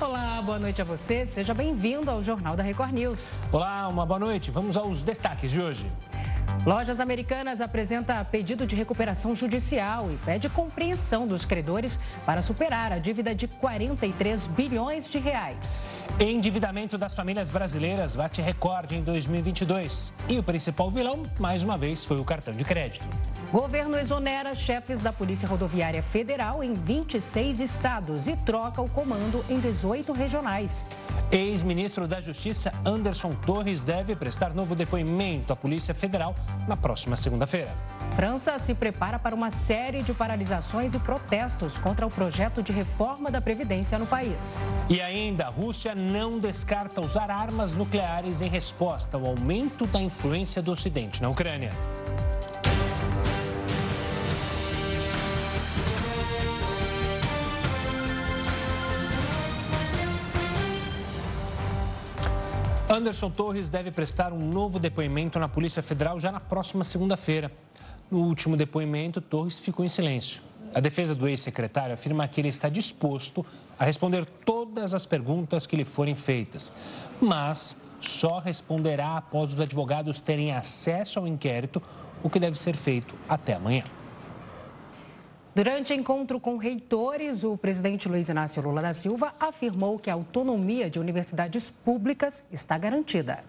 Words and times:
Olá, 0.00 0.40
boa 0.40 0.58
noite 0.58 0.80
a 0.80 0.84
você. 0.84 1.26
Seja 1.26 1.52
bem-vindo 1.52 2.10
ao 2.10 2.22
Jornal 2.22 2.56
da 2.56 2.62
Record 2.62 2.90
News. 2.92 3.30
Olá, 3.52 3.86
uma 3.86 4.06
boa 4.06 4.18
noite. 4.18 4.50
Vamos 4.50 4.74
aos 4.74 5.02
destaques 5.02 5.52
de 5.52 5.60
hoje. 5.60 5.86
Lojas 6.66 7.00
Americanas 7.00 7.62
apresenta 7.62 8.22
pedido 8.22 8.66
de 8.66 8.76
recuperação 8.76 9.34
judicial 9.34 10.12
e 10.12 10.16
pede 10.18 10.46
compreensão 10.50 11.26
dos 11.26 11.46
credores 11.46 11.98
para 12.26 12.42
superar 12.42 12.92
a 12.92 12.98
dívida 12.98 13.34
de 13.34 13.48
43 13.48 14.46
bilhões 14.46 15.08
de 15.08 15.18
reais. 15.18 15.78
Endividamento 16.18 16.98
das 16.98 17.14
famílias 17.14 17.48
brasileiras 17.48 18.14
bate 18.14 18.42
recorde 18.42 18.94
em 18.94 19.02
2022. 19.02 20.12
E 20.28 20.38
o 20.38 20.42
principal 20.42 20.90
vilão, 20.90 21.22
mais 21.38 21.64
uma 21.64 21.78
vez, 21.78 22.04
foi 22.04 22.20
o 22.20 22.24
cartão 22.24 22.52
de 22.52 22.62
crédito. 22.62 23.06
Governo 23.50 23.98
exonera 23.98 24.54
chefes 24.54 25.00
da 25.00 25.14
Polícia 25.14 25.48
Rodoviária 25.48 26.02
Federal 26.02 26.62
em 26.62 26.74
26 26.74 27.58
estados 27.60 28.28
e 28.28 28.36
troca 28.36 28.82
o 28.82 28.88
comando 28.88 29.42
em 29.48 29.58
18 29.58 30.12
regionais. 30.12 30.84
Ex-ministro 31.32 32.06
da 32.06 32.20
Justiça 32.20 32.72
Anderson 32.84 33.30
Torres 33.30 33.82
deve 33.82 34.14
prestar 34.14 34.52
novo 34.52 34.74
depoimento 34.74 35.52
à 35.52 35.56
Polícia 35.56 35.94
Federal 35.94 36.34
na 36.66 36.76
próxima 36.76 37.16
segunda-feira. 37.16 37.72
França 38.14 38.58
se 38.58 38.74
prepara 38.74 39.18
para 39.18 39.34
uma 39.34 39.50
série 39.50 40.02
de 40.02 40.12
paralisações 40.12 40.94
e 40.94 40.98
protestos 40.98 41.78
contra 41.78 42.06
o 42.06 42.10
projeto 42.10 42.62
de 42.62 42.72
reforma 42.72 43.30
da 43.30 43.40
Previdência 43.40 43.98
no 43.98 44.06
país. 44.06 44.58
E 44.88 45.00
ainda, 45.00 45.46
a 45.46 45.48
Rússia 45.48 45.94
não 45.94 46.38
descarta 46.38 47.00
usar 47.00 47.30
armas 47.30 47.72
nucleares 47.72 48.42
em 48.42 48.48
resposta 48.48 49.16
ao 49.16 49.26
aumento 49.26 49.86
da 49.86 50.00
influência 50.00 50.60
do 50.60 50.72
Ocidente 50.72 51.22
na 51.22 51.28
Ucrânia. 51.28 51.70
Anderson 62.92 63.30
Torres 63.30 63.70
deve 63.70 63.92
prestar 63.92 64.32
um 64.32 64.50
novo 64.50 64.80
depoimento 64.80 65.38
na 65.38 65.46
Polícia 65.46 65.80
Federal 65.80 66.18
já 66.18 66.32
na 66.32 66.40
próxima 66.40 66.82
segunda-feira. 66.82 67.48
No 68.10 68.18
último 68.18 68.56
depoimento, 68.56 69.20
Torres 69.20 69.60
ficou 69.60 69.84
em 69.84 69.88
silêncio. 69.88 70.42
A 70.74 70.80
defesa 70.80 71.14
do 71.14 71.28
ex-secretário 71.28 71.94
afirma 71.94 72.26
que 72.26 72.40
ele 72.40 72.48
está 72.48 72.68
disposto 72.68 73.46
a 73.78 73.84
responder 73.84 74.26
todas 74.26 74.92
as 74.92 75.06
perguntas 75.06 75.66
que 75.66 75.76
lhe 75.76 75.84
forem 75.84 76.16
feitas, 76.16 76.72
mas 77.20 77.76
só 78.00 78.40
responderá 78.40 79.18
após 79.18 79.54
os 79.54 79.60
advogados 79.60 80.18
terem 80.18 80.50
acesso 80.50 81.20
ao 81.20 81.28
inquérito, 81.28 81.80
o 82.24 82.28
que 82.28 82.40
deve 82.40 82.58
ser 82.58 82.74
feito 82.74 83.14
até 83.28 83.54
amanhã. 83.54 83.84
Durante 85.52 85.92
encontro 85.92 86.38
com 86.38 86.56
reitores, 86.56 87.42
o 87.42 87.56
presidente 87.56 88.08
Luiz 88.08 88.28
Inácio 88.28 88.62
Lula 88.62 88.80
da 88.80 88.92
Silva 88.92 89.34
afirmou 89.40 89.98
que 89.98 90.08
a 90.08 90.14
autonomia 90.14 90.88
de 90.88 91.00
universidades 91.00 91.68
públicas 91.68 92.44
está 92.52 92.78
garantida. 92.78 93.42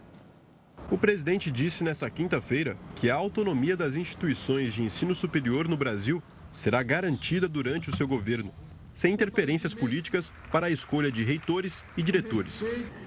O 0.89 0.97
presidente 0.97 1.51
disse 1.51 1.83
nesta 1.83 2.09
quinta-feira 2.09 2.75
que 2.95 3.11
a 3.11 3.13
autonomia 3.13 3.77
das 3.77 3.95
instituições 3.95 4.73
de 4.73 4.81
ensino 4.81 5.13
superior 5.13 5.67
no 5.67 5.77
Brasil 5.77 6.23
será 6.51 6.81
garantida 6.81 7.47
durante 7.47 7.89
o 7.89 7.95
seu 7.95 8.07
governo, 8.07 8.51
sem 8.91 9.13
interferências 9.13 9.75
políticas 9.75 10.33
para 10.51 10.67
a 10.67 10.71
escolha 10.71 11.11
de 11.11 11.23
reitores 11.23 11.85
e 11.95 12.01
diretores. 12.01 12.63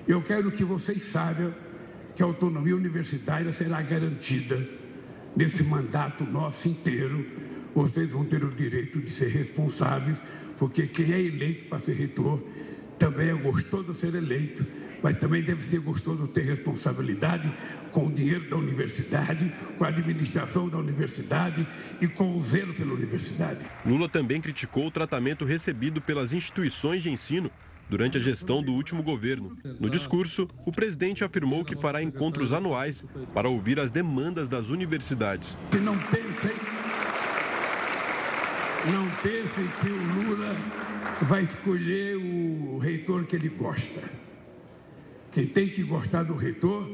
Eu 0.06 0.22
quero 0.22 0.52
que 0.52 0.64
vocês 0.64 1.10
saibam 1.10 1.52
que 2.14 2.22
a 2.22 2.26
autonomia 2.26 2.76
universitária 2.76 3.52
será 3.52 3.82
garantida 3.82 4.64
nesse 5.36 5.64
mandato 5.64 6.22
nosso 6.24 6.68
inteiro 6.68 7.53
vocês 7.74 8.10
vão 8.10 8.24
ter 8.24 8.44
o 8.44 8.50
direito 8.50 9.00
de 9.00 9.10
ser 9.10 9.28
responsáveis, 9.28 10.16
porque 10.58 10.86
quem 10.86 11.12
é 11.12 11.20
eleito 11.20 11.68
para 11.68 11.80
ser 11.80 11.94
reitor 11.94 12.40
também 12.98 13.28
é 13.28 13.34
gostoso 13.34 13.92
de 13.92 14.00
ser 14.00 14.14
eleito, 14.14 14.64
mas 15.02 15.18
também 15.18 15.42
deve 15.42 15.64
ser 15.64 15.80
gostoso 15.80 16.26
ter 16.28 16.42
responsabilidade 16.42 17.52
com 17.92 18.06
o 18.06 18.12
dinheiro 18.12 18.48
da 18.48 18.56
universidade, 18.56 19.52
com 19.76 19.84
a 19.84 19.88
administração 19.88 20.68
da 20.68 20.78
universidade 20.78 21.66
e 22.00 22.08
com 22.08 22.38
o 22.38 22.44
zelo 22.44 22.72
pela 22.74 22.94
universidade. 22.94 23.60
Lula 23.84 24.08
também 24.08 24.40
criticou 24.40 24.86
o 24.86 24.90
tratamento 24.90 25.44
recebido 25.44 26.00
pelas 26.00 26.32
instituições 26.32 27.02
de 27.02 27.10
ensino 27.10 27.50
durante 27.88 28.16
a 28.16 28.20
gestão 28.20 28.62
do 28.62 28.72
último 28.72 29.02
governo. 29.02 29.56
No 29.78 29.90
discurso, 29.90 30.48
o 30.64 30.72
presidente 30.72 31.22
afirmou 31.22 31.64
que 31.64 31.76
fará 31.76 32.02
encontros 32.02 32.52
anuais 32.52 33.04
para 33.34 33.48
ouvir 33.48 33.78
as 33.78 33.90
demandas 33.90 34.48
das 34.48 34.70
universidades. 34.70 35.58
Que 35.70 35.78
não 35.78 35.96
pensem 35.98 36.73
não 38.92 39.08
pense 39.22 39.68
que 39.80 39.88
o 39.88 40.14
Lula 40.14 40.54
vai 41.22 41.44
escolher 41.44 42.16
o 42.16 42.78
reitor 42.78 43.24
que 43.24 43.36
ele 43.36 43.48
gosta. 43.48 44.02
Quem 45.32 45.46
tem 45.46 45.68
que 45.68 45.82
gostar 45.82 46.24
do 46.24 46.34
reitor 46.34 46.88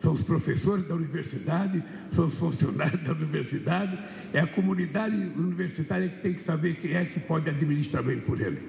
são 0.00 0.12
os 0.12 0.22
professores 0.22 0.86
da 0.86 0.94
universidade, 0.94 1.82
são 2.14 2.26
os 2.26 2.34
funcionários 2.34 3.02
da 3.02 3.12
universidade, 3.12 3.98
é 4.32 4.40
a 4.40 4.46
comunidade 4.46 5.16
universitária 5.36 6.08
que 6.08 6.20
tem 6.20 6.34
que 6.34 6.42
saber 6.42 6.76
quem 6.76 6.94
é 6.94 7.04
que 7.04 7.20
pode 7.20 7.48
administrar 7.48 8.02
bem 8.02 8.20
por 8.20 8.40
ele. 8.40 8.60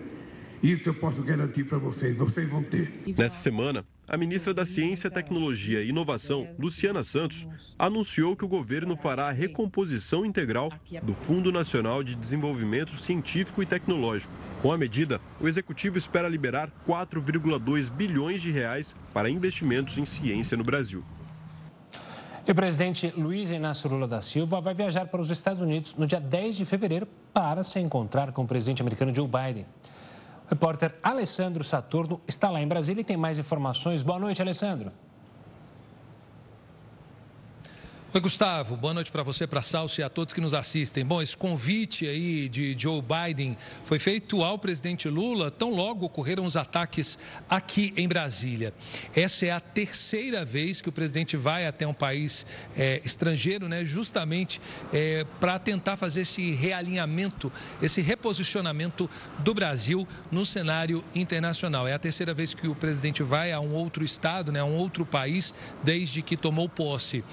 Isso 0.62 0.90
eu 0.90 0.94
posso 0.94 1.22
garantir 1.24 1.66
para 1.66 1.78
vocês, 1.78 2.16
vocês 2.16 2.48
vão 2.50 2.64
ter. 2.64 2.92
Nessa 3.18 3.38
semana, 3.38 3.86
a 4.10 4.18
ministra 4.18 4.54
da 4.54 4.66
Ciência, 4.66 5.10
Tecnologia 5.10 5.82
e 5.82 5.90
Inovação, 5.90 6.48
Luciana 6.60 7.04
Santos, 7.04 7.48
anunciou 7.80 8.36
que 8.36 8.44
o 8.44 8.48
governo 8.48 8.98
fará 8.98 9.30
a 9.30 9.32
recomposição 9.32 10.26
integral 10.26 10.72
do 11.02 11.14
Fundo 11.14 11.52
Nacional 11.52 12.04
de 12.04 12.16
Desenvolvimento 12.16 12.98
Científico 12.98 13.64
e 13.64 13.66
Tecnológico. 13.66 14.34
Com 14.62 14.72
a 14.72 14.78
medida, 14.78 15.22
o 15.40 15.48
executivo 15.48 15.98
espera 15.98 16.28
liberar 16.28 16.70
4,2 16.88 17.90
bilhões 17.90 18.42
de 18.42 18.52
reais 18.52 18.96
para 19.14 19.30
investimentos 19.30 19.98
em 19.98 20.06
ciência 20.06 20.58
no 20.58 20.64
Brasil. 20.64 21.04
E 22.46 22.52
o 22.52 22.56
presidente 22.56 23.14
Luiz 23.16 23.52
Inácio 23.52 23.90
Lula 23.90 24.06
da 24.06 24.20
Silva 24.20 24.60
vai 24.60 24.74
viajar 24.74 25.08
para 25.08 25.22
os 25.22 25.32
Estados 25.32 25.62
Unidos 25.62 25.96
no 25.96 26.06
dia 26.06 26.20
10 26.20 26.58
de 26.58 26.66
fevereiro 26.66 27.08
para 27.34 27.64
se 27.64 27.80
encontrar 27.80 28.34
com 28.34 28.44
o 28.44 28.48
presidente 28.48 28.82
americano 28.82 29.16
Joe 29.16 29.28
Biden. 29.28 29.66
Repórter 30.48 30.96
Alessandro 31.02 31.64
Saturno 31.64 32.22
está 32.28 32.50
lá 32.50 32.62
em 32.62 32.68
Brasília 32.68 33.02
e 33.02 33.06
tem 33.06 33.18
mais 33.18 33.38
informações. 33.38 34.02
Boa 34.02 34.20
noite, 34.20 34.42
Alessandro. 34.42 34.92
Oi, 38.16 38.22
Gustavo. 38.22 38.78
Boa 38.78 38.94
noite 38.94 39.10
para 39.10 39.24
você, 39.24 39.48
para 39.48 39.64
Salso 39.64 40.00
e 40.00 40.04
a 40.04 40.08
todos 40.08 40.36
que 40.36 40.40
nos 40.40 40.54
assistem. 40.54 41.04
Bom, 41.04 41.20
esse 41.20 41.36
convite 41.36 42.06
aí 42.06 42.48
de 42.48 42.76
Joe 42.78 43.02
Biden 43.02 43.58
foi 43.86 43.98
feito 43.98 44.44
ao 44.44 44.60
presidente 44.60 45.10
Lula 45.10 45.50
tão 45.50 45.72
logo 45.72 46.06
ocorreram 46.06 46.46
os 46.46 46.56
ataques 46.56 47.18
aqui 47.50 47.92
em 47.98 48.08
Brasília. 48.08 48.72
Essa 49.16 49.48
é 49.48 49.50
a 49.50 49.60
terceira 49.60 50.46
vez 50.46 50.80
que 50.80 50.88
o 50.88 50.92
presidente 50.92 51.36
vai 51.36 51.66
até 51.66 51.88
um 51.88 51.94
país 51.94 52.46
é, 52.78 53.02
estrangeiro, 53.04 53.68
né, 53.68 53.84
justamente 53.84 54.62
é, 54.94 55.26
para 55.40 55.58
tentar 55.58 55.98
fazer 55.98 56.22
esse 56.22 56.52
realinhamento, 56.52 57.52
esse 57.82 58.00
reposicionamento 58.00 59.10
do 59.40 59.56
Brasil 59.56 60.08
no 60.32 60.46
cenário 60.46 61.04
internacional. 61.16 61.88
É 61.88 61.94
a 61.94 62.00
terceira 62.00 62.32
vez 62.32 62.54
que 62.54 62.68
o 62.68 62.76
presidente 62.76 63.24
vai 63.24 63.52
a 63.52 63.60
um 63.60 63.74
outro 63.74 64.04
estado, 64.04 64.52
né, 64.52 64.60
a 64.60 64.66
um 64.66 64.76
outro 64.76 65.04
país, 65.04 65.52
desde 65.84 66.22
que 66.22 66.38
tomou 66.38 66.70
posse. 66.70 67.24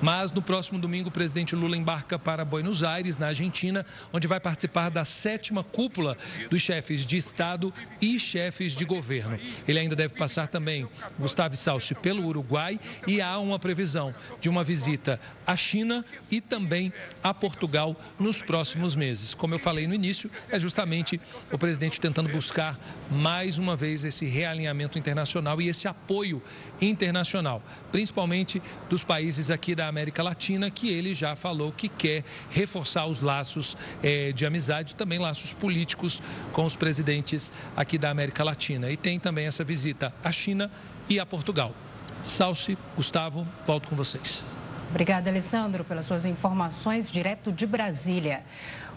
Mas 0.00 0.27
no 0.32 0.42
próximo 0.42 0.78
domingo 0.78 1.08
o 1.08 1.12
presidente 1.12 1.54
Lula 1.54 1.76
embarca 1.76 2.18
para 2.18 2.44
Buenos 2.44 2.82
Aires, 2.82 3.18
na 3.18 3.28
Argentina, 3.28 3.84
onde 4.12 4.26
vai 4.26 4.40
participar 4.40 4.90
da 4.90 5.04
sétima 5.04 5.62
cúpula 5.62 6.16
dos 6.50 6.62
chefes 6.62 7.04
de 7.04 7.16
Estado 7.16 7.72
e 8.00 8.18
chefes 8.18 8.72
de 8.72 8.84
governo. 8.84 9.38
Ele 9.66 9.78
ainda 9.78 9.96
deve 9.96 10.14
passar 10.14 10.48
também, 10.48 10.88
Gustavo 11.18 11.56
Salsi, 11.56 11.94
pelo 11.94 12.26
Uruguai 12.26 12.78
e 13.06 13.20
há 13.20 13.38
uma 13.38 13.58
previsão 13.58 14.14
de 14.40 14.48
uma 14.48 14.64
visita 14.64 15.20
à 15.46 15.56
China 15.56 16.04
e 16.30 16.40
também 16.40 16.92
a 17.22 17.32
Portugal 17.32 17.96
nos 18.18 18.42
próximos 18.42 18.94
meses. 18.94 19.34
Como 19.34 19.54
eu 19.54 19.58
falei 19.58 19.86
no 19.86 19.94
início, 19.94 20.30
é 20.50 20.58
justamente 20.58 21.20
o 21.52 21.58
presidente 21.58 22.00
tentando 22.00 22.28
buscar 22.28 22.78
mais 23.10 23.58
uma 23.58 23.76
vez 23.76 24.04
esse 24.04 24.24
realinhamento 24.24 24.98
internacional 24.98 25.60
e 25.60 25.68
esse 25.68 25.88
apoio 25.88 26.42
internacional, 26.80 27.62
principalmente 27.90 28.62
dos 28.88 29.04
países 29.04 29.50
aqui 29.50 29.74
da 29.74 29.88
América 29.88 30.22
Latina, 30.22 30.70
que 30.70 30.88
ele 30.88 31.14
já 31.14 31.34
falou 31.34 31.72
que 31.72 31.88
quer 31.88 32.24
reforçar 32.50 33.06
os 33.06 33.20
laços 33.20 33.76
é, 34.02 34.32
de 34.32 34.46
amizade, 34.46 34.94
também 34.94 35.18
laços 35.18 35.52
políticos 35.52 36.22
com 36.52 36.64
os 36.64 36.76
presidentes 36.76 37.50
aqui 37.76 37.98
da 37.98 38.10
América 38.10 38.44
Latina. 38.44 38.90
E 38.90 38.96
tem 38.96 39.18
também 39.18 39.46
essa 39.46 39.64
visita 39.64 40.14
à 40.22 40.30
China 40.30 40.70
e 41.08 41.18
a 41.18 41.26
Portugal. 41.26 41.74
Salce, 42.22 42.76
Gustavo, 42.96 43.46
volto 43.66 43.88
com 43.88 43.96
vocês. 43.96 44.42
Obrigada, 44.90 45.28
Alessandro, 45.28 45.84
pelas 45.84 46.06
suas 46.06 46.24
informações 46.24 47.10
direto 47.10 47.52
de 47.52 47.66
Brasília. 47.66 48.42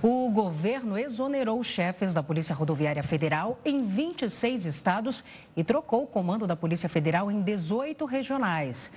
O 0.03 0.31
governo 0.31 0.97
exonerou 0.97 1.63
chefes 1.63 2.11
da 2.11 2.23
Polícia 2.23 2.55
Rodoviária 2.55 3.03
Federal 3.03 3.59
em 3.63 3.85
26 3.85 4.65
estados 4.65 5.23
e 5.55 5.63
trocou 5.63 6.01
o 6.01 6.07
comando 6.07 6.47
da 6.47 6.55
Polícia 6.55 6.89
Federal 6.89 7.29
em 7.29 7.39
18 7.39 8.03
regionais. 8.05 8.91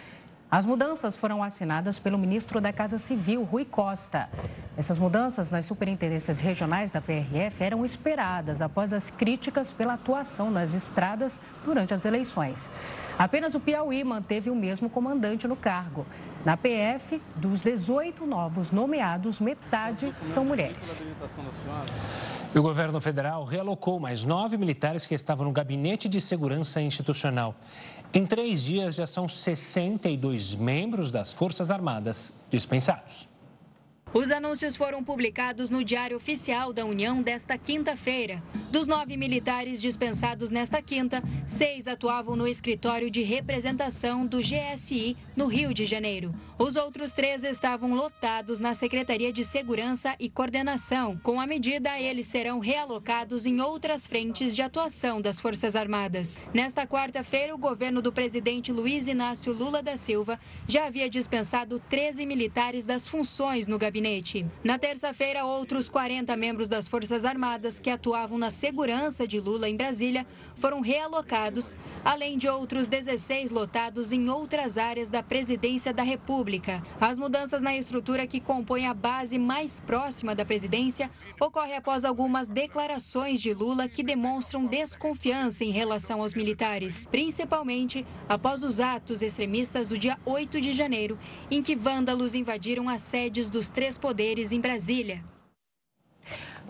As 0.51 0.65
mudanças 0.65 1.15
foram 1.15 1.43
assinadas 1.43 1.99
pelo 1.99 2.17
ministro 2.17 2.59
da 2.59 2.73
Casa 2.73 2.97
Civil, 2.97 3.43
Rui 3.43 3.67
Costa. 3.67 4.31
Essas 4.79 4.99
mudanças 4.99 5.51
nas 5.51 5.67
superintendências 5.67 6.41
regionais 6.41 6.91
da 6.91 7.03
PRF 7.03 7.63
eram 7.63 7.85
esperadas 7.85 8.63
após 8.63 8.95
as 8.95 9.11
críticas 9.11 9.71
pela 9.71 9.95
atuação 9.95 10.51
nas 10.51 10.73
estradas 10.73 11.39
durante 11.67 11.93
as 11.93 12.07
eleições. 12.07 12.71
Apenas 13.19 13.55
o 13.55 13.61
Piauí 13.61 14.03
manteve 14.03 14.49
o 14.49 14.57
mesmo 14.57 14.89
comandante 14.89 15.47
no 15.47 15.57
cargo. 15.57 16.07
Na 16.45 16.59
PF, 16.59 17.23
dos 17.37 17.63
18 17.63 18.27
novos 18.27 18.71
nomeados, 18.71 19.41
metade 19.41 20.15
são 20.23 20.45
mulheres. 20.45 21.03
o 22.55 22.61
governo 22.61 23.01
federal 23.01 23.45
realocou 23.45 23.99
mais 23.99 24.27
nove 24.27 24.59
militares 24.59 25.07
que 25.07 25.15
estavam 25.15 25.47
no 25.47 25.53
Gabinete 25.53 26.07
de 26.07 26.21
Segurança 26.21 26.83
Institucional. 26.83 27.55
Em 28.13 28.27
três 28.27 28.63
dias, 28.63 28.95
já 28.95 29.07
são 29.07 29.27
62 29.27 30.55
membros 30.55 31.11
das 31.11 31.33
Forças 31.33 31.71
Armadas 31.71 32.31
dispensados. 32.51 33.27
Os 34.15 34.31
anúncios 34.31 34.77
foram 34.77 35.03
publicados 35.03 35.71
no 35.71 35.83
Diário 35.83 36.17
Oficial 36.17 36.73
da 36.73 36.85
União 36.85 37.21
desta 37.21 37.59
quinta-feira. 37.59 38.41
Dos 38.71 38.87
nove 38.87 39.17
militares 39.17 39.83
dispensados 39.83 40.53
nesta 40.53 40.81
quinta, 40.81 41.21
seis 41.45 41.89
atuavam 41.89 42.37
no 42.37 42.47
escritório 42.47 43.11
de 43.11 43.23
representação 43.23 44.25
do 44.25 44.39
GSI 44.39 45.17
no 45.35 45.47
Rio 45.47 45.75
de 45.75 45.85
Janeiro. 45.85 46.33
Os 46.57 46.77
outros 46.77 47.13
três 47.13 47.43
estavam 47.43 47.93
lotados 47.93 48.61
na 48.61 48.73
Secretaria 48.73 49.33
de 49.33 49.43
Segurança 49.43 50.15
e 50.21 50.31
Coordenação. 50.31 51.19
Com 51.19 51.41
a 51.41 51.47
medida, 51.47 51.99
eles 51.99 52.27
serão 52.27 52.61
realocados 52.61 53.47
em 53.47 53.61
outras 53.61 54.07
frentes 54.07 54.55
de 54.55 54.63
atuação 54.63 55.21
das 55.21 55.41
Forças 55.41 55.75
Armadas. 55.75 56.39
Nesta 56.53 56.87
quarta-feira, 56.87 57.53
o 57.53 57.59
governo 57.59 58.01
do 58.01 58.13
presidente 58.13 58.71
Luiz 58.71 59.09
Inácio 59.09 59.53
Lula 59.53 59.83
da 59.83 59.97
Silva 59.97 60.39
já 60.69 60.87
havia 60.87 61.11
dispensado 61.11 61.83
13 61.91 62.25
militares 62.25 62.87
das 62.87 63.09
funções 63.09 63.67
no 63.67 63.77
gabinete 63.77 64.04
gabinete. 64.05 64.47
Na 64.63 64.79
terça-feira, 64.79 65.45
outros 65.45 65.89
40 65.89 66.37
membros 66.37 66.69
das 66.69 66.87
Forças 66.87 67.25
Armadas 67.25 67.81
que 67.81 67.89
atuavam 67.89 68.37
na 68.37 68.51
segurança 68.51 69.27
de 69.27 69.41
Lula 69.41 69.69
em 69.69 69.77
Brasília 69.77 70.27
foram 70.57 70.81
realocados, 70.81 71.77
além 72.05 72.37
de 72.37 72.47
outros 72.47 72.87
16 72.87 73.51
lotados 73.51 74.13
em 74.13 74.29
outras 74.29 74.77
áreas 74.77 75.09
da 75.09 75.23
presidência 75.23 75.93
da 75.93 76.03
República. 76.03 76.83
As 77.01 77.19
mudanças 77.19 77.63
na 77.63 77.75
estrutura 77.75 78.27
que 78.27 78.41
compõe 78.41 78.87
a 78.87 78.93
base 78.93 79.39
mais 79.39 79.81
próxima 79.81 80.35
da 80.35 80.45
presidência 80.45 81.11
ocorrem 81.41 81.77
após 81.77 82.05
algumas 82.05 82.49
declarações 82.49 83.41
de 83.41 83.55
Lula 83.55 83.89
que 83.89 84.03
demonstram 84.03 84.67
desconfiança 84.67 85.65
em 85.65 85.71
relação 85.71 86.21
aos 86.21 86.35
militares, 86.35 87.07
principalmente 87.07 88.07
após 88.29 88.63
os 88.63 88.81
atos 88.81 89.23
extremistas 89.23 89.89
do 89.89 89.97
dia 89.97 90.19
8 90.27 90.61
de 90.61 90.73
janeiro, 90.73 91.19
em 91.51 91.63
que 91.63 91.75
vândalos 91.75 92.35
invadiram 92.35 92.89
as 92.89 93.01
sedes 93.01 93.49
dos 93.49 93.69
três 93.69 93.94
três 93.95 93.99
poderes 93.99 94.53
em 94.53 94.61
Brasília. 94.61 95.23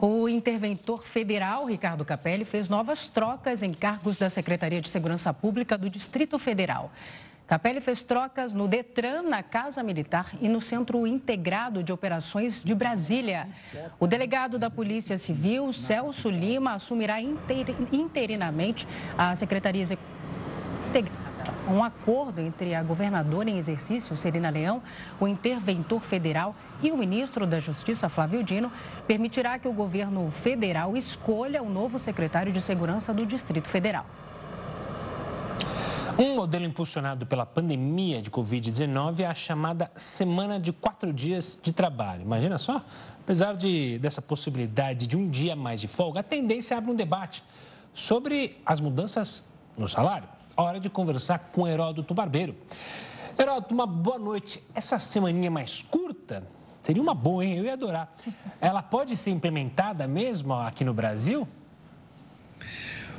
O 0.00 0.28
interventor 0.28 1.06
federal, 1.06 1.66
Ricardo 1.66 2.04
Capelli, 2.04 2.44
fez 2.44 2.68
novas 2.68 3.06
trocas 3.06 3.62
em 3.62 3.72
cargos 3.72 4.16
da 4.16 4.28
Secretaria 4.28 4.80
de 4.80 4.88
Segurança 4.88 5.32
Pública 5.32 5.78
do 5.78 5.88
Distrito 5.88 6.38
Federal. 6.38 6.90
Capelli 7.46 7.80
fez 7.80 8.02
trocas 8.02 8.54
no 8.54 8.66
Detran, 8.66 9.22
na 9.22 9.42
Casa 9.42 9.82
Militar 9.82 10.34
e 10.40 10.48
no 10.48 10.60
Centro 10.60 11.06
Integrado 11.06 11.82
de 11.82 11.92
Operações 11.92 12.64
de 12.64 12.74
Brasília. 12.74 13.48
O 14.00 14.06
delegado 14.06 14.58
da 14.58 14.70
Polícia 14.70 15.16
Civil, 15.18 15.72
Celso 15.72 16.30
Lima, 16.30 16.74
assumirá 16.74 17.20
interinamente 17.20 18.88
a 19.16 19.36
Secretaria 19.36 19.82
Executiva 19.82 21.23
um 21.68 21.82
acordo 21.82 22.40
entre 22.40 22.74
a 22.74 22.82
governadora 22.82 23.48
em 23.48 23.58
exercício, 23.58 24.16
Serena 24.16 24.50
Leão, 24.50 24.82
o 25.18 25.26
interventor 25.26 26.00
federal 26.00 26.54
e 26.82 26.90
o 26.90 26.96
ministro 26.96 27.46
da 27.46 27.60
Justiça, 27.60 28.08
Flávio 28.08 28.42
Dino, 28.42 28.70
permitirá 29.06 29.58
que 29.58 29.68
o 29.68 29.72
governo 29.72 30.30
federal 30.30 30.96
escolha 30.96 31.62
o 31.62 31.70
novo 31.70 31.98
secretário 31.98 32.52
de 32.52 32.60
Segurança 32.60 33.12
do 33.12 33.24
Distrito 33.24 33.68
Federal. 33.68 34.06
Um 36.16 36.36
modelo 36.36 36.64
impulsionado 36.64 37.26
pela 37.26 37.44
pandemia 37.44 38.22
de 38.22 38.30
Covid-19 38.30 39.20
é 39.20 39.26
a 39.26 39.34
chamada 39.34 39.90
Semana 39.96 40.60
de 40.60 40.72
Quatro 40.72 41.12
Dias 41.12 41.58
de 41.60 41.72
Trabalho. 41.72 42.22
Imagina 42.22 42.56
só, 42.56 42.84
apesar 43.20 43.56
de, 43.56 43.98
dessa 43.98 44.22
possibilidade 44.22 45.08
de 45.08 45.16
um 45.16 45.28
dia 45.28 45.56
mais 45.56 45.80
de 45.80 45.88
folga, 45.88 46.20
a 46.20 46.22
tendência 46.22 46.78
abre 46.78 46.92
um 46.92 46.94
debate 46.94 47.42
sobre 47.92 48.60
as 48.64 48.78
mudanças 48.78 49.44
no 49.76 49.88
salário. 49.88 50.33
Hora 50.56 50.78
de 50.78 50.88
conversar 50.88 51.50
com 51.52 51.66
Heródoto 51.66 52.14
Barbeiro. 52.14 52.54
Heródoto, 53.36 53.74
uma 53.74 53.86
boa 53.86 54.18
noite. 54.20 54.62
Essa 54.72 55.00
semaninha 55.00 55.50
mais 55.50 55.82
curta 55.82 56.46
seria 56.80 57.02
uma 57.02 57.14
boa, 57.14 57.44
hein? 57.44 57.58
Eu 57.58 57.64
ia 57.64 57.72
adorar. 57.72 58.14
Ela 58.60 58.80
pode 58.80 59.16
ser 59.16 59.30
implementada 59.30 60.06
mesmo 60.06 60.54
aqui 60.54 60.84
no 60.84 60.94
Brasil? 60.94 61.48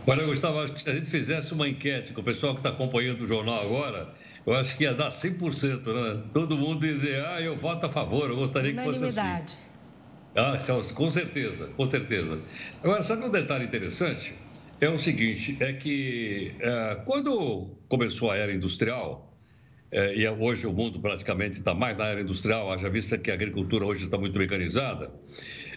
Olha, 0.08 0.26
Gustavo, 0.26 0.62
acho 0.62 0.74
que 0.74 0.82
se 0.82 0.90
a 0.90 0.94
gente 0.94 1.10
fizesse 1.10 1.54
uma 1.54 1.68
enquete 1.68 2.14
com 2.14 2.22
o 2.22 2.24
pessoal 2.24 2.54
que 2.54 2.60
está 2.60 2.70
acompanhando 2.70 3.22
o 3.22 3.28
jornal 3.28 3.60
agora, 3.60 4.14
eu 4.46 4.54
acho 4.54 4.78
que 4.78 4.84
ia 4.84 4.94
dar 4.94 5.10
100%, 5.10 5.86
né? 5.88 6.24
Todo 6.32 6.56
mundo 6.56 6.86
ia 6.86 6.94
dizer, 6.94 7.26
ah, 7.26 7.42
eu 7.42 7.58
voto 7.58 7.88
a 7.88 7.90
favor, 7.90 8.30
eu 8.30 8.38
gostaria 8.38 8.74
que 8.74 8.82
fosse 8.82 9.04
assim. 9.04 9.56
Ah, 10.38 10.58
com 10.94 11.12
certeza, 11.12 11.68
com 11.76 11.86
certeza. 11.86 12.40
Agora, 12.82 13.04
sabe 13.04 13.26
um 13.26 13.30
detalhe 13.30 13.66
interessante? 13.66 14.36
É 14.80 14.90
o 14.90 15.00
seguinte, 15.00 15.58
é 15.60 15.74
que 15.74 16.54
é, 16.60 17.02
quando 17.06 17.78
começou 17.88 18.32
a 18.32 18.38
era 18.38 18.54
industrial, 18.54 19.34
é, 19.92 20.16
e 20.16 20.28
hoje 20.28 20.68
o 20.68 20.74
mundo 20.74 21.00
praticamente 21.00 21.60
está 21.60 21.74
mais 21.74 21.96
na 21.96 22.06
era 22.06 22.22
industrial, 22.22 22.72
haja 22.72 22.90
vista 22.90 23.18
que 23.18 23.32
a 23.32 23.34
agricultura 23.34 23.86
hoje 23.86 24.06
está 24.06 24.18
muito 24.18 24.38
mecanizada, 24.38 25.14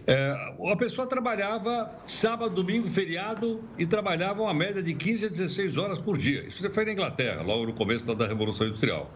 é, 0.07 0.35
a 0.73 0.77
pessoa 0.77 1.07
trabalhava 1.07 1.93
sábado, 2.03 2.55
domingo, 2.55 2.89
feriado 2.89 3.63
e 3.77 3.87
trabalhava 3.87 4.43
uma 4.43 4.55
média 4.55 4.83
de 4.83 4.95
15 4.95 5.27
a 5.27 5.29
16 5.29 5.77
horas 5.77 5.99
por 5.99 6.17
dia. 6.17 6.47
Isso 6.49 6.69
foi 6.71 6.87
na 6.87 6.93
Inglaterra, 6.93 7.43
logo 7.43 7.67
no 7.67 7.75
começo 7.75 8.07
da 8.15 8.27
Revolução 8.27 8.67
Industrial. 8.67 9.13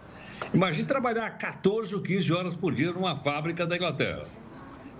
Imagine 0.52 0.86
trabalhar 0.86 1.30
14 1.38 1.94
ou 1.94 2.02
15 2.02 2.32
horas 2.32 2.54
por 2.54 2.74
dia 2.74 2.92
numa 2.92 3.16
fábrica 3.16 3.66
da 3.66 3.76
Inglaterra. 3.76 4.26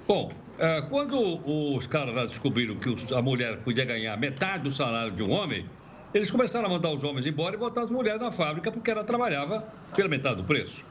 Bom, 0.06 0.32
é, 0.58 0.82
quando 0.82 1.16
os 1.46 1.86
caras 1.86 2.14
lá 2.14 2.26
descobriram 2.26 2.76
que 2.76 2.94
a 3.14 3.22
mulher 3.22 3.58
podia 3.58 3.84
ganhar 3.84 4.16
metade 4.16 4.64
do 4.64 4.72
salário 4.72 5.12
de 5.12 5.22
um 5.22 5.30
homem, 5.30 5.68
eles 6.12 6.30
começaram 6.30 6.66
a 6.66 6.68
mandar 6.68 6.90
os 6.90 7.04
homens 7.04 7.24
embora 7.24 7.54
e 7.54 7.58
botar 7.58 7.82
as 7.82 7.90
mulheres 7.90 8.20
na 8.20 8.30
fábrica 8.30 8.70
porque 8.70 8.90
ela 8.90 9.04
trabalhava 9.04 9.60
pela 9.94 10.08
metade 10.08 10.36
do 10.36 10.44
preço. 10.44 10.84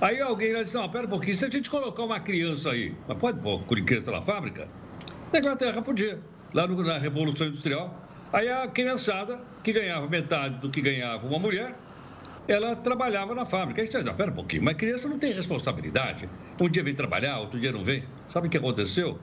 Aí 0.00 0.20
alguém 0.20 0.52
lá 0.52 0.62
disse, 0.62 0.74
não, 0.74 0.88
pera 0.88 1.06
um 1.06 1.10
pouquinho, 1.10 1.34
se 1.34 1.44
a 1.44 1.50
gente 1.50 1.68
colocar 1.68 2.02
uma 2.02 2.20
criança 2.20 2.70
aí, 2.70 2.94
mas 3.06 3.18
pode 3.18 3.40
pôr 3.40 3.64
criança 3.84 4.10
na 4.10 4.22
fábrica? 4.22 4.68
Na 5.32 5.38
Inglaterra 5.38 5.82
podia, 5.82 6.20
lá 6.52 6.66
na 6.66 6.98
Revolução 6.98 7.46
Industrial. 7.48 8.02
Aí 8.32 8.48
a 8.48 8.66
criançada, 8.66 9.40
que 9.62 9.72
ganhava 9.72 10.08
metade 10.08 10.58
do 10.58 10.70
que 10.70 10.80
ganhava 10.80 11.26
uma 11.26 11.38
mulher, 11.38 11.76
ela 12.46 12.76
trabalhava 12.76 13.34
na 13.34 13.44
fábrica. 13.44 13.80
Aí 13.80 13.86
você 13.86 14.02
diz, 14.02 14.12
pera 14.12 14.30
um 14.30 14.34
pouquinho, 14.34 14.62
mas 14.62 14.74
criança 14.76 15.08
não 15.08 15.18
tem 15.18 15.32
responsabilidade. 15.32 16.28
Um 16.60 16.68
dia 16.68 16.82
vem 16.82 16.94
trabalhar, 16.94 17.38
outro 17.38 17.58
dia 17.58 17.72
não 17.72 17.82
vem. 17.82 18.04
Sabe 18.26 18.48
o 18.48 18.50
que 18.50 18.58
aconteceu? 18.58 19.18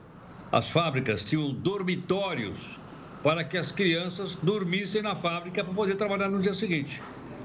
As 0.50 0.68
fábricas 0.68 1.24
tinham 1.24 1.52
dormitórios 1.52 2.78
para 3.22 3.44
que 3.44 3.56
as 3.56 3.70
crianças 3.70 4.34
dormissem 4.34 5.00
na 5.00 5.14
fábrica 5.14 5.62
para 5.62 5.72
poder 5.72 5.94
trabalhar 5.94 6.28
no 6.28 6.40
dia 6.40 6.52
seguinte. 6.52 7.00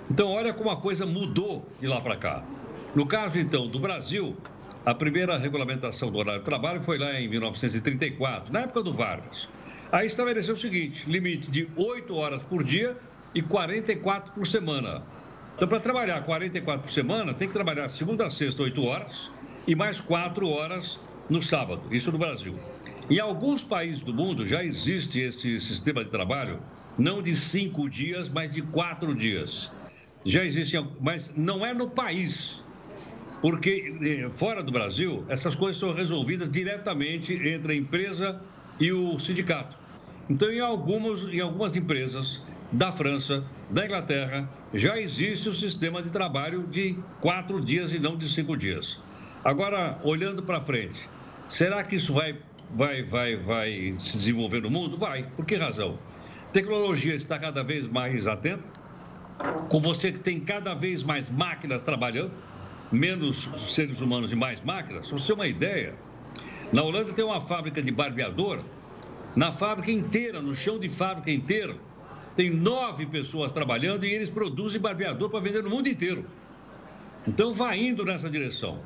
Então, 0.10 0.30
olha 0.32 0.54
como 0.54 0.72
a 0.72 0.78
coisa 0.78 1.06
mudou 1.06 1.70
de 1.80 1.88
lá 1.88 2.02
para 2.02 2.16
cá. 2.16 2.44
No 2.96 3.06
caso, 3.06 3.38
então, 3.40 3.68
do 3.68 3.80
Brasil, 3.80 4.36
a 4.86 4.94
primeira 4.94 5.38
regulamentação 5.38 6.10
do 6.10 6.18
horário 6.18 6.40
de 6.40 6.46
trabalho 6.46 6.82
foi 6.82 6.98
lá 6.98 7.14
em 7.20 7.28
1934, 7.28 8.52
na 8.52 8.62
época 8.62 8.82
do 8.82 8.92
Vargas. 8.92 9.48
Aí 9.92 10.08
estabeleceu 10.08 10.56
o 10.56 10.58
seguinte: 10.58 11.10
limite 11.10 11.52
de 11.52 11.70
8 11.76 12.16
horas 12.16 12.42
por 12.44 12.64
dia 12.64 12.98
e 13.36 13.42
44 13.42 14.34
por 14.34 14.48
semana. 14.48 15.04
Então, 15.58 15.68
para 15.68 15.80
trabalhar 15.80 16.22
44 16.22 16.84
por 16.84 16.92
semana, 16.92 17.34
tem 17.34 17.48
que 17.48 17.54
trabalhar 17.56 17.90
segunda 17.90 18.28
a 18.28 18.30
sexta, 18.30 18.62
8 18.62 18.86
horas, 18.86 19.32
e 19.66 19.74
mais 19.74 20.00
4 20.00 20.48
horas 20.48 21.00
no 21.28 21.42
sábado. 21.42 21.82
Isso 21.90 22.12
no 22.12 22.20
Brasil. 22.20 22.56
Em 23.10 23.20
alguns 23.20 23.64
países 23.64 24.04
do 24.04 24.14
mundo 24.14 24.46
já 24.46 24.64
existe 24.64 25.20
esse 25.20 25.60
sistema 25.60 26.04
de 26.04 26.12
trabalho, 26.12 26.60
não 26.96 27.24
de 27.24 27.36
cinco 27.36 27.90
dias, 27.90 28.30
mas 28.30 28.52
de 28.52 28.62
quatro 28.62 29.16
dias. 29.16 29.72
Já 30.24 30.46
existe, 30.46 30.78
mas 31.02 31.34
não 31.36 31.66
é 31.66 31.74
no 31.74 31.90
país. 31.90 32.62
Porque 33.42 33.96
eh, 34.00 34.30
fora 34.34 34.62
do 34.62 34.72
Brasil, 34.72 35.26
essas 35.28 35.56
coisas 35.56 35.80
são 35.80 35.92
resolvidas 35.92 36.50
diretamente 36.50 37.34
entre 37.34 37.74
a 37.74 37.76
empresa 37.76 38.40
e 38.80 38.92
o 38.92 39.18
sindicato. 39.18 39.76
Então, 40.30 40.52
em, 40.52 40.60
algumas, 40.60 41.24
em 41.24 41.40
algumas 41.40 41.76
empresas, 41.76 42.44
da 42.72 42.92
França, 42.92 43.44
da 43.70 43.86
Inglaterra, 43.86 44.50
já 44.74 45.00
existe 45.00 45.48
o 45.50 45.54
sistema 45.54 46.02
de 46.02 46.12
trabalho 46.12 46.68
de 46.68 46.98
quatro 47.22 47.62
dias 47.62 47.92
e 47.92 48.00
não 48.00 48.18
de 48.18 48.28
cinco 48.28 48.58
dias. 48.58 49.00
Agora, 49.44 50.00
olhando 50.04 50.44
para 50.44 50.60
frente, 50.60 51.10
será 51.50 51.84
que 51.84 51.96
isso 51.96 52.14
vai, 52.14 52.38
vai, 52.72 53.04
vai, 53.04 53.36
vai 53.38 53.96
se 53.98 54.18
desenvolver 54.18 54.62
no 54.62 54.70
mundo? 54.70 54.98
Vai. 54.98 55.24
Por 55.36 55.46
que 55.46 55.56
razão? 55.56 55.98
Tecnologia 56.52 57.16
está 57.16 57.40
cada 57.40 57.64
vez 57.64 57.88
mais 57.88 58.28
atenta, 58.28 58.68
com 59.70 59.80
você 59.80 60.12
que 60.12 60.20
tem 60.20 60.40
cada 60.40 60.74
vez 60.74 61.04
mais 61.04 61.30
máquinas 61.30 61.84
trabalhando, 61.84 62.32
menos 62.92 63.48
seres 63.68 64.02
humanos 64.02 64.32
e 64.32 64.36
mais 64.36 64.62
máquinas. 64.62 65.08
Para 65.08 65.18
você 65.18 65.28
ter 65.28 65.34
uma 65.34 65.48
ideia, 65.48 65.96
na 66.74 66.84
Holanda 66.84 67.14
tem 67.14 67.24
uma 67.24 67.40
fábrica 67.40 67.82
de 67.82 67.92
barbeador, 67.92 68.62
na 69.36 69.52
fábrica 69.52 69.92
inteira, 69.92 70.42
no 70.42 70.56
chão 70.56 70.80
de 70.80 70.90
fábrica 70.90 71.32
inteira, 71.32 71.76
tem 72.38 72.52
nove 72.52 73.08
pessoas 73.08 73.52
trabalhando 73.52 74.06
e 74.06 74.14
eles 74.14 74.30
produzem 74.30 74.80
barbeador 74.80 75.28
para 75.30 75.40
vender 75.40 75.64
no 75.64 75.72
mundo 75.72 75.90
inteiro. 75.90 76.24
Então, 77.28 77.52
vai 77.52 77.80
indo 77.80 78.06
nessa 78.06 78.30
direção. 78.30 78.80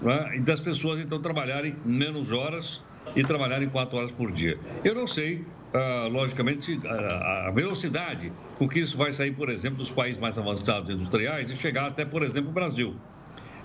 Né? 0.00 0.36
E 0.36 0.40
das 0.40 0.60
pessoas, 0.60 1.00
então, 1.00 1.20
trabalharem 1.20 1.76
menos 1.84 2.30
horas 2.30 2.80
e 3.16 3.22
trabalharem 3.24 3.68
quatro 3.68 3.98
horas 3.98 4.12
por 4.12 4.30
dia. 4.30 4.58
Eu 4.84 4.94
não 4.94 5.08
sei, 5.08 5.44
uh, 5.74 6.08
logicamente, 6.08 6.76
uh, 6.76 7.48
a 7.48 7.50
velocidade 7.50 8.32
com 8.56 8.68
que 8.68 8.78
isso 8.78 8.96
vai 8.96 9.12
sair, 9.12 9.32
por 9.32 9.50
exemplo, 9.50 9.78
dos 9.78 9.90
países 9.90 10.18
mais 10.18 10.38
avançados 10.38 10.88
industriais 10.94 11.50
e 11.50 11.56
chegar 11.56 11.88
até, 11.88 12.04
por 12.04 12.22
exemplo, 12.22 12.50
o 12.50 12.54
Brasil. 12.54 12.96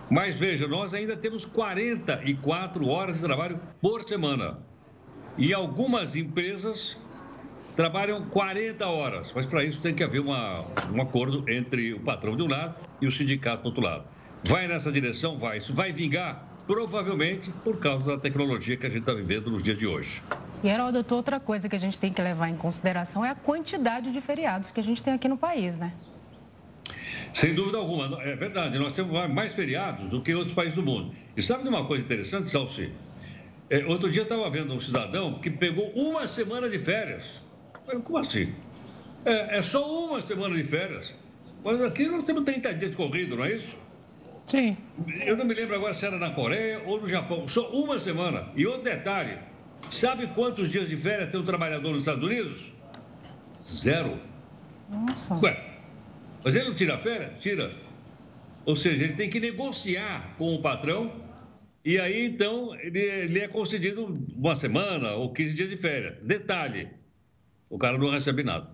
Mas 0.10 0.40
veja, 0.40 0.68
nós 0.68 0.96
ainda 0.96 1.16
temos 1.16 1.46
44 1.46 2.88
horas 2.88 3.18
de 3.18 3.22
trabalho 3.24 3.60
por 3.80 4.04
semana. 4.04 4.58
E 5.38 5.54
algumas 5.54 6.16
empresas 6.16 6.98
trabalham 7.78 8.24
40 8.24 8.88
horas, 8.88 9.32
mas 9.36 9.46
para 9.46 9.64
isso 9.64 9.80
tem 9.80 9.94
que 9.94 10.04
haver 10.04 10.20
uma, 10.20 10.66
um 10.92 11.00
acordo 11.00 11.48
entre 11.48 11.94
o 11.94 12.00
patrão 12.00 12.36
de 12.36 12.42
um 12.42 12.48
lado 12.48 12.76
e 13.00 13.06
o 13.06 13.12
sindicato 13.12 13.62
do 13.62 13.68
outro 13.68 13.84
lado. 13.84 14.04
Vai 14.44 14.68
nessa 14.68 14.92
direção? 14.92 15.38
Vai. 15.38 15.60
Isso 15.60 15.76
vai 15.76 15.94
vingar? 15.94 16.44
Provavelmente 16.66 17.52
por 17.64 17.78
causa 17.78 18.16
da 18.16 18.18
tecnologia 18.18 18.76
que 18.76 18.86
a 18.88 18.90
gente 18.90 19.02
está 19.02 19.14
vivendo 19.14 19.52
nos 19.52 19.62
dias 19.62 19.78
de 19.78 19.86
hoje. 19.86 20.24
E, 20.64 20.68
Heraldo, 20.68 21.06
outra 21.12 21.40
coisa 21.40 21.70
que 21.70 21.76
a 21.76 21.80
gente 21.80 22.00
tem 22.00 22.12
que 22.12 22.20
levar 22.20 22.50
em 22.50 22.58
consideração 22.58 23.24
é 23.24 23.30
a 23.30 23.36
quantidade 23.36 24.12
de 24.12 24.20
feriados 24.20 24.72
que 24.72 24.80
a 24.80 24.84
gente 24.84 25.04
tem 25.04 25.14
aqui 25.14 25.28
no 25.28 25.38
país, 25.38 25.78
né? 25.78 25.94
Sem 27.32 27.54
dúvida 27.54 27.78
alguma. 27.78 28.22
É 28.24 28.36
verdade, 28.36 28.80
nós 28.80 28.94
temos 28.94 29.30
mais 29.30 29.54
feriados 29.54 30.10
do 30.10 30.20
que 30.22 30.34
outros 30.34 30.56
países 30.56 30.76
do 30.76 30.82
mundo. 30.84 31.14
E 31.38 31.44
sabe 31.44 31.62
de 31.62 31.70
uma 31.70 31.86
coisa 31.86 32.04
interessante, 32.04 32.50
Salsi? 32.50 32.92
É, 33.70 33.86
outro 33.86 34.10
dia 34.10 34.22
eu 34.22 34.24
estava 34.24 34.50
vendo 34.50 34.74
um 34.74 34.80
cidadão 34.80 35.40
que 35.40 35.52
pegou 35.52 35.92
uma 35.92 36.26
semana 36.26 36.68
de 36.68 36.80
férias. 36.80 37.46
Como 38.04 38.18
assim? 38.18 38.54
É, 39.26 39.58
é, 39.58 39.62
só 39.62 40.08
uma 40.08 40.22
semana 40.22 40.56
de 40.56 40.64
férias. 40.64 41.14
Mas 41.64 41.82
aqui 41.82 42.06
nós 42.06 42.24
temos 42.24 42.44
30 42.44 42.74
dias 42.76 42.96
corrido, 42.96 43.38
não 43.38 43.46
é 43.46 43.54
isso? 43.54 43.78
Sim. 44.46 44.78
Eu 45.26 45.36
não 45.36 45.46
me 45.46 45.54
lembro 45.54 45.76
agora 45.76 45.94
se 45.94 46.06
era 46.06 46.18
na 46.18 46.32
Coreia 46.32 46.82
ou 46.86 47.02
no 47.02 47.08
Japão. 47.08 47.48
Só 47.48 47.70
uma 47.72 48.00
semana. 48.00 48.50
E 48.56 48.66
outro 48.66 48.84
detalhe: 48.84 49.38
sabe 49.90 50.28
quantos 50.28 50.72
dias 50.72 50.88
de 50.88 50.96
férias 50.96 51.30
tem 51.30 51.40
um 51.40 51.46
trabalhador 51.46 51.92
nos 51.92 52.02
Estados 52.02 52.24
Unidos? 52.24 52.72
Zero. 53.68 54.18
Nossa. 54.90 55.36
Ué, 55.44 55.78
mas 56.44 56.56
ele 56.56 56.70
não 56.70 56.76
tira 56.76 56.98
férias? 56.98 57.32
Tira. 57.40 57.72
Ou 58.66 58.76
seja, 58.76 59.04
ele 59.04 59.14
tem 59.14 59.30
que 59.30 59.40
negociar 59.40 60.36
com 60.38 60.56
o 60.56 60.62
patrão 60.62 61.12
e 61.88 61.98
aí, 62.00 62.26
então, 62.26 62.76
ele, 62.82 63.00
ele 63.00 63.40
é 63.40 63.48
concedido 63.48 64.22
uma 64.36 64.58
semana 64.58 65.12
ou 65.14 65.32
15 65.32 65.54
dias 65.54 65.70
de 65.70 65.78
férias. 65.78 66.16
Detalhe, 66.22 66.90
o 67.70 67.78
cara 67.78 67.98
não 67.98 68.10
recebe 68.10 68.44
nada. 68.44 68.70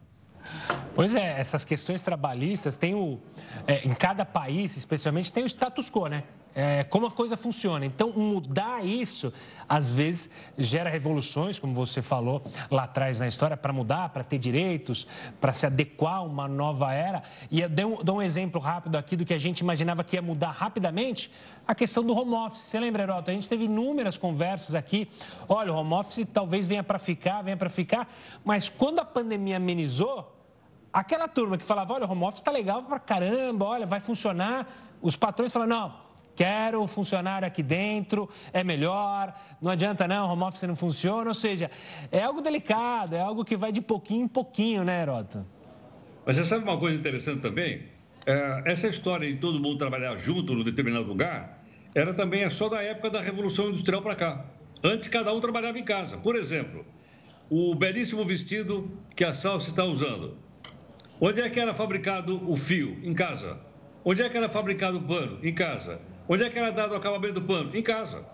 Pois 0.93 1.15
é, 1.15 1.39
essas 1.39 1.65
questões 1.65 2.01
trabalhistas 2.01 2.75
tem 2.75 2.93
o. 2.93 3.19
É, 3.65 3.87
em 3.87 3.93
cada 3.93 4.25
país, 4.25 4.77
especialmente, 4.77 5.31
tem 5.31 5.43
o 5.43 5.47
status 5.47 5.89
quo, 5.89 6.07
né? 6.07 6.23
É, 6.55 6.83
como 6.83 7.07
a 7.07 7.11
coisa 7.11 7.35
funciona. 7.35 7.85
Então, 7.85 8.11
mudar 8.11 8.85
isso, 8.85 9.33
às 9.67 9.89
vezes, 9.89 10.29
gera 10.57 10.89
revoluções, 10.89 11.57
como 11.59 11.73
você 11.73 12.01
falou 12.01 12.43
lá 12.69 12.83
atrás 12.83 13.19
na 13.19 13.27
história, 13.27 13.57
para 13.57 13.73
mudar, 13.73 14.09
para 14.09 14.23
ter 14.23 14.37
direitos, 14.37 15.07
para 15.41 15.51
se 15.53 15.65
adequar 15.65 16.15
a 16.15 16.21
uma 16.21 16.47
nova 16.47 16.93
era. 16.93 17.23
E 17.49 17.61
eu 17.61 17.69
dou, 17.69 18.03
dou 18.03 18.17
um 18.17 18.21
exemplo 18.21 18.61
rápido 18.61 18.97
aqui 18.97 19.15
do 19.15 19.25
que 19.25 19.33
a 19.33 19.39
gente 19.39 19.59
imaginava 19.59 20.03
que 20.03 20.15
ia 20.15 20.21
mudar 20.21 20.51
rapidamente, 20.51 21.31
a 21.67 21.73
questão 21.73 22.03
do 22.03 22.15
home 22.15 22.33
office. 22.33 22.61
Você 22.61 22.79
lembra, 22.79 23.03
Heroto? 23.03 23.31
A 23.31 23.33
gente 23.33 23.49
teve 23.49 23.65
inúmeras 23.65 24.17
conversas 24.17 24.75
aqui. 24.75 25.09
Olha, 25.47 25.73
o 25.73 25.75
home 25.75 25.93
office 25.93 26.25
talvez 26.31 26.67
venha 26.67 26.83
para 26.83 26.99
ficar, 26.99 27.41
venha 27.41 27.57
para 27.57 27.69
ficar. 27.69 28.07
Mas 28.43 28.69
quando 28.69 28.99
a 28.99 29.05
pandemia 29.05 29.57
amenizou, 29.57 30.33
aquela 30.91 31.27
turma 31.27 31.57
que 31.57 31.63
falava, 31.63 31.93
olha, 31.93 32.05
o 32.05 32.11
home 32.11 32.23
office 32.23 32.41
está 32.41 32.51
legal 32.51 32.83
para 32.83 32.99
caramba, 32.99 33.65
olha, 33.65 33.85
vai 33.85 33.99
funcionar. 33.99 34.67
Os 35.01 35.15
patrões 35.15 35.51
falaram, 35.51 35.69
não, 35.69 36.02
Quero 36.35 36.81
o 36.81 36.87
funcionário 36.87 37.47
aqui 37.47 37.61
dentro, 37.61 38.29
é 38.51 38.63
melhor, 38.63 39.33
não 39.61 39.71
adianta 39.71 40.07
não, 40.07 40.29
home 40.29 40.43
office 40.43 40.63
não 40.63 40.75
funciona. 40.75 41.29
Ou 41.29 41.33
seja, 41.33 41.69
é 42.11 42.23
algo 42.23 42.41
delicado, 42.41 43.15
é 43.15 43.19
algo 43.19 43.45
que 43.45 43.55
vai 43.55 43.71
de 43.71 43.81
pouquinho 43.81 44.25
em 44.25 44.27
pouquinho, 44.27 44.83
né, 44.83 45.01
Heroto? 45.01 45.45
Mas 46.25 46.37
você 46.37 46.45
sabe 46.45 46.63
uma 46.63 46.77
coisa 46.77 46.97
interessante 46.97 47.41
também? 47.41 47.83
É, 48.25 48.63
essa 48.65 48.87
história 48.87 49.27
de 49.31 49.37
todo 49.37 49.59
mundo 49.59 49.77
trabalhar 49.77 50.15
junto 50.15 50.55
num 50.55 50.63
determinado 50.63 51.05
lugar, 51.05 51.63
era 51.93 52.13
também 52.13 52.43
é 52.43 52.49
só 52.49 52.69
da 52.69 52.81
época 52.81 53.09
da 53.09 53.21
Revolução 53.21 53.69
Industrial 53.69 54.01
para 54.01 54.15
cá. 54.15 54.45
Antes, 54.83 55.07
cada 55.07 55.33
um 55.33 55.39
trabalhava 55.39 55.77
em 55.77 55.83
casa. 55.83 56.17
Por 56.17 56.35
exemplo, 56.35 56.85
o 57.49 57.75
belíssimo 57.75 58.25
vestido 58.25 58.89
que 59.15 59.23
a 59.23 59.33
Salsa 59.33 59.69
está 59.69 59.85
usando. 59.85 60.37
Onde 61.21 61.41
é 61.41 61.49
que 61.49 61.59
era 61.59 61.73
fabricado 61.73 62.49
o 62.49 62.55
fio? 62.55 62.97
Em 63.03 63.13
casa. 63.13 63.59
Onde 64.03 64.23
é 64.23 64.29
que 64.29 64.35
era 64.35 64.49
fabricado 64.49 64.97
o 64.97 65.03
pano? 65.03 65.39
Em 65.43 65.53
casa. 65.53 66.01
Onde 66.27 66.43
é 66.43 66.49
que 66.49 66.57
era 66.57 66.71
dado 66.71 66.93
o 66.93 66.95
acabamento 66.95 67.35
do 67.35 67.41
pano? 67.41 67.75
Em 67.75 67.81
casa. 67.81 68.25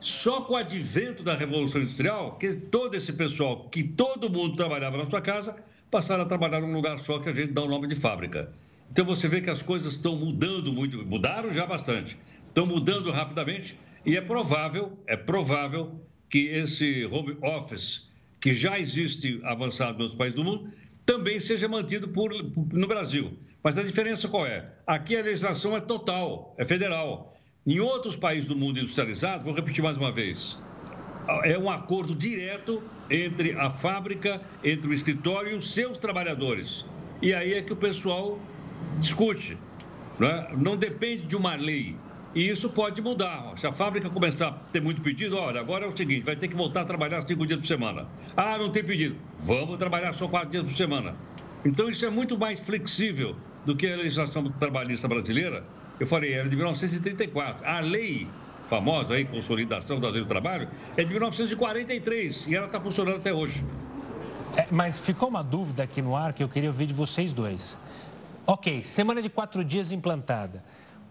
Só 0.00 0.42
com 0.42 0.52
o 0.52 0.56
advento 0.56 1.22
da 1.22 1.34
Revolução 1.34 1.80
Industrial, 1.80 2.36
que 2.36 2.52
todo 2.52 2.94
esse 2.94 3.12
pessoal, 3.14 3.68
que 3.70 3.82
todo 3.82 4.28
mundo 4.28 4.54
trabalhava 4.56 4.98
na 4.98 5.06
sua 5.06 5.22
casa, 5.22 5.56
passaram 5.90 6.24
a 6.24 6.26
trabalhar 6.26 6.60
num 6.60 6.74
lugar 6.74 6.98
só 6.98 7.18
que 7.18 7.30
a 7.30 7.34
gente 7.34 7.52
dá 7.52 7.62
o 7.62 7.68
nome 7.68 7.86
de 7.88 7.96
fábrica. 7.96 8.52
Então 8.90 9.04
você 9.04 9.28
vê 9.28 9.40
que 9.40 9.48
as 9.48 9.62
coisas 9.62 9.94
estão 9.94 10.16
mudando 10.16 10.72
muito, 10.72 11.06
mudaram 11.06 11.50
já 11.50 11.64
bastante, 11.64 12.18
estão 12.48 12.66
mudando 12.66 13.10
rapidamente 13.10 13.78
e 14.04 14.16
é 14.16 14.20
provável, 14.20 14.98
é 15.06 15.16
provável 15.16 15.98
que 16.28 16.48
esse 16.48 17.06
home 17.06 17.38
office 17.40 18.06
que 18.40 18.52
já 18.52 18.78
existe 18.78 19.40
avançado 19.44 19.98
nos 20.02 20.14
países 20.14 20.36
do 20.36 20.44
mundo 20.44 20.70
também 21.06 21.40
seja 21.40 21.66
mantido 21.66 22.08
por, 22.08 22.30
no 22.72 22.86
Brasil. 22.86 23.38
Mas 23.64 23.78
a 23.78 23.82
diferença 23.82 24.28
qual 24.28 24.46
é? 24.46 24.62
Aqui 24.86 25.16
a 25.16 25.22
legislação 25.22 25.74
é 25.74 25.80
total, 25.80 26.54
é 26.58 26.66
federal. 26.66 27.34
Em 27.66 27.80
outros 27.80 28.14
países 28.14 28.44
do 28.44 28.54
mundo 28.54 28.78
industrializado, 28.78 29.42
vou 29.42 29.54
repetir 29.54 29.82
mais 29.82 29.96
uma 29.96 30.12
vez, 30.12 30.58
é 31.44 31.58
um 31.58 31.70
acordo 31.70 32.14
direto 32.14 32.82
entre 33.08 33.52
a 33.52 33.70
fábrica, 33.70 34.38
entre 34.62 34.90
o 34.90 34.92
escritório 34.92 35.52
e 35.52 35.54
os 35.54 35.72
seus 35.72 35.96
trabalhadores. 35.96 36.84
E 37.22 37.32
aí 37.32 37.54
é 37.54 37.62
que 37.62 37.72
o 37.72 37.76
pessoal 37.76 38.38
discute. 38.98 39.56
Não, 40.18 40.28
é? 40.28 40.54
não 40.54 40.76
depende 40.76 41.22
de 41.22 41.34
uma 41.34 41.54
lei. 41.54 41.96
E 42.34 42.46
isso 42.46 42.68
pode 42.68 43.00
mudar. 43.00 43.54
Se 43.56 43.66
a 43.66 43.72
fábrica 43.72 44.10
começar 44.10 44.48
a 44.48 44.52
ter 44.72 44.82
muito 44.82 45.00
pedido, 45.00 45.38
olha, 45.38 45.58
agora 45.58 45.86
é 45.86 45.88
o 45.88 45.96
seguinte, 45.96 46.24
vai 46.24 46.36
ter 46.36 46.48
que 46.48 46.56
voltar 46.56 46.82
a 46.82 46.84
trabalhar 46.84 47.22
cinco 47.22 47.46
dias 47.46 47.60
por 47.60 47.66
semana. 47.66 48.06
Ah, 48.36 48.58
não 48.58 48.70
tem 48.70 48.84
pedido. 48.84 49.16
Vamos 49.38 49.78
trabalhar 49.78 50.12
só 50.12 50.28
quatro 50.28 50.50
dias 50.50 50.64
por 50.64 50.76
semana. 50.76 51.16
Então 51.64 51.88
isso 51.88 52.04
é 52.04 52.10
muito 52.10 52.36
mais 52.36 52.60
flexível 52.60 53.34
do 53.64 53.74
que 53.74 53.86
a 53.86 53.96
legislação 53.96 54.50
trabalhista 54.52 55.08
brasileira. 55.08 55.64
Eu 55.98 56.06
falei, 56.06 56.32
era 56.32 56.48
de 56.48 56.56
1934. 56.56 57.66
A 57.66 57.80
lei 57.80 58.28
famosa 58.60 59.14
aí, 59.14 59.24
consolidação 59.24 60.00
da 60.00 60.08
lei 60.08 60.22
do 60.22 60.28
trabalho, 60.28 60.68
é 60.96 61.04
de 61.04 61.10
1943 61.10 62.46
e 62.46 62.56
ela 62.56 62.66
está 62.66 62.80
funcionando 62.80 63.16
até 63.16 63.32
hoje. 63.32 63.64
É, 64.56 64.66
mas 64.70 64.98
ficou 64.98 65.28
uma 65.28 65.42
dúvida 65.42 65.82
aqui 65.82 66.00
no 66.00 66.16
ar 66.16 66.32
que 66.32 66.42
eu 66.42 66.48
queria 66.48 66.70
ouvir 66.70 66.86
de 66.86 66.94
vocês 66.94 67.32
dois. 67.32 67.78
Ok, 68.46 68.84
semana 68.84 69.20
de 69.20 69.28
quatro 69.28 69.64
dias 69.64 69.90
implantada. 69.90 70.62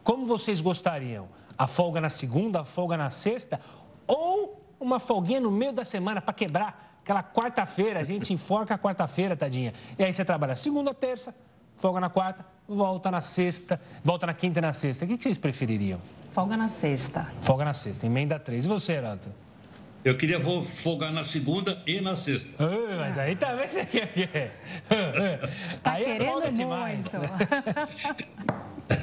Como 0.03 0.25
vocês 0.25 0.61
gostariam? 0.61 1.27
A 1.57 1.67
folga 1.67 2.01
na 2.01 2.09
segunda, 2.09 2.61
a 2.61 2.63
folga 2.63 2.97
na 2.97 3.09
sexta? 3.09 3.59
Ou 4.07 4.61
uma 4.79 4.99
folguinha 4.99 5.39
no 5.39 5.51
meio 5.51 5.71
da 5.71 5.85
semana 5.85 6.21
para 6.21 6.33
quebrar 6.33 6.99
aquela 7.01 7.23
quarta-feira? 7.23 7.99
A 7.99 8.03
gente 8.03 8.33
enforca 8.33 8.75
a 8.75 8.77
quarta-feira, 8.77 9.35
tadinha. 9.35 9.73
E 9.97 10.03
aí 10.03 10.11
você 10.11 10.23
trabalha 10.23 10.55
segunda, 10.55 10.93
terça, 10.93 11.35
folga 11.83 11.99
na 11.99 12.09
quarta, 12.09 12.45
volta 12.65 13.11
na 13.11 13.19
sexta, 13.19 13.77
volta 14.01 14.25
na 14.25 14.33
quinta 14.33 14.59
e 14.59 14.61
na 14.61 14.71
sexta. 14.71 15.03
O 15.03 15.07
que 15.07 15.21
vocês 15.21 15.37
prefeririam? 15.37 15.99
Folga 16.31 16.55
na 16.55 16.69
sexta. 16.69 17.27
Folga 17.41 17.65
na 17.65 17.73
sexta, 17.73 18.05
emenda 18.05 18.39
três. 18.39 18.63
E 18.63 18.69
você, 18.69 18.93
Heroto? 18.93 19.29
Eu 20.01 20.15
queria 20.15 20.39
folgar 20.39 21.11
na 21.11 21.25
segunda 21.25 21.77
e 21.85 21.99
na 21.99 22.15
sexta. 22.15 22.51
Uh, 22.63 22.97
mas 22.97 23.17
aí 23.17 23.35
também 23.35 23.67
você 23.67 23.85
quer. 23.85 24.61
Tá 25.83 25.91
aí 25.91 26.05
é 26.05 26.19
folga 26.19 26.53
demais. 26.53 27.05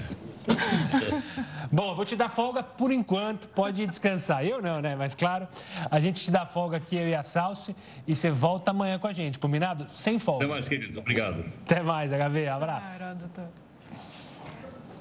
Bom, 1.73 1.95
vou 1.95 2.05
te 2.05 2.17
dar 2.17 2.29
folga 2.29 2.63
por 2.63 2.91
enquanto, 2.91 3.49
pode 3.49 3.87
descansar. 3.87 4.45
Eu 4.45 4.61
não, 4.61 4.81
né? 4.81 4.97
Mas 4.97 5.15
claro, 5.15 5.47
a 5.91 6.01
gente 6.01 6.23
te 6.23 6.31
dá 6.31 6.45
folga 6.45 6.79
aqui, 6.79 6.97
eu 6.97 7.09
e 7.09 7.15
a 7.15 7.23
Salsi, 7.23 7.75
e 8.07 8.17
você 8.17 8.31
volta 8.31 8.71
amanhã 8.71 8.99
com 8.99 9.07
a 9.07 9.13
gente, 9.13 9.39
combinado? 9.39 9.87
Sem 9.89 10.19
folga. 10.19 10.45
Até 10.45 10.55
mais, 10.55 10.69
querido. 10.69 10.99
Obrigado. 10.99 11.45
Até 11.63 11.83
mais, 11.83 12.11
HV. 12.11 12.49
Abraço. 12.49 12.99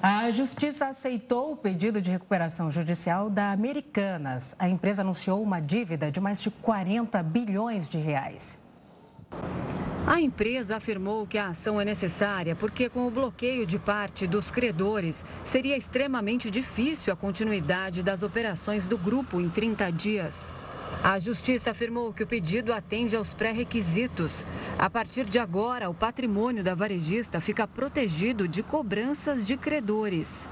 A 0.02 0.30
Justiça 0.30 0.86
aceitou 0.86 1.52
o 1.52 1.56
pedido 1.56 2.00
de 2.00 2.10
recuperação 2.10 2.70
judicial 2.70 3.28
da 3.28 3.52
Americanas. 3.52 4.56
A 4.58 4.66
empresa 4.66 5.02
anunciou 5.02 5.42
uma 5.42 5.60
dívida 5.60 6.10
de 6.10 6.20
mais 6.20 6.40
de 6.40 6.50
40 6.50 7.22
bilhões 7.22 7.86
de 7.86 7.98
reais. 7.98 8.58
A 10.06 10.18
empresa 10.18 10.76
afirmou 10.76 11.26
que 11.26 11.36
a 11.36 11.48
ação 11.48 11.80
é 11.80 11.84
necessária 11.84 12.56
porque, 12.56 12.88
com 12.88 13.06
o 13.06 13.10
bloqueio 13.10 13.66
de 13.66 13.78
parte 13.78 14.26
dos 14.26 14.50
credores, 14.50 15.24
seria 15.44 15.76
extremamente 15.76 16.50
difícil 16.50 17.12
a 17.12 17.16
continuidade 17.16 18.02
das 18.02 18.22
operações 18.22 18.86
do 18.86 18.96
grupo 18.96 19.40
em 19.40 19.48
30 19.48 19.90
dias. 19.92 20.52
A 21.04 21.18
Justiça 21.18 21.70
afirmou 21.70 22.12
que 22.12 22.22
o 22.22 22.26
pedido 22.26 22.72
atende 22.72 23.14
aos 23.14 23.34
pré-requisitos. 23.34 24.44
A 24.78 24.88
partir 24.88 25.24
de 25.24 25.38
agora, 25.38 25.88
o 25.88 25.94
patrimônio 25.94 26.64
da 26.64 26.74
varejista 26.74 27.40
fica 27.40 27.68
protegido 27.68 28.48
de 28.48 28.62
cobranças 28.62 29.46
de 29.46 29.56
credores. 29.56 30.48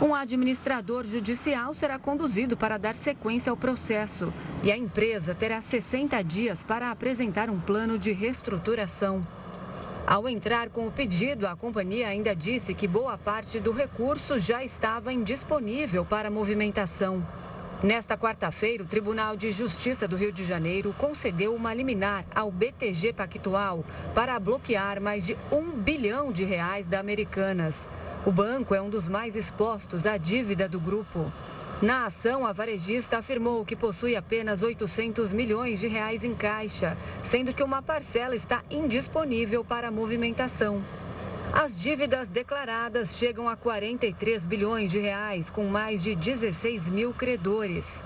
Um 0.00 0.14
administrador 0.14 1.04
judicial 1.04 1.72
será 1.72 1.98
conduzido 1.98 2.54
para 2.54 2.76
dar 2.76 2.94
sequência 2.94 3.48
ao 3.48 3.56
processo 3.56 4.30
e 4.62 4.70
a 4.70 4.76
empresa 4.76 5.34
terá 5.34 5.58
60 5.58 6.22
dias 6.22 6.62
para 6.62 6.90
apresentar 6.90 7.48
um 7.48 7.58
plano 7.58 7.98
de 7.98 8.12
reestruturação. 8.12 9.26
Ao 10.06 10.28
entrar 10.28 10.68
com 10.68 10.86
o 10.86 10.92
pedido, 10.92 11.46
a 11.46 11.56
companhia 11.56 12.08
ainda 12.08 12.36
disse 12.36 12.74
que 12.74 12.86
boa 12.86 13.16
parte 13.16 13.58
do 13.58 13.72
recurso 13.72 14.38
já 14.38 14.62
estava 14.62 15.14
indisponível 15.14 16.04
para 16.04 16.30
movimentação. 16.30 17.26
Nesta 17.82 18.18
quarta-feira, 18.18 18.82
o 18.82 18.86
Tribunal 18.86 19.34
de 19.34 19.50
Justiça 19.50 20.06
do 20.06 20.16
Rio 20.16 20.30
de 20.30 20.44
Janeiro 20.44 20.94
concedeu 20.98 21.54
uma 21.54 21.72
liminar 21.72 22.22
ao 22.34 22.50
BTG 22.50 23.14
Pactual 23.14 23.82
para 24.14 24.38
bloquear 24.38 25.00
mais 25.00 25.24
de 25.24 25.36
um 25.50 25.70
bilhão 25.70 26.30
de 26.30 26.44
reais 26.44 26.86
da 26.86 27.00
Americanas. 27.00 27.88
O 28.26 28.32
banco 28.32 28.74
é 28.74 28.82
um 28.82 28.90
dos 28.90 29.08
mais 29.08 29.36
expostos 29.36 30.04
à 30.04 30.16
dívida 30.16 30.68
do 30.68 30.80
grupo. 30.80 31.32
Na 31.80 32.06
ação, 32.06 32.44
a 32.44 32.52
varejista 32.52 33.18
afirmou 33.18 33.64
que 33.64 33.76
possui 33.76 34.16
apenas 34.16 34.64
800 34.64 35.32
milhões 35.32 35.78
de 35.78 35.86
reais 35.86 36.24
em 36.24 36.34
caixa, 36.34 36.98
sendo 37.22 37.54
que 37.54 37.62
uma 37.62 37.80
parcela 37.80 38.34
está 38.34 38.64
indisponível 38.68 39.64
para 39.64 39.92
movimentação. 39.92 40.84
As 41.52 41.80
dívidas 41.80 42.28
declaradas 42.28 43.16
chegam 43.16 43.48
a 43.48 43.54
43 43.54 44.44
bilhões 44.44 44.90
de 44.90 44.98
reais, 44.98 45.48
com 45.48 45.68
mais 45.68 46.02
de 46.02 46.16
16 46.16 46.90
mil 46.90 47.14
credores. 47.14 48.02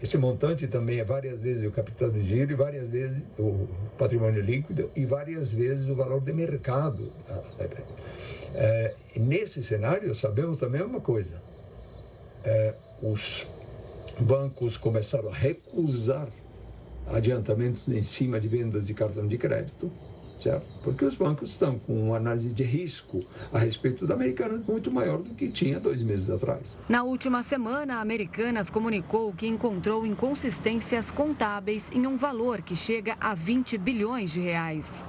Esse 0.00 0.16
montante 0.16 0.66
também 0.68 1.00
é 1.00 1.04
várias 1.04 1.40
vezes 1.40 1.66
o 1.66 1.72
capital 1.72 2.10
de 2.10 2.22
giro, 2.22 2.52
e 2.52 2.54
várias 2.54 2.86
vezes 2.86 3.20
o 3.38 3.68
patrimônio 3.96 4.40
líquido 4.40 4.90
e 4.94 5.04
várias 5.04 5.50
vezes 5.50 5.88
o 5.88 5.94
valor 5.94 6.20
de 6.20 6.32
mercado. 6.32 7.12
É, 8.54 8.94
nesse 9.16 9.62
cenário, 9.62 10.14
sabemos 10.14 10.58
também 10.58 10.82
uma 10.82 11.00
coisa: 11.00 11.42
é, 12.44 12.74
os 13.02 13.46
bancos 14.20 14.76
começaram 14.76 15.30
a 15.30 15.34
recusar 15.34 16.28
adiantamentos 17.06 17.82
em 17.88 18.02
cima 18.02 18.38
de 18.38 18.46
vendas 18.46 18.86
de 18.86 18.94
cartão 18.94 19.26
de 19.26 19.36
crédito 19.36 19.90
certo? 20.40 20.66
Porque 20.82 21.04
os 21.04 21.16
bancos 21.16 21.50
estão 21.50 21.78
com 21.78 22.08
uma 22.08 22.16
análise 22.16 22.52
de 22.52 22.62
risco 22.62 23.24
a 23.52 23.58
respeito 23.58 24.06
da 24.06 24.14
Americanas 24.14 24.60
muito 24.66 24.90
maior 24.90 25.18
do 25.18 25.34
que 25.34 25.48
tinha 25.48 25.78
dois 25.78 26.02
meses 26.02 26.30
atrás. 26.30 26.78
Na 26.88 27.02
última 27.02 27.42
semana, 27.42 27.96
a 27.96 28.00
Americanas 28.00 28.70
comunicou 28.70 29.32
que 29.32 29.46
encontrou 29.46 30.06
inconsistências 30.06 31.10
contábeis 31.10 31.90
em 31.92 32.06
um 32.06 32.16
valor 32.16 32.62
que 32.62 32.76
chega 32.76 33.16
a 33.20 33.34
20 33.34 33.78
bilhões 33.78 34.32
de 34.32 34.40
reais. 34.40 35.04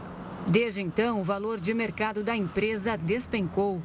Desde 0.47 0.81
então, 0.81 1.21
o 1.21 1.23
valor 1.23 1.59
de 1.59 1.73
mercado 1.73 2.23
da 2.23 2.35
empresa 2.35 2.97
despencou. 2.97 3.81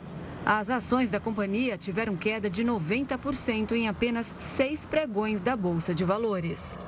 As 0.46 0.68
ações 0.68 1.10
da 1.10 1.18
companhia 1.18 1.78
tiveram 1.78 2.16
queda 2.16 2.50
de 2.50 2.62
90% 2.62 3.72
em 3.72 3.88
apenas 3.88 4.34
seis 4.38 4.84
pregões 4.84 5.40
da 5.40 5.56
Bolsa 5.56 5.94
de 5.94 6.04
Valores. 6.04 6.78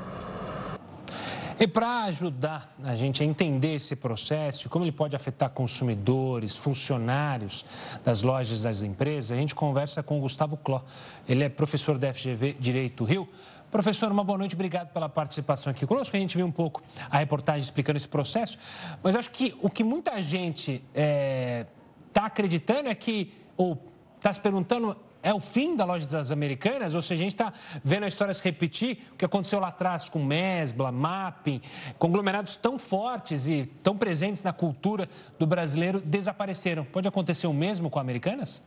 E 1.58 1.66
para 1.66 2.04
ajudar 2.04 2.76
a 2.84 2.94
gente 2.94 3.22
a 3.22 3.26
entender 3.26 3.76
esse 3.76 3.96
processo 3.96 4.68
como 4.68 4.84
ele 4.84 4.92
pode 4.92 5.16
afetar 5.16 5.48
consumidores, 5.48 6.54
funcionários 6.54 7.64
das 8.04 8.20
lojas 8.20 8.62
das 8.62 8.82
empresas, 8.82 9.32
a 9.32 9.36
gente 9.36 9.54
conversa 9.54 10.02
com 10.02 10.18
o 10.18 10.20
Gustavo 10.20 10.58
Cló. 10.58 10.82
Ele 11.26 11.44
é 11.44 11.48
professor 11.48 11.96
da 11.96 12.12
FGV 12.12 12.56
Direito 12.60 13.04
Rio. 13.04 13.26
Professor, 13.70 14.12
uma 14.12 14.22
boa 14.22 14.36
noite, 14.36 14.54
obrigado 14.54 14.92
pela 14.92 15.08
participação 15.08 15.70
aqui 15.70 15.86
conosco. 15.86 16.14
A 16.14 16.20
gente 16.20 16.36
viu 16.36 16.44
um 16.44 16.52
pouco 16.52 16.82
a 17.10 17.16
reportagem 17.16 17.62
explicando 17.62 17.96
esse 17.96 18.08
processo, 18.08 18.58
mas 19.02 19.16
acho 19.16 19.30
que 19.30 19.54
o 19.62 19.70
que 19.70 19.82
muita 19.82 20.20
gente 20.20 20.84
está 20.92 22.22
é, 22.22 22.26
acreditando 22.26 22.90
é 22.90 22.94
que, 22.94 23.32
ou 23.56 23.82
está 24.18 24.30
se 24.30 24.40
perguntando, 24.40 24.94
é 25.26 25.34
o 25.34 25.40
fim 25.40 25.74
da 25.74 25.84
loja 25.84 26.06
das 26.06 26.30
Americanas? 26.30 26.94
Ou 26.94 27.02
seja, 27.02 27.14
a 27.14 27.24
gente 27.24 27.34
está 27.34 27.52
vendo 27.82 28.04
a 28.04 28.06
história 28.06 28.32
se 28.32 28.40
repetir, 28.44 28.98
o 29.12 29.16
que 29.16 29.24
aconteceu 29.24 29.58
lá 29.58 29.68
atrás 29.68 30.08
com 30.08 30.24
Mesbla, 30.24 30.92
Mapping, 30.92 31.60
conglomerados 31.98 32.54
tão 32.56 32.78
fortes 32.78 33.48
e 33.48 33.66
tão 33.82 33.96
presentes 33.96 34.44
na 34.44 34.52
cultura 34.52 35.08
do 35.36 35.44
brasileiro 35.44 36.00
desapareceram. 36.00 36.84
Pode 36.84 37.08
acontecer 37.08 37.48
o 37.48 37.52
mesmo 37.52 37.90
com 37.90 37.98
Americanas? 37.98 38.62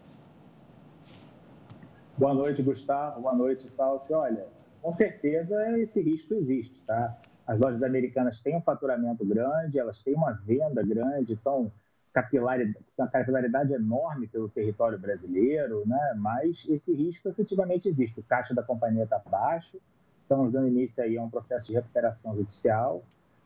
Boa 2.18 2.34
noite, 2.34 2.62
Gustavo. 2.62 3.22
Boa 3.22 3.34
noite, 3.34 3.66
Salcio. 3.66 4.18
Olha, 4.18 4.46
com 4.82 4.92
certeza 4.92 5.56
esse 5.80 6.02
risco 6.02 6.34
existe, 6.34 6.78
tá? 6.86 7.18
As 7.48 7.58
lojas 7.58 7.82
americanas 7.82 8.38
têm 8.38 8.58
um 8.58 8.62
faturamento 8.62 9.26
grande, 9.26 9.80
elas 9.80 9.98
têm 10.00 10.14
uma 10.14 10.34
venda 10.34 10.84
grande, 10.84 11.32
então 11.32 11.72
capilaridade, 12.14 12.86
capilaridade 13.12 13.74
enorme 13.74 14.28
pelo 14.28 14.50
território 14.50 14.98
brasileiro, 14.98 15.84
né? 15.86 16.16
mas 16.18 16.66
esse 16.68 16.94
risco 16.94 17.30
efetivamente 17.30 17.88
existe. 17.88 18.20
O 18.20 18.24
caixa 18.24 18.54
da 18.54 18.64
companhia 18.64 19.04
está 19.04 19.20
baixo, 19.20 19.78
estamos 20.22 20.52
dando 20.52 20.68
início 20.68 21.04
aí 21.04 21.18
a 21.18 21.24
um 21.24 21.30
processo 21.30 21.68
de 21.68 21.74
recuperação 21.74 22.36
judicial 22.36 23.04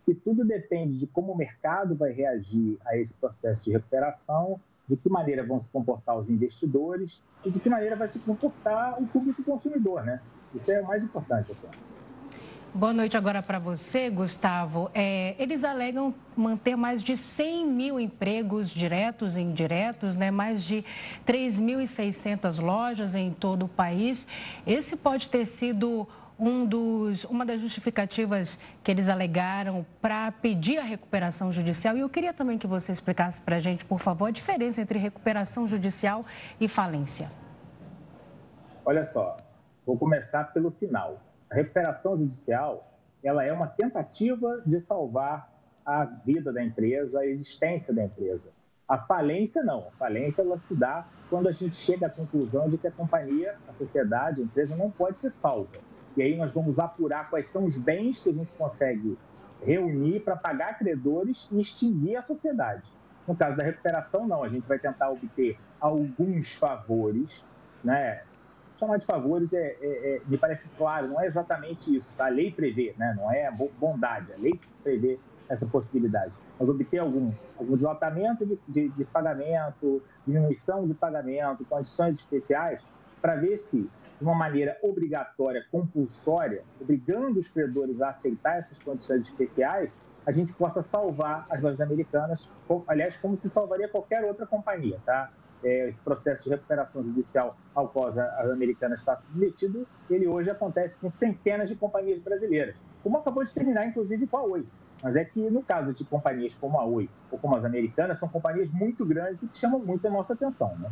e 0.08 0.13
tudo 0.13 0.43
depende 0.43 0.99
de 0.99 1.08
como 1.08 1.32
o 1.32 1.38
mercado 1.38 1.95
vai 1.95 2.12
reagir 2.12 2.78
a 2.86 2.97
esse 2.97 3.13
processo 3.13 3.63
de 3.63 3.71
recuperação, 3.71 4.60
de 4.88 4.97
que 4.97 5.10
maneira 5.10 5.45
vão 5.45 5.60
se 5.60 5.67
comportar 5.67 6.17
os 6.17 6.30
investidores 6.30 7.21
e 7.45 7.49
de 7.49 7.60
que 7.60 7.69
maneira 7.69 7.95
vai 7.95 8.08
se 8.08 8.19
comportar 8.19 9.02
o 9.02 9.08
público 9.08 9.41
consumidor, 9.43 10.04
né? 10.04 10.19
Isso 10.54 10.69
é 10.71 10.82
o 10.82 10.86
mais 10.86 11.02
importante, 11.02 11.49
eu 11.49 11.56
Boa 12.75 12.91
noite 12.91 13.15
agora 13.15 13.43
para 13.43 13.59
você, 13.59 14.09
Gustavo. 14.09 14.89
É, 14.95 15.36
eles 15.38 15.63
alegam 15.63 16.12
manter 16.36 16.75
mais 16.75 17.03
de 17.03 17.15
100 17.15 17.67
mil 17.67 17.99
empregos 17.99 18.71
diretos 18.71 19.38
e 19.38 19.41
indiretos, 19.41 20.17
né? 20.17 20.31
mais 20.31 20.63
de 20.63 20.83
3.600 21.23 22.59
lojas 22.59 23.13
em 23.13 23.31
todo 23.31 23.65
o 23.65 23.67
país. 23.67 24.25
Esse 24.65 24.95
pode 24.97 25.29
ter 25.29 25.45
sido 25.45 26.07
um 26.39 26.65
dos, 26.65 27.25
uma 27.25 27.45
das 27.45 27.62
justificativas 27.62 28.57
que 28.83 28.89
eles 28.89 29.07
alegaram 29.07 29.86
para 30.01 30.31
pedir 30.31 30.79
a 30.79 30.83
recuperação 30.83 31.51
judicial. 31.51 31.95
E 31.95 31.99
eu 31.99 32.09
queria 32.09 32.33
também 32.33 32.57
que 32.57 32.65
você 32.65 32.91
explicasse 32.91 33.39
para 33.39 33.57
a 33.57 33.59
gente, 33.59 33.86
por 33.86 33.99
favor, 33.99 34.25
a 34.25 34.31
diferença 34.31 34.81
entre 34.81 34.97
recuperação 34.97 35.67
judicial 35.67 36.25
e 36.59 36.67
falência. 36.67 37.31
Olha 38.83 39.03
só, 39.03 39.38
vou 39.86 39.95
começar 39.95 40.45
pelo 40.45 40.71
final 40.71 41.19
a 41.53 41.55
recuperação 41.55 42.17
judicial 42.17 42.91
ela 43.23 43.43
é 43.45 43.53
uma 43.53 43.67
tentativa 43.67 44.61
de 44.65 44.79
salvar 44.79 45.53
a 45.85 46.03
vida 46.03 46.51
da 46.51 46.63
empresa, 46.63 47.19
a 47.19 47.27
existência 47.27 47.93
da 47.93 48.03
empresa. 48.03 48.49
A 48.87 48.97
falência 48.97 49.63
não. 49.63 49.87
A 49.87 49.91
falência 49.91 50.41
ela 50.41 50.57
se 50.57 50.73
dá 50.73 51.07
quando 51.29 51.47
a 51.47 51.51
gente 51.51 51.75
chega 51.75 52.07
à 52.07 52.09
conclusão 52.09 52.69
de 52.69 52.77
que 52.77 52.87
a 52.87 52.91
companhia, 52.91 53.55
a 53.67 53.73
sociedade, 53.73 54.41
a 54.41 54.43
empresa 54.43 54.75
não 54.75 54.89
pode 54.89 55.19
ser 55.19 55.29
salva. 55.29 55.77
E 56.17 56.23
aí 56.23 56.35
nós 56.35 56.51
vamos 56.51 56.79
apurar 56.79 57.29
quais 57.29 57.45
são 57.45 57.63
os 57.63 57.77
bens 57.77 58.17
que 58.17 58.29
a 58.29 58.33
gente 58.33 58.51
consegue 58.53 59.17
reunir 59.61 60.21
para 60.21 60.35
pagar 60.35 60.79
credores 60.79 61.47
e 61.51 61.59
extinguir 61.59 62.15
a 62.15 62.21
sociedade. 62.23 62.83
No 63.27 63.35
caso 63.35 63.55
da 63.55 63.63
recuperação, 63.63 64.27
não. 64.27 64.43
A 64.43 64.49
gente 64.49 64.67
vai 64.67 64.79
tentar 64.79 65.11
obter 65.11 65.57
alguns 65.79 66.51
favores, 66.53 67.43
né? 67.83 68.23
Chamar 68.84 68.98
de 68.98 69.06
favores 69.06 69.54
é, 69.54 69.78
é, 69.82 70.15
é, 70.15 70.22
me 70.28 70.38
parece 70.38 70.67
claro, 70.78 71.08
não 71.08 71.19
é 71.19 71.26
exatamente 71.26 71.93
isso, 71.93 72.13
tá? 72.15 72.26
A 72.26 72.30
lei 72.30 72.52
prevê, 72.52 72.93
né? 72.98 73.13
não 73.17 73.32
é 73.32 73.50
bondade, 73.80 74.32
a 74.34 74.38
lei 74.38 74.60
prevê 74.84 75.19
essa 75.50 75.65
possibilidade. 75.65 76.32
Mas 76.60 76.69
obter 76.69 77.00
algum, 77.00 77.32
algum 77.58 77.74
dilatamento 77.74 78.46
de, 78.46 78.60
de, 78.67 78.89
de 78.89 79.06
pagamento, 79.06 80.02
diminuição 80.26 80.88
de 80.88 80.93
pagamento, 80.93 81.65
condições 81.65 82.17
especiais, 82.17 82.82
para 83.22 83.36
ver 83.36 83.56
se, 83.56 83.78
de 83.78 84.24
uma 84.24 84.36
maneira 84.36 84.78
obrigatória, 84.82 85.65
compulsória, 85.72 86.63
obrigando 86.80 87.39
os 87.39 87.48
credores 87.48 88.02
a 88.02 88.10
aceitar 88.10 88.58
essas 88.58 88.78
condições 88.78 89.28
especiais, 89.28 89.91
a 90.26 90.32
gente 90.32 90.54
possa 90.54 90.82
salvar 90.82 91.46
as 91.50 91.62
lojas 91.62 91.82
americanas, 91.82 92.50
aliás, 92.88 93.15
como 93.17 93.36
se 93.36 93.50
salvaria 93.50 93.89
qualquer 93.89 94.24
outra 94.24 94.46
companhia, 94.46 95.00
tá? 95.06 95.32
É, 95.63 95.89
esse 95.89 95.99
processo 95.99 96.43
de 96.43 96.49
recuperação 96.49 97.04
judicial 97.04 97.58
ao 97.73 97.88
qual 97.88 98.08
a 98.17 98.41
americana 98.52 98.93
está 98.93 99.15
submetido, 99.15 99.88
ele 100.10 100.28
hoje 100.28 100.49
acontece 100.49 100.95
com 100.95 101.10
centenas 101.10 101.69
de 101.69 101.76
companhias 101.76 102.19
brasileiras, 102.19 102.76
como 103.02 103.17
acabou 103.17 103.43
de 103.43 103.52
terminar, 103.52 103.86
inclusive, 103.86 104.28
com 104.28 104.38
a 104.38 104.43
Oi. 104.43 104.65
Mas 105.02 105.17
é 105.17 105.26
que, 105.26 105.49
no 105.49 105.62
caso 105.62 105.93
de 105.93 106.06
companhias 106.06 106.54
como 106.60 106.80
a 106.80 106.86
Oi 106.86 107.10
ou 107.30 107.38
como 107.38 107.56
as 107.56 107.65
americanas, 107.65 108.17
são 108.17 108.30
companhias 108.30 108.69
muito 108.71 109.06
grandes 109.06 109.43
e 109.43 109.47
que 109.47 109.58
chamam 109.58 109.80
muito 109.80 110.08
a 110.08 110.10
nossa 110.10 110.34
atenção. 110.34 110.73
Né? 110.78 110.89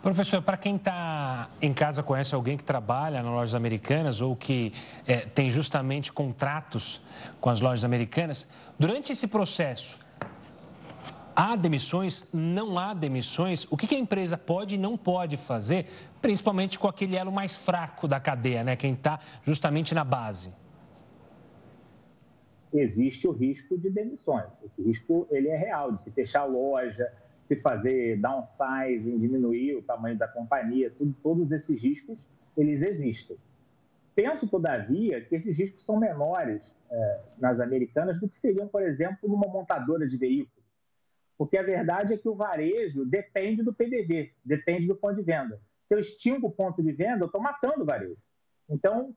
Professor, 0.00 0.40
para 0.40 0.56
quem 0.56 0.76
está 0.76 1.50
em 1.60 1.74
casa, 1.74 2.02
conhece 2.02 2.34
alguém 2.34 2.56
que 2.56 2.62
trabalha 2.62 3.22
nas 3.22 3.32
lojas 3.32 3.54
americanas 3.54 4.20
ou 4.20 4.36
que 4.36 4.72
é, 5.06 5.18
tem 5.18 5.50
justamente 5.50 6.12
contratos 6.12 7.02
com 7.40 7.50
as 7.50 7.60
lojas 7.60 7.84
americanas, 7.84 8.48
durante 8.78 9.12
esse 9.12 9.26
processo, 9.26 9.98
Há 11.40 11.54
demissões? 11.54 12.28
Não 12.32 12.76
há 12.76 12.92
demissões? 12.92 13.64
O 13.70 13.76
que 13.76 13.94
a 13.94 13.98
empresa 13.98 14.36
pode 14.36 14.74
e 14.74 14.78
não 14.78 14.96
pode 14.96 15.36
fazer, 15.36 15.86
principalmente 16.20 16.76
com 16.76 16.88
aquele 16.88 17.14
elo 17.14 17.30
mais 17.30 17.56
fraco 17.56 18.08
da 18.08 18.18
cadeia, 18.18 18.64
né? 18.64 18.74
quem 18.74 18.92
está 18.92 19.20
justamente 19.44 19.94
na 19.94 20.02
base? 20.02 20.52
Existe 22.74 23.28
o 23.28 23.30
risco 23.30 23.78
de 23.78 23.88
demissões. 23.88 24.50
Esse 24.64 24.82
risco 24.82 25.28
ele 25.30 25.46
é 25.46 25.56
real, 25.56 25.92
de 25.92 26.02
se 26.02 26.10
fechar 26.10 26.40
a 26.40 26.44
loja, 26.44 27.08
se 27.38 27.54
fazer 27.54 28.16
downsizing, 28.16 29.16
diminuir 29.16 29.76
o 29.76 29.82
tamanho 29.82 30.18
da 30.18 30.26
companhia, 30.26 30.90
tudo, 30.98 31.14
todos 31.22 31.52
esses 31.52 31.80
riscos, 31.80 32.24
eles 32.56 32.82
existem. 32.82 33.36
Penso, 34.12 34.48
todavia, 34.48 35.20
que 35.20 35.36
esses 35.36 35.56
riscos 35.56 35.84
são 35.84 36.00
menores 36.00 36.74
é, 36.90 37.20
nas 37.38 37.60
americanas 37.60 38.18
do 38.18 38.28
que 38.28 38.34
seriam, 38.34 38.66
por 38.66 38.82
exemplo, 38.82 39.28
numa 39.28 39.46
montadora 39.46 40.04
de 40.04 40.16
veículos. 40.16 40.57
Porque 41.38 41.56
a 41.56 41.62
verdade 41.62 42.12
é 42.12 42.18
que 42.18 42.28
o 42.28 42.34
varejo 42.34 43.06
depende 43.06 43.62
do 43.62 43.72
PDD, 43.72 44.32
depende 44.44 44.88
do 44.88 44.96
ponto 44.96 45.14
de 45.14 45.22
venda. 45.22 45.60
Se 45.84 45.94
eu 45.94 45.98
extingo 45.98 46.48
o 46.48 46.50
ponto 46.50 46.82
de 46.82 46.92
venda, 46.92 47.22
eu 47.22 47.26
estou 47.26 47.40
matando 47.40 47.82
o 47.82 47.86
varejo. 47.86 48.18
Então, 48.68 49.14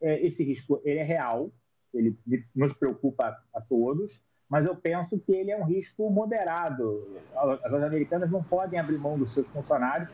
é, 0.00 0.24
esse 0.24 0.44
risco 0.44 0.80
ele 0.84 1.00
é 1.00 1.02
real, 1.02 1.50
ele 1.94 2.16
nos 2.54 2.72
preocupa 2.74 3.36
a 3.54 3.60
todos, 3.62 4.20
mas 4.48 4.66
eu 4.66 4.76
penso 4.76 5.18
que 5.18 5.32
ele 5.32 5.50
é 5.50 5.56
um 5.56 5.64
risco 5.64 6.10
moderado. 6.10 7.08
As 7.34 7.72
americanas 7.72 8.30
não 8.30 8.44
podem 8.44 8.78
abrir 8.78 8.98
mão 8.98 9.18
dos 9.18 9.32
seus 9.32 9.46
funcionários 9.46 10.10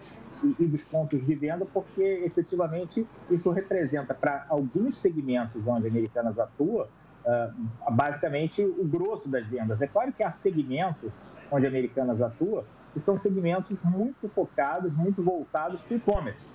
e, 0.61 0.65
dos 0.65 0.81
pontos 0.83 1.27
de 1.27 1.35
venda, 1.35 1.67
porque 1.67 2.23
efetivamente 2.25 3.05
isso 3.29 3.51
representa 3.51 4.15
para 4.15 4.47
alguns 4.49 4.95
segmentos 4.95 5.67
onde 5.67 5.89
Americanas 5.89 6.39
atua, 6.39 6.89
uh, 7.25 7.93
basicamente 7.93 8.63
o 8.63 8.85
grosso 8.85 9.29
das 9.29 9.45
vendas. 9.47 9.81
É 9.83 9.89
claro 9.89 10.13
que 10.13 10.23
há 10.23 10.31
segmentos 10.31 11.13
onde 11.51 11.67
Americanas 11.67 12.21
atua 12.21 12.65
que 12.93 13.01
são 13.01 13.15
segmentos 13.15 13.81
muito 13.83 14.29
focados, 14.29 14.95
muito 14.95 15.23
voltados 15.23 15.81
para 15.81 15.95
o 15.95 15.97
e-commerce. 15.97 16.51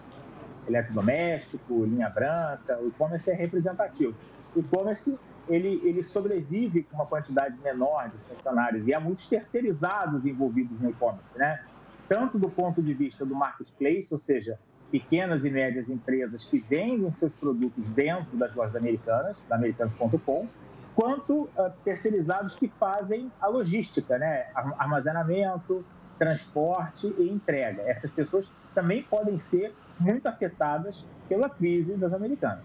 Eletrodoméstico, 0.68 1.86
linha 1.86 2.10
branca, 2.10 2.80
o 2.82 2.88
e-commerce 2.88 3.30
é 3.30 3.34
representativo. 3.34 4.16
O 4.56 4.60
e-commerce 4.60 5.18
ele, 5.48 5.82
ele 5.84 6.02
sobrevive 6.02 6.84
com 6.84 6.96
uma 6.96 7.06
quantidade 7.06 7.58
menor 7.62 8.10
de 8.10 8.18
funcionários 8.34 8.88
e 8.88 8.94
há 8.94 9.00
muitos 9.00 9.26
terceirizados 9.26 10.26
envolvidos 10.26 10.80
no 10.80 10.90
e-commerce, 10.90 11.38
né? 11.38 11.62
Tanto 12.08 12.38
do 12.38 12.50
ponto 12.50 12.82
de 12.82 12.94
vista 12.94 13.26
do 13.26 13.36
marketplace, 13.36 14.08
ou 14.10 14.18
seja, 14.18 14.60
pequenas 14.92 15.44
e 15.44 15.50
médias 15.50 15.90
empresas 15.90 16.44
que 16.44 16.60
vendem 16.60 17.10
seus 17.10 17.34
produtos 17.34 17.88
dentro 17.88 18.38
das 18.38 18.54
lojas 18.54 18.76
americanas, 18.76 19.44
da 19.50 19.56
americanas.com, 19.56 20.48
quanto 20.96 21.44
uh, 21.44 21.72
terceirizados 21.84 22.54
que 22.54 22.68
fazem 22.80 23.32
a 23.42 23.48
logística, 23.48 24.18
né? 24.18 24.46
Armazenamento, 24.78 25.84
transporte 26.18 27.14
e 27.18 27.30
entrega. 27.30 27.82
Essas 27.84 28.10
pessoas 28.10 28.50
também 28.74 29.04
podem 29.04 29.38
ser 29.38 29.74
muito 30.00 30.28
afetadas 30.28 31.04
pela 31.28 31.50
crise 31.50 31.94
das 31.94 32.14
americanas. 32.14 32.64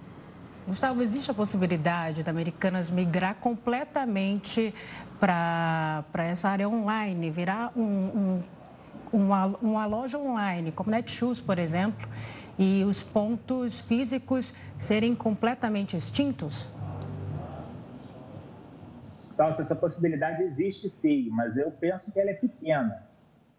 Gustavo, 0.67 1.01
existe 1.03 1.31
a 1.31 1.35
possibilidade 1.35 2.23
da 2.23 2.31
Americanas 2.31 2.91
migrar 2.91 3.37
completamente 3.37 4.75
para 5.19 6.05
essa 6.19 6.51
área 6.51 6.69
online, 6.69 7.31
virar 7.31 7.73
um, 7.75 7.83
um, 7.83 8.43
uma, 9.11 9.47
uma 9.63 9.87
loja 9.87 10.19
online, 10.19 10.71
como 10.71 10.91
Netshoes, 10.91 11.41
por 11.41 11.59
exemplo, 11.59 12.07
e 12.59 12.85
os 12.85 13.03
pontos 13.03 13.79
físicos 13.79 14.53
serem 14.77 15.15
completamente 15.15 15.97
extintos? 15.97 16.67
Salsa, 19.39 19.63
essa 19.63 19.77
possibilidade 19.77 20.43
existe 20.43 20.89
sim, 20.89 21.29
mas 21.31 21.57
eu 21.57 21.71
penso 21.71 22.11
que 22.11 22.19
ela 22.19 22.31
é 22.31 22.35
pequena. 22.35 23.07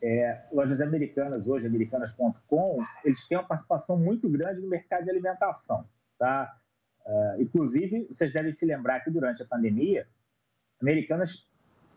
É, 0.04 0.44
lojas 0.52 0.82
americanas, 0.82 1.48
hoje, 1.48 1.66
americanas.com, 1.68 2.84
eles 3.06 3.26
têm 3.26 3.38
uma 3.38 3.48
participação 3.48 3.98
muito 3.98 4.28
grande 4.28 4.60
no 4.60 4.68
mercado 4.68 5.06
de 5.06 5.10
alimentação. 5.10 5.86
Tá? 6.18 6.54
Uh, 7.06 7.42
inclusive, 7.42 8.08
vocês 8.12 8.34
devem 8.34 8.52
se 8.52 8.66
lembrar 8.66 9.00
que 9.00 9.10
durante 9.10 9.42
a 9.42 9.46
pandemia, 9.46 10.06
Americanas 10.82 11.48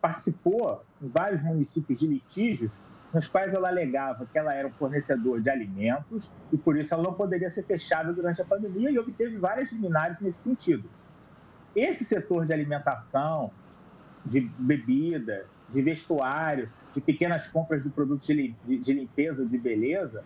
participou 0.00 0.84
em 1.02 1.08
vários 1.08 1.42
municípios 1.42 1.98
de 1.98 2.06
litígios 2.06 2.80
nos 3.12 3.26
quais 3.26 3.52
ela 3.52 3.68
alegava 3.68 4.26
que 4.26 4.38
ela 4.38 4.54
era 4.54 4.68
um 4.68 4.72
fornecedor 4.72 5.40
de 5.40 5.50
alimentos 5.50 6.30
e 6.52 6.56
por 6.56 6.76
isso 6.76 6.94
ela 6.94 7.02
não 7.02 7.14
poderia 7.14 7.48
ser 7.50 7.64
fechada 7.64 8.12
durante 8.12 8.40
a 8.40 8.44
pandemia 8.44 8.92
e 8.92 8.98
obteve 8.98 9.38
várias 9.38 9.72
liminares 9.72 10.20
nesse 10.20 10.38
sentido. 10.38 10.88
Esse 11.74 12.04
setor 12.04 12.46
de 12.46 12.52
alimentação, 12.52 13.50
de 14.24 14.40
bebida, 14.40 15.46
de 15.68 15.82
vestuário, 15.82 16.70
de 16.94 17.00
pequenas 17.00 17.46
compras 17.46 17.82
de 17.82 17.90
produtos 17.90 18.26
de 18.26 18.92
limpeza 18.92 19.42
ou 19.42 19.48
de 19.48 19.58
beleza, 19.58 20.22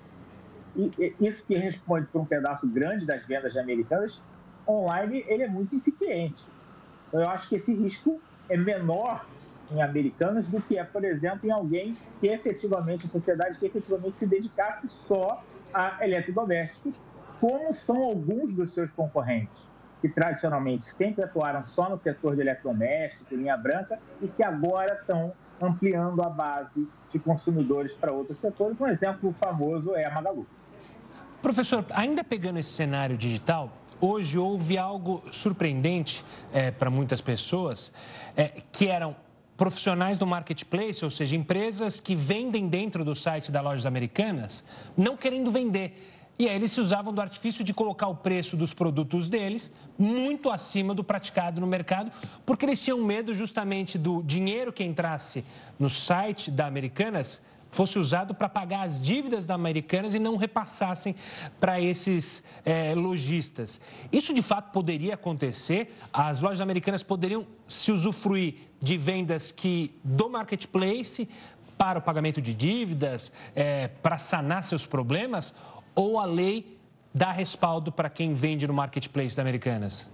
e 0.76 1.14
isso 1.20 1.42
que 1.46 1.56
responde 1.56 2.06
por 2.08 2.20
um 2.20 2.24
pedaço 2.26 2.66
grande 2.66 3.06
das 3.06 3.24
vendas 3.26 3.56
americanas, 3.56 4.20
online 4.68 5.24
ele 5.26 5.44
é 5.44 5.48
muito 5.48 5.74
incipiente. 5.74 6.44
Então, 7.08 7.20
eu 7.20 7.28
acho 7.28 7.48
que 7.48 7.54
esse 7.54 7.72
risco 7.72 8.20
é 8.48 8.56
menor 8.56 9.26
em 9.70 9.82
americanos 9.82 10.46
do 10.46 10.60
que 10.60 10.78
é, 10.78 10.84
por 10.84 11.04
exemplo, 11.04 11.46
em 11.46 11.50
alguém 11.50 11.96
que 12.20 12.28
efetivamente, 12.28 13.06
a 13.06 13.08
sociedade 13.08 13.56
que 13.56 13.66
efetivamente 13.66 14.16
se 14.16 14.26
dedicasse 14.26 14.86
só 14.86 15.42
a 15.72 15.98
eletrodomésticos, 16.04 17.00
como 17.40 17.72
são 17.72 18.02
alguns 18.02 18.50
dos 18.52 18.72
seus 18.72 18.90
concorrentes, 18.90 19.64
que 20.06 20.14
tradicionalmente 20.14 20.84
sempre 20.84 21.24
atuaram 21.24 21.62
só 21.62 21.88
no 21.88 21.98
setor 21.98 22.36
de 22.36 22.42
eletrodoméstico, 22.42 23.34
linha 23.34 23.56
branca, 23.56 23.98
e 24.22 24.28
que 24.28 24.42
agora 24.42 24.94
estão 24.94 25.32
ampliando 25.60 26.22
a 26.22 26.28
base 26.28 26.86
de 27.12 27.18
consumidores 27.18 27.92
para 27.92 28.12
outros 28.12 28.38
setores. 28.38 28.80
Um 28.80 28.86
exemplo 28.86 29.34
famoso 29.40 29.94
é 29.96 30.04
a 30.04 30.10
Magalu. 30.10 30.46
Professor, 31.42 31.84
ainda 31.90 32.22
pegando 32.22 32.58
esse 32.58 32.70
cenário 32.70 33.16
digital, 33.16 33.72
hoje 34.00 34.38
houve 34.38 34.78
algo 34.78 35.24
surpreendente 35.30 36.24
é, 36.52 36.70
para 36.70 36.90
muitas 36.90 37.20
pessoas, 37.20 37.92
é, 38.36 38.62
que 38.70 38.88
eram 38.88 39.16
profissionais 39.56 40.18
do 40.18 40.26
marketplace, 40.26 41.02
ou 41.04 41.10
seja, 41.10 41.34
empresas 41.34 41.98
que 41.98 42.14
vendem 42.14 42.68
dentro 42.68 43.04
do 43.04 43.14
site 43.14 43.50
das 43.50 43.64
lojas 43.64 43.86
americanas, 43.86 44.62
não 44.96 45.16
querendo 45.16 45.50
vender. 45.50 46.15
E 46.38 46.48
aí 46.48 46.54
eles 46.54 46.70
se 46.70 46.80
usavam 46.80 47.12
do 47.12 47.20
artifício 47.20 47.64
de 47.64 47.72
colocar 47.72 48.08
o 48.08 48.14
preço 48.14 48.56
dos 48.56 48.74
produtos 48.74 49.28
deles 49.28 49.72
muito 49.98 50.50
acima 50.50 50.94
do 50.94 51.02
praticado 51.02 51.60
no 51.60 51.66
mercado, 51.66 52.12
porque 52.44 52.66
eles 52.66 52.82
tinham 52.82 53.02
medo 53.02 53.34
justamente 53.34 53.96
do 53.96 54.22
dinheiro 54.22 54.72
que 54.72 54.84
entrasse 54.84 55.44
no 55.78 55.88
site 55.88 56.50
da 56.50 56.66
Americanas 56.66 57.40
fosse 57.76 57.98
usado 57.98 58.34
para 58.34 58.48
pagar 58.48 58.82
as 58.82 58.98
dívidas 58.98 59.46
da 59.46 59.54
Americanas 59.54 60.14
e 60.14 60.18
não 60.18 60.36
repassassem 60.36 61.14
para 61.60 61.78
esses 61.78 62.42
é, 62.64 62.94
lojistas. 62.94 63.80
Isso 64.10 64.32
de 64.32 64.40
fato 64.40 64.72
poderia 64.72 65.12
acontecer? 65.12 65.94
As 66.10 66.40
lojas 66.40 66.62
americanas 66.62 67.02
poderiam 67.02 67.46
se 67.68 67.92
usufruir 67.92 68.54
de 68.80 68.96
vendas 68.96 69.52
que 69.52 69.94
do 70.02 70.30
marketplace 70.30 71.28
para 71.76 71.98
o 71.98 72.02
pagamento 72.02 72.40
de 72.40 72.54
dívidas, 72.54 73.30
é, 73.54 73.88
para 73.88 74.16
sanar 74.16 74.64
seus 74.64 74.86
problemas? 74.86 75.52
Ou 75.96 76.20
a 76.20 76.24
lei 76.24 76.78
dá 77.12 77.32
respaldo 77.32 77.90
para 77.90 78.08
quem 78.08 78.34
vende 78.34 78.66
no 78.68 78.74
marketplace 78.74 79.34
da 79.34 79.42
Americanas? 79.42 80.08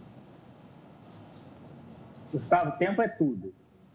Gustavo, 2.33 2.79
tempo 2.79 3.03
é 3.03 3.09
tudo 3.09 3.53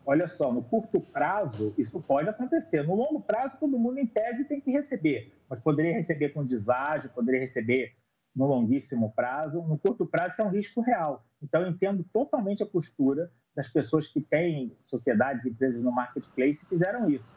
olha 0.08 0.26
só, 0.26 0.54
no 0.54 0.64
curto 0.64 1.02
prazo 1.02 1.74
isso 1.78 2.00
pode 2.00 2.30
acontecer. 2.30 2.82
No 2.82 2.96
longo 2.96 3.22
prazo, 3.22 3.58
todo 3.60 3.78
mundo, 3.78 4.00
em 4.00 4.08
tese, 4.08 4.46
tem 4.46 4.62
que 4.62 4.72
receber, 4.72 5.34
mas 5.50 5.60
poderia 5.60 5.94
receber 5.94 6.30
com 6.30 6.46
deságio, 6.46 7.10
poderia 7.10 7.42
receber 7.42 7.94
no 8.34 8.46
longuíssimo 8.46 9.12
prazo. 9.14 9.62
No 9.64 9.78
curto 9.78 10.06
prazo, 10.06 10.32
isso 10.32 10.42
é 10.42 10.46
um 10.46 10.50
risco 10.50 10.80
real. 10.80 11.26
Então, 11.44 11.62
eu 11.62 11.70
entendo 11.70 12.06
totalmente 12.14 12.64
a 12.64 12.66
postura 12.66 13.30
das 13.54 13.68
pessoas 13.68 14.08
que 14.08 14.22
têm 14.22 14.78
sociedades 14.86 15.44
e 15.44 15.50
empresas 15.50 15.84
no 15.84 15.92
marketplace 15.92 16.64
e 16.64 16.66
fizeram. 16.66 17.10
Isso 17.10 17.30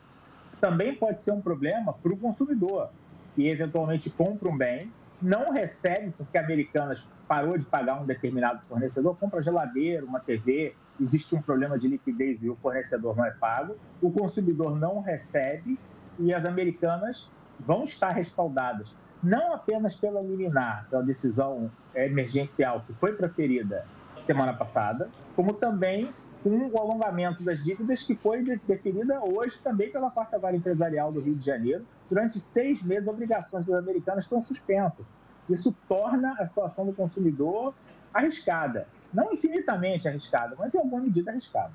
também 0.61 0.95
pode 0.95 1.21
ser 1.21 1.33
um 1.33 1.41
problema 1.41 1.93
para 1.93 2.13
o 2.13 2.17
consumidor, 2.17 2.93
que 3.35 3.49
eventualmente 3.49 4.11
compra 4.11 4.49
um 4.49 4.57
bem, 4.57 4.93
não 5.21 5.53
recebe 5.53 6.13
porque 6.17 6.39
a 6.39 6.43
Americanas 6.43 7.05
parou 7.29 7.57
de 7.57 7.65
pagar 7.65 8.01
um 8.01 8.07
determinado 8.07 8.61
fornecedor, 8.69 9.17
compra 9.17 9.41
geladeira, 9.41 10.05
uma 10.05 10.19
TV, 10.19 10.75
existe 11.01 11.35
um 11.35 11.41
problema 11.41 11.79
de 11.79 11.87
liquidez 11.87 12.43
e 12.43 12.51
o 12.51 12.57
fornecedor 12.57 13.17
não 13.17 13.25
é 13.25 13.31
pago, 13.31 13.77
o 14.03 14.11
consumidor 14.11 14.77
não 14.77 15.01
recebe 15.01 15.79
e 16.19 16.35
as 16.35 16.45
americanas 16.45 17.31
vão 17.59 17.83
estar 17.83 18.11
respaldadas. 18.11 18.95
Não 19.23 19.53
apenas 19.53 19.95
pela 19.95 20.21
liminar, 20.21 20.87
pela 20.89 21.03
decisão 21.03 21.71
emergencial 21.95 22.83
que 22.87 22.93
foi 22.95 23.13
proferida 23.13 23.87
semana 24.23 24.53
passada, 24.53 25.09
como 25.37 25.53
também 25.53 26.13
com 26.43 26.71
o 26.71 26.79
alongamento 26.79 27.43
das 27.43 27.63
dívidas 27.63 28.03
que 28.03 28.15
foi 28.15 28.43
definida 28.67 29.23
hoje 29.23 29.59
também 29.63 29.91
pela 29.91 30.11
quarta 30.11 30.39
vara 30.39 30.57
empresarial 30.57 31.13
do 31.13 31.21
Rio 31.21 31.35
de 31.35 31.45
Janeiro. 31.45 31.85
Durante 32.09 32.39
seis 32.39 32.83
meses, 32.83 33.07
obrigações 33.07 33.67
das 33.67 33.77
americanas 33.77 34.25
estão 34.25 34.41
suspensas. 34.41 35.05
Isso 35.49 35.75
torna 35.89 36.35
a 36.39 36.47
situação 36.47 36.87
do 36.87 36.93
consumidor 36.93 37.75
arriscada. 38.13 38.87
Não 39.13 39.33
infinitamente 39.33 40.09
arriscada, 40.09 40.55
mas 40.59 40.73
em 40.75 40.79
alguma 40.79 41.03
medida 41.03 41.31
arriscada. 41.31 41.73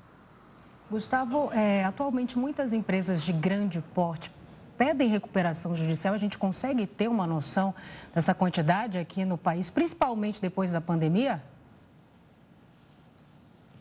Gustavo, 0.90 1.50
é, 1.52 1.84
atualmente 1.84 2.38
muitas 2.38 2.72
empresas 2.72 3.22
de 3.22 3.32
grande 3.32 3.80
porte 3.94 4.32
pedem 4.76 5.08
recuperação 5.08 5.74
judicial. 5.74 6.14
A 6.14 6.18
gente 6.18 6.38
consegue 6.38 6.86
ter 6.86 7.08
uma 7.08 7.26
noção 7.26 7.74
dessa 8.14 8.34
quantidade 8.34 8.98
aqui 8.98 9.24
no 9.24 9.36
país, 9.36 9.70
principalmente 9.70 10.40
depois 10.40 10.72
da 10.72 10.80
pandemia? 10.80 11.42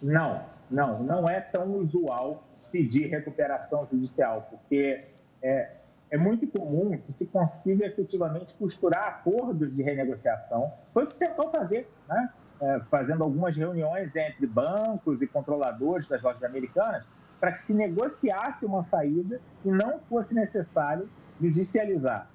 Não, 0.02 0.44
não, 0.70 1.04
não 1.04 1.30
é 1.30 1.40
tão 1.40 1.76
usual 1.76 2.44
pedir 2.72 3.08
recuperação 3.08 3.88
judicial, 3.90 4.48
porque 4.50 5.06
é, 5.42 5.72
é 6.10 6.18
muito 6.18 6.48
comum 6.48 6.98
que 6.98 7.12
se 7.12 7.26
consiga 7.26 7.86
efetivamente 7.86 8.54
costurar 8.54 9.08
acordos 9.08 9.76
de 9.76 9.82
renegociação. 9.82 10.72
Foi 10.94 11.04
o 11.04 11.06
que 11.06 11.14
se 11.14 11.20
tentou 11.20 11.50
fazer, 11.50 11.90
né? 12.08 12.30
É, 12.62 12.80
fazendo 12.86 13.22
algumas 13.22 13.54
reuniões 13.54 14.16
entre 14.16 14.48
bancos 14.48 15.22
e 15.22 15.28
controladores 15.28 16.08
das 16.08 16.22
lojas 16.22 16.42
americanas 16.42 17.06
para 17.38 17.52
que 17.52 17.60
se 17.60 17.74
negociasse 17.74 18.66
uma 18.66 18.82
saída 18.82 19.42
e 19.66 19.70
não 19.70 20.00
fosse 20.00 20.34
necessário 20.34 21.10
judicializar. 21.40 22.30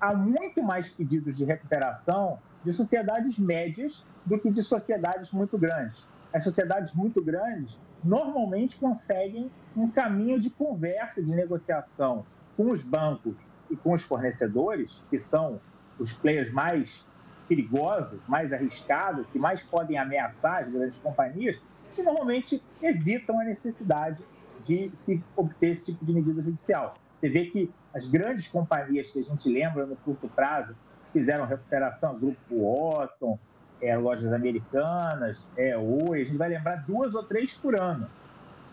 Há 0.00 0.14
muito 0.14 0.62
mais 0.62 0.88
pedidos 0.88 1.36
de 1.36 1.44
recuperação 1.44 2.38
de 2.64 2.72
sociedades 2.72 3.36
médias 3.36 4.04
do 4.24 4.38
que 4.38 4.48
de 4.48 4.62
sociedades 4.62 5.30
muito 5.32 5.58
grandes. 5.58 6.04
As 6.34 6.42
sociedades 6.42 6.92
muito 6.92 7.22
grandes 7.22 7.78
normalmente 8.02 8.74
conseguem 8.74 9.48
um 9.76 9.88
caminho 9.88 10.36
de 10.36 10.50
conversa, 10.50 11.22
de 11.22 11.30
negociação 11.30 12.26
com 12.56 12.72
os 12.72 12.82
bancos 12.82 13.38
e 13.70 13.76
com 13.76 13.92
os 13.92 14.02
fornecedores, 14.02 15.00
que 15.08 15.16
são 15.16 15.60
os 15.96 16.12
players 16.12 16.52
mais 16.52 17.06
perigosos, 17.48 18.20
mais 18.26 18.52
arriscados, 18.52 19.24
que 19.28 19.38
mais 19.38 19.62
podem 19.62 19.96
ameaçar 19.96 20.64
as 20.64 20.72
grandes 20.72 20.96
companhias, 20.96 21.56
que 21.94 22.02
normalmente 22.02 22.60
evitam 22.82 23.38
a 23.38 23.44
necessidade 23.44 24.18
de 24.60 24.90
se 24.92 25.22
obter 25.36 25.70
esse 25.70 25.82
tipo 25.82 26.04
de 26.04 26.12
medida 26.12 26.40
judicial. 26.40 26.96
Você 27.20 27.28
vê 27.28 27.46
que 27.46 27.70
as 27.94 28.04
grandes 28.04 28.48
companhias 28.48 29.06
que 29.06 29.20
a 29.20 29.22
gente 29.22 29.48
lembra 29.48 29.86
no 29.86 29.94
curto 29.96 30.28
prazo 30.28 30.74
fizeram 31.12 31.46
recuperação, 31.46 32.18
Grupo 32.18 32.66
Otton, 32.66 33.38
é, 33.84 33.94
lojas 33.96 34.32
americanas, 34.32 35.44
é, 35.56 35.76
Oi, 35.76 36.22
a 36.22 36.24
gente 36.24 36.38
vai 36.38 36.48
lembrar 36.48 36.76
duas 36.86 37.14
ou 37.14 37.22
três 37.22 37.52
por 37.52 37.76
ano. 37.76 38.08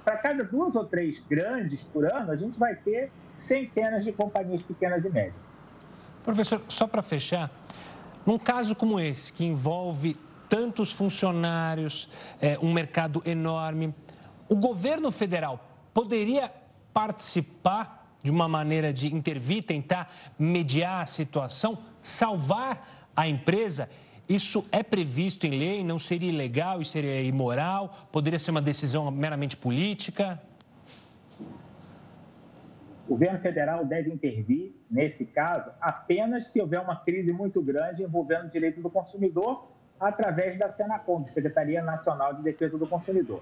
Para 0.05 0.17
cada 0.17 0.43
duas 0.43 0.73
ou 0.73 0.85
três 0.85 1.21
grandes 1.29 1.81
por 1.81 2.05
ano, 2.05 2.31
a 2.31 2.35
gente 2.35 2.57
vai 2.57 2.75
ter 2.75 3.11
centenas 3.29 4.05
de 4.05 4.13
companhias 4.13 4.61
pequenas 4.61 5.03
e 5.03 5.09
médias. 5.09 5.35
Professor, 6.23 6.61
só 6.69 6.87
para 6.87 7.01
fechar, 7.01 7.51
num 8.25 8.39
caso 8.39 8.73
como 8.73 8.99
esse, 8.99 9.33
que 9.33 9.43
envolve 9.43 10.15
tantos 10.47 10.93
funcionários, 10.93 12.09
é, 12.39 12.57
um 12.59 12.71
mercado 12.71 13.21
enorme, 13.25 13.93
o 14.47 14.55
governo 14.55 15.11
federal 15.11 15.59
poderia 15.93 16.49
participar 16.93 18.15
de 18.23 18.31
uma 18.31 18.47
maneira 18.47 18.93
de 18.93 19.13
intervir, 19.13 19.63
tentar 19.63 20.09
mediar 20.39 21.01
a 21.01 21.05
situação, 21.05 21.79
salvar 22.01 23.09
a 23.15 23.27
empresa? 23.27 23.89
Isso 24.31 24.65
é 24.71 24.81
previsto 24.81 25.45
em 25.45 25.59
lei? 25.59 25.83
Não 25.83 25.99
seria 25.99 26.29
ilegal? 26.29 26.79
Isso 26.79 26.91
seria 26.91 27.21
imoral? 27.21 28.07
Poderia 28.13 28.39
ser 28.39 28.51
uma 28.51 28.61
decisão 28.61 29.11
meramente 29.11 29.57
política? 29.57 30.41
O 33.09 33.11
governo 33.11 33.39
federal 33.39 33.83
deve 33.83 34.09
intervir, 34.09 34.73
nesse 34.89 35.25
caso, 35.25 35.69
apenas 35.81 36.47
se 36.47 36.61
houver 36.61 36.79
uma 36.79 36.95
crise 36.95 37.33
muito 37.33 37.61
grande 37.61 38.03
envolvendo 38.03 38.45
o 38.45 38.47
direito 38.47 38.79
do 38.79 38.89
consumidor, 38.89 39.67
através 39.99 40.57
da 40.57 40.69
Senacom, 40.69 41.25
Secretaria 41.25 41.81
Nacional 41.81 42.33
de 42.33 42.41
Defesa 42.41 42.77
do 42.77 42.87
Consumidor. 42.87 43.41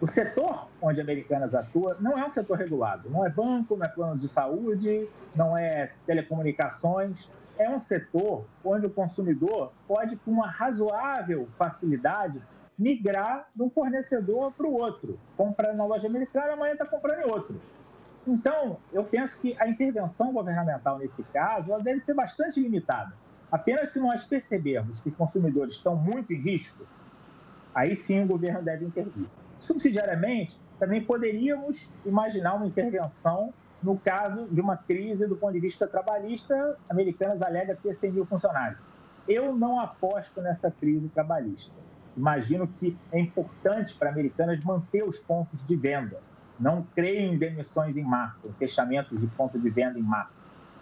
O 0.00 0.06
setor 0.06 0.66
onde 0.80 0.98
Americanas 0.98 1.54
atua 1.54 1.98
não 2.00 2.16
é 2.16 2.24
um 2.24 2.28
setor 2.30 2.56
regulado, 2.56 3.10
não 3.10 3.26
é 3.26 3.28
banco, 3.28 3.76
não 3.76 3.84
é 3.84 3.88
plano 3.88 4.16
de 4.16 4.28
saúde, 4.28 5.06
não 5.36 5.58
é 5.58 5.90
telecomunicações. 6.06 7.28
É 7.58 7.70
um 7.70 7.78
setor 7.78 8.46
onde 8.64 8.86
o 8.86 8.90
consumidor 8.90 9.72
pode, 9.86 10.16
com 10.16 10.30
uma 10.30 10.50
razoável 10.50 11.48
facilidade, 11.56 12.42
migrar 12.76 13.48
de 13.54 13.62
um 13.62 13.70
fornecedor 13.70 14.52
para 14.52 14.66
o 14.66 14.72
outro. 14.72 15.18
Compra 15.36 15.72
na 15.72 15.84
loja 15.84 16.06
americana, 16.06 16.54
amanhã 16.54 16.72
está 16.72 16.84
comprando 16.84 17.20
em 17.20 17.30
outro. 17.30 17.60
Então, 18.26 18.78
eu 18.92 19.04
penso 19.04 19.38
que 19.38 19.54
a 19.60 19.68
intervenção 19.68 20.32
governamental 20.32 20.98
nesse 20.98 21.22
caso 21.24 21.72
ela 21.72 21.82
deve 21.82 22.00
ser 22.00 22.14
bastante 22.14 22.58
limitada. 22.58 23.12
Apenas 23.52 23.92
se 23.92 24.00
nós 24.00 24.24
percebermos 24.24 24.98
que 24.98 25.08
os 25.08 25.14
consumidores 25.14 25.74
estão 25.74 25.94
muito 25.94 26.32
em 26.32 26.40
risco, 26.40 26.84
aí 27.74 27.94
sim 27.94 28.24
o 28.24 28.26
governo 28.26 28.62
deve 28.62 28.84
intervir. 28.84 29.28
Subsidiariamente, 29.54 30.58
também 30.78 31.04
poderíamos 31.04 31.88
imaginar 32.04 32.54
uma 32.54 32.66
intervenção 32.66 33.52
no 33.84 33.98
caso 33.98 34.46
de 34.50 34.60
uma 34.62 34.78
crise 34.78 35.26
do 35.26 35.36
ponto 35.36 35.52
de 35.52 35.60
vista 35.60 35.86
trabalhista, 35.86 36.78
Americanas 36.88 37.42
alega 37.42 37.76
ter 37.80 37.92
100 37.92 38.12
mil 38.12 38.24
funcionários. 38.24 38.80
Eu 39.28 39.54
não 39.54 39.78
aposto 39.78 40.40
nessa 40.40 40.70
crise 40.70 41.08
trabalhista. 41.10 41.70
Imagino 42.16 42.66
que 42.66 42.96
é 43.12 43.20
importante 43.20 43.94
para 43.94 44.08
Americanas 44.08 44.64
manter 44.64 45.04
os 45.04 45.18
pontos 45.18 45.62
de 45.62 45.76
venda. 45.76 46.18
Não 46.58 46.86
creio 46.94 47.32
em 47.32 47.36
demissões 47.36 47.94
em 47.94 48.02
massa, 48.02 48.48
em 48.48 48.52
fechamentos 48.54 49.20
de 49.20 49.26
pontos 49.26 49.62
de 49.62 49.68
venda 49.68 49.98
em 49.98 50.02
massa. 50.02 50.40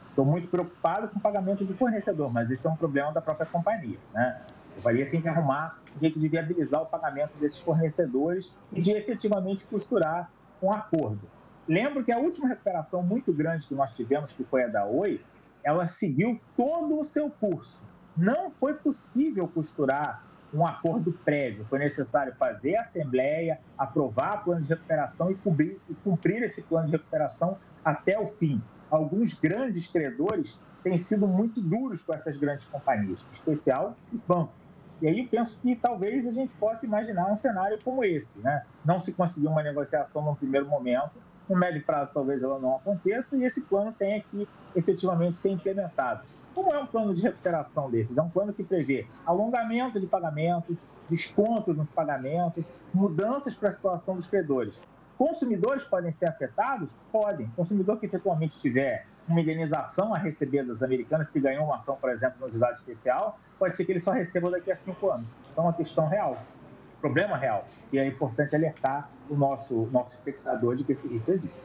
Estou 0.08 0.24
muito 0.24 0.46
preocupado 0.46 1.08
com 1.08 1.18
o 1.18 1.20
pagamento 1.20 1.64
de 1.64 1.74
fornecedor, 1.74 2.32
mas 2.32 2.50
esse 2.50 2.64
é 2.64 2.70
um 2.70 2.76
problema 2.76 3.12
da 3.12 3.20
própria 3.20 3.46
companhia. 3.46 3.98
Né? 4.14 4.42
A 4.70 4.74
companhia 4.76 5.10
tem 5.10 5.20
que 5.20 5.28
arrumar 5.28 5.78
um 5.96 5.98
jeito 5.98 6.20
de 6.20 6.28
viabilizar 6.28 6.82
o 6.82 6.86
pagamento 6.86 7.32
desses 7.40 7.58
fornecedores 7.58 8.52
e 8.72 8.80
de 8.80 8.92
efetivamente 8.92 9.64
costurar 9.64 10.30
um 10.62 10.70
acordo. 10.70 11.26
Lembro 11.68 12.04
que 12.04 12.10
a 12.10 12.18
última 12.18 12.48
recuperação 12.48 13.02
muito 13.02 13.32
grande 13.32 13.66
que 13.66 13.74
nós 13.74 13.90
tivemos, 13.90 14.30
que 14.30 14.42
foi 14.44 14.64
a 14.64 14.68
da 14.68 14.84
Oi, 14.84 15.20
ela 15.62 15.86
seguiu 15.86 16.40
todo 16.56 16.98
o 16.98 17.04
seu 17.04 17.30
curso. 17.30 17.78
Não 18.16 18.50
foi 18.50 18.74
possível 18.74 19.46
costurar 19.46 20.24
um 20.52 20.66
acordo 20.66 21.12
prévio. 21.24 21.64
Foi 21.66 21.78
necessário 21.78 22.34
fazer 22.34 22.76
a 22.76 22.82
assembleia, 22.82 23.60
aprovar 23.78 24.44
plano 24.44 24.60
de 24.60 24.68
recuperação 24.68 25.30
e 25.30 25.34
cumprir, 25.36 25.80
e 25.88 25.94
cumprir 25.94 26.42
esse 26.42 26.60
plano 26.62 26.86
de 26.86 26.92
recuperação 26.92 27.56
até 27.84 28.18
o 28.18 28.26
fim. 28.26 28.60
Alguns 28.90 29.32
grandes 29.32 29.86
credores 29.86 30.58
têm 30.82 30.96
sido 30.96 31.26
muito 31.26 31.60
duros 31.60 32.02
com 32.02 32.12
essas 32.12 32.36
grandes 32.36 32.64
companhias, 32.64 33.20
em 33.20 33.30
especial 33.30 33.96
os 34.12 34.20
bancos. 34.20 34.60
E 35.00 35.08
aí 35.08 35.26
penso 35.26 35.56
que 35.60 35.74
talvez 35.74 36.26
a 36.26 36.30
gente 36.30 36.52
possa 36.54 36.84
imaginar 36.84 37.30
um 37.30 37.34
cenário 37.34 37.78
como 37.82 38.04
esse, 38.04 38.38
né? 38.38 38.64
Não 38.84 38.98
se 38.98 39.10
conseguir 39.12 39.46
uma 39.46 39.62
negociação 39.62 40.22
num 40.22 40.34
primeiro 40.34 40.68
momento, 40.68 41.12
no 41.52 41.58
médio 41.58 41.82
prazo 41.84 42.10
talvez 42.14 42.42
ela 42.42 42.58
não 42.58 42.76
aconteça 42.76 43.36
e 43.36 43.44
esse 43.44 43.60
plano 43.60 43.92
tenha 43.92 44.22
que 44.22 44.48
efetivamente 44.74 45.36
ser 45.36 45.50
implementado. 45.50 46.22
Como 46.54 46.72
é 46.72 46.78
um 46.78 46.86
plano 46.86 47.14
de 47.14 47.20
recuperação 47.20 47.90
desses? 47.90 48.16
É 48.16 48.22
um 48.22 48.28
plano 48.28 48.52
que 48.52 48.62
prevê 48.62 49.06
alongamento 49.24 50.00
de 50.00 50.06
pagamentos, 50.06 50.82
descontos 51.08 51.76
nos 51.76 51.86
pagamentos, 51.88 52.64
mudanças 52.92 53.54
para 53.54 53.68
a 53.68 53.72
situação 53.72 54.16
dos 54.16 54.26
credores. 54.26 54.78
Consumidores 55.16 55.82
podem 55.82 56.10
ser 56.10 56.26
afetados? 56.26 56.90
Podem. 57.10 57.46
Consumidor 57.54 57.98
que 57.98 58.06
efetualmente 58.06 58.58
tiver 58.58 59.06
uma 59.28 59.40
indenização 59.40 60.14
a 60.14 60.18
receber 60.18 60.64
das 60.64 60.82
americanas, 60.82 61.28
que 61.28 61.38
ganhou 61.38 61.64
uma 61.64 61.76
ação, 61.76 61.96
por 61.96 62.10
exemplo, 62.10 62.38
no 62.40 62.50
juizado 62.50 62.72
especial, 62.72 63.38
pode 63.58 63.74
ser 63.74 63.84
que 63.84 63.92
ele 63.92 64.00
só 64.00 64.10
receba 64.10 64.50
daqui 64.50 64.72
a 64.72 64.76
cinco 64.76 65.10
anos. 65.10 65.28
Isso 65.48 65.58
é 65.58 65.62
uma 65.62 65.72
questão 65.72 66.08
real, 66.08 66.38
problema 67.02 67.36
real. 67.36 67.66
E 67.92 67.98
é 67.98 68.06
importante 68.06 68.54
alertar 68.54 69.10
o 69.28 69.34
nosso, 69.34 69.88
nosso 69.92 70.14
espectador 70.14 70.76
de 70.76 70.84
que 70.84 70.92
esse 70.92 71.06
risco 71.06 71.30
existe. 71.30 71.60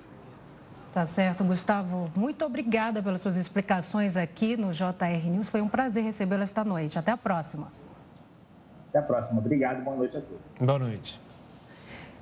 Tá 0.94 1.06
certo, 1.06 1.44
Gustavo. 1.44 2.12
Muito 2.16 2.44
obrigada 2.44 3.04
pelas 3.04 3.22
suas 3.22 3.36
explicações 3.36 4.18
aqui 4.18 4.58
no 4.58 4.72
JR 4.72 5.30
News. 5.30 5.48
Foi 5.48 5.62
um 5.62 5.70
prazer 5.70 6.04
recebê-lo 6.04 6.42
esta 6.42 6.66
noite. 6.66 6.98
Até 6.98 7.12
a 7.12 7.18
próxima. 7.18 7.72
Até 8.90 8.98
a 8.98 9.04
próxima. 9.04 9.40
Obrigado. 9.40 9.84
Boa 9.84 9.96
noite 9.96 10.18
a 10.18 10.22
todos. 10.22 10.42
Boa 10.60 10.80
noite. 10.80 11.22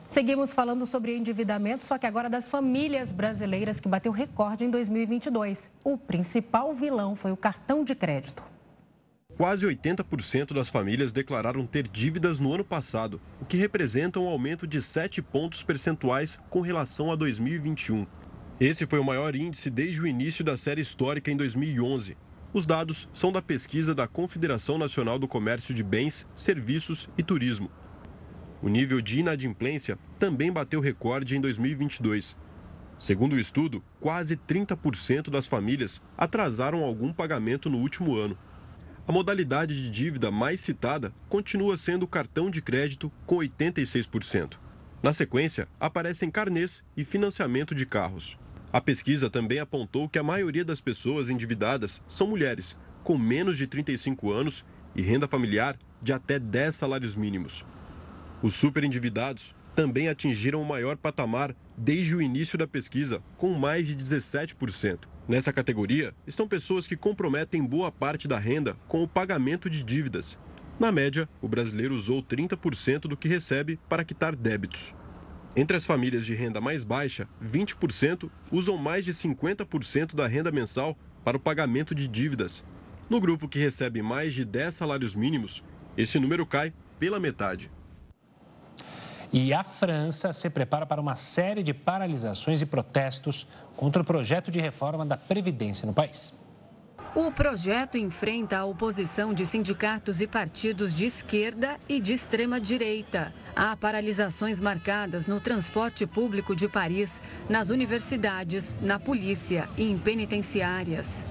Seguimos 0.10 0.54
falando 0.54 0.86
sobre 0.86 1.18
endividamento, 1.18 1.84
só 1.84 1.98
que 1.98 2.06
agora 2.06 2.30
das 2.30 2.48
famílias 2.48 3.12
brasileiras 3.12 3.80
que 3.80 3.88
bateu 3.88 4.12
recorde 4.12 4.66
em 4.66 4.70
2022. 4.70 5.72
O 5.84 5.98
principal 5.98 6.74
vilão 6.74 7.16
foi 7.16 7.32
o 7.32 7.38
cartão 7.38 7.84
de 7.84 7.96
crédito. 7.96 8.44
Quase 9.38 9.68
80% 9.68 10.54
das 10.54 10.70
famílias 10.70 11.12
declararam 11.12 11.68
ter 11.68 11.86
dívidas 11.90 12.40
no 12.40 12.54
ano 12.54 12.64
passado, 12.64 13.20
o 13.42 13.46
que 13.46 13.58
representa 13.58 14.18
um 14.18 14.30
aumento 14.30 14.66
de 14.66 14.82
7 14.82 15.22
pontos 15.22 15.62
percentuais 15.62 16.40
com 16.50 16.62
relação 16.62 17.12
a 17.12 17.16
2021. 17.18 18.08
Esse 18.62 18.86
foi 18.88 18.98
o 18.98 19.04
maior 19.04 19.36
índice 19.36 19.70
desde 19.70 20.02
o 20.02 20.08
início 20.08 20.42
da 20.42 20.56
série 20.56 20.80
histórica 20.80 21.30
em 21.30 21.36
2011. 21.36 22.16
Os 22.54 22.66
dados 22.66 23.10
são 23.12 23.30
da 23.30 23.42
pesquisa 23.42 23.94
da 23.94 24.08
Confederação 24.08 24.78
Nacional 24.78 25.20
do 25.20 25.28
Comércio 25.28 25.76
de 25.76 25.84
Bens, 25.84 26.26
Serviços 26.34 27.10
e 27.18 27.22
Turismo. 27.22 27.70
O 28.62 28.70
nível 28.70 29.02
de 29.02 29.20
inadimplência 29.20 30.00
também 30.18 30.50
bateu 30.50 30.80
recorde 30.80 31.36
em 31.36 31.42
2022. 31.42 32.38
Segundo 32.98 33.34
o 33.34 33.40
estudo, 33.40 33.84
quase 34.00 34.38
30% 34.38 35.30
das 35.30 35.46
famílias 35.46 36.02
atrasaram 36.18 36.86
algum 36.86 37.12
pagamento 37.12 37.70
no 37.70 37.80
último 37.80 38.16
ano. 38.16 38.38
A 39.08 39.12
modalidade 39.12 39.80
de 39.84 39.88
dívida 39.88 40.32
mais 40.32 40.60
citada 40.60 41.14
continua 41.30 41.78
sendo 41.78 42.04
o 42.04 42.08
cartão 42.08 42.50
de 42.50 42.60
crédito, 42.60 43.12
com 43.24 43.38
86%. 43.38 44.58
Na 45.04 45.14
sequência, 45.14 45.68
aparecem 45.80 46.32
carnês 46.32 46.84
e 46.98 47.06
financiamento 47.06 47.76
de 47.76 47.86
carros. 47.86 48.36
A 48.74 48.82
pesquisa 48.82 49.30
também 49.30 49.60
apontou 49.60 50.10
que 50.10 50.18
a 50.18 50.24
maioria 50.24 50.66
das 50.66 50.82
pessoas 50.82 51.30
endividadas 51.30 52.02
são 52.08 52.26
mulheres, 52.26 52.76
com 53.04 53.16
menos 53.16 53.58
de 53.58 53.68
35 53.68 54.32
anos 54.32 54.66
e 54.96 55.04
renda 55.04 55.28
familiar 55.28 55.78
de 56.02 56.12
até 56.12 56.40
10 56.40 56.74
salários 56.74 57.16
mínimos. 57.16 57.64
Os 58.42 58.56
superendividados 58.56 59.54
também 59.76 60.08
atingiram 60.10 60.60
o 60.60 60.66
maior 60.66 60.98
patamar 60.98 61.56
desde 61.78 62.16
o 62.16 62.22
início 62.24 62.58
da 62.58 62.66
pesquisa, 62.66 63.22
com 63.38 63.54
mais 63.54 63.88
de 63.88 63.96
17%. 63.96 65.02
Nessa 65.28 65.52
categoria 65.52 66.14
estão 66.28 66.48
pessoas 66.48 66.86
que 66.86 66.96
comprometem 66.96 67.66
boa 67.66 67.92
parte 67.92 68.28
da 68.28 68.38
renda 68.38 68.78
com 68.88 69.02
o 69.02 69.08
pagamento 69.08 69.68
de 69.70 69.84
dívidas. 69.84 70.38
Na 70.80 70.92
média, 70.92 71.28
o 71.42 71.48
brasileiro 71.48 71.96
usou 71.96 72.22
30% 72.22 73.02
do 73.02 73.18
que 73.18 73.28
recebe 73.28 73.80
para 73.90 74.04
quitar 74.04 74.36
débitos. 74.36 74.94
Entre 75.56 75.76
as 75.76 75.86
famílias 75.86 76.26
de 76.26 76.36
renda 76.36 76.62
mais 76.62 76.84
baixa, 76.84 77.28
20% 77.44 78.30
usam 78.52 78.78
mais 78.78 79.04
de 79.04 79.14
50% 79.14 80.14
da 80.14 80.28
renda 80.28 80.52
mensal 80.52 80.96
para 81.24 81.38
o 81.38 81.40
pagamento 81.40 81.96
de 81.96 82.08
dívidas. 82.08 82.64
No 83.10 83.20
grupo 83.20 83.48
que 83.48 83.58
recebe 83.58 84.04
mais 84.04 84.34
de 84.34 84.46
10 84.46 84.76
salários 84.76 85.16
mínimos, 85.16 85.64
esse 85.98 86.20
número 86.20 86.46
cai 86.46 86.72
pela 87.00 87.20
metade. 87.20 87.72
E 89.32 89.54
a 89.54 89.64
França 89.64 90.32
se 90.34 90.50
prepara 90.50 90.86
para 90.86 91.02
uma 91.02 91.16
série 91.16 91.64
de 91.64 91.74
paralisações 91.74 92.62
e 92.62 92.66
protestos 92.66 93.48
contra 93.76 94.02
o 94.02 94.06
projeto 94.06 94.52
de 94.52 94.60
reforma 94.60 95.06
da 95.06 95.18
Previdência 95.18 95.86
no 95.86 95.94
país. 95.94 96.34
O 97.16 97.32
projeto 97.32 97.98
enfrenta 97.98 98.58
a 98.58 98.66
oposição 98.66 99.34
de 99.34 99.46
sindicatos 99.46 100.20
e 100.20 100.28
partidos 100.28 100.94
de 100.94 101.06
esquerda 101.06 101.80
e 101.88 102.02
de 102.02 102.12
extrema 102.12 102.60
direita. 102.60 103.34
Há 103.56 103.74
paralisações 103.78 104.60
marcadas 104.60 105.26
no 105.26 105.40
transporte 105.40 106.06
público 106.06 106.54
de 106.54 106.68
Paris, 106.68 107.22
nas 107.48 107.70
universidades, 107.70 108.76
na 108.82 109.00
polícia 109.00 109.70
e 109.78 109.90
em 109.90 109.98
penitenciárias. 109.98 111.24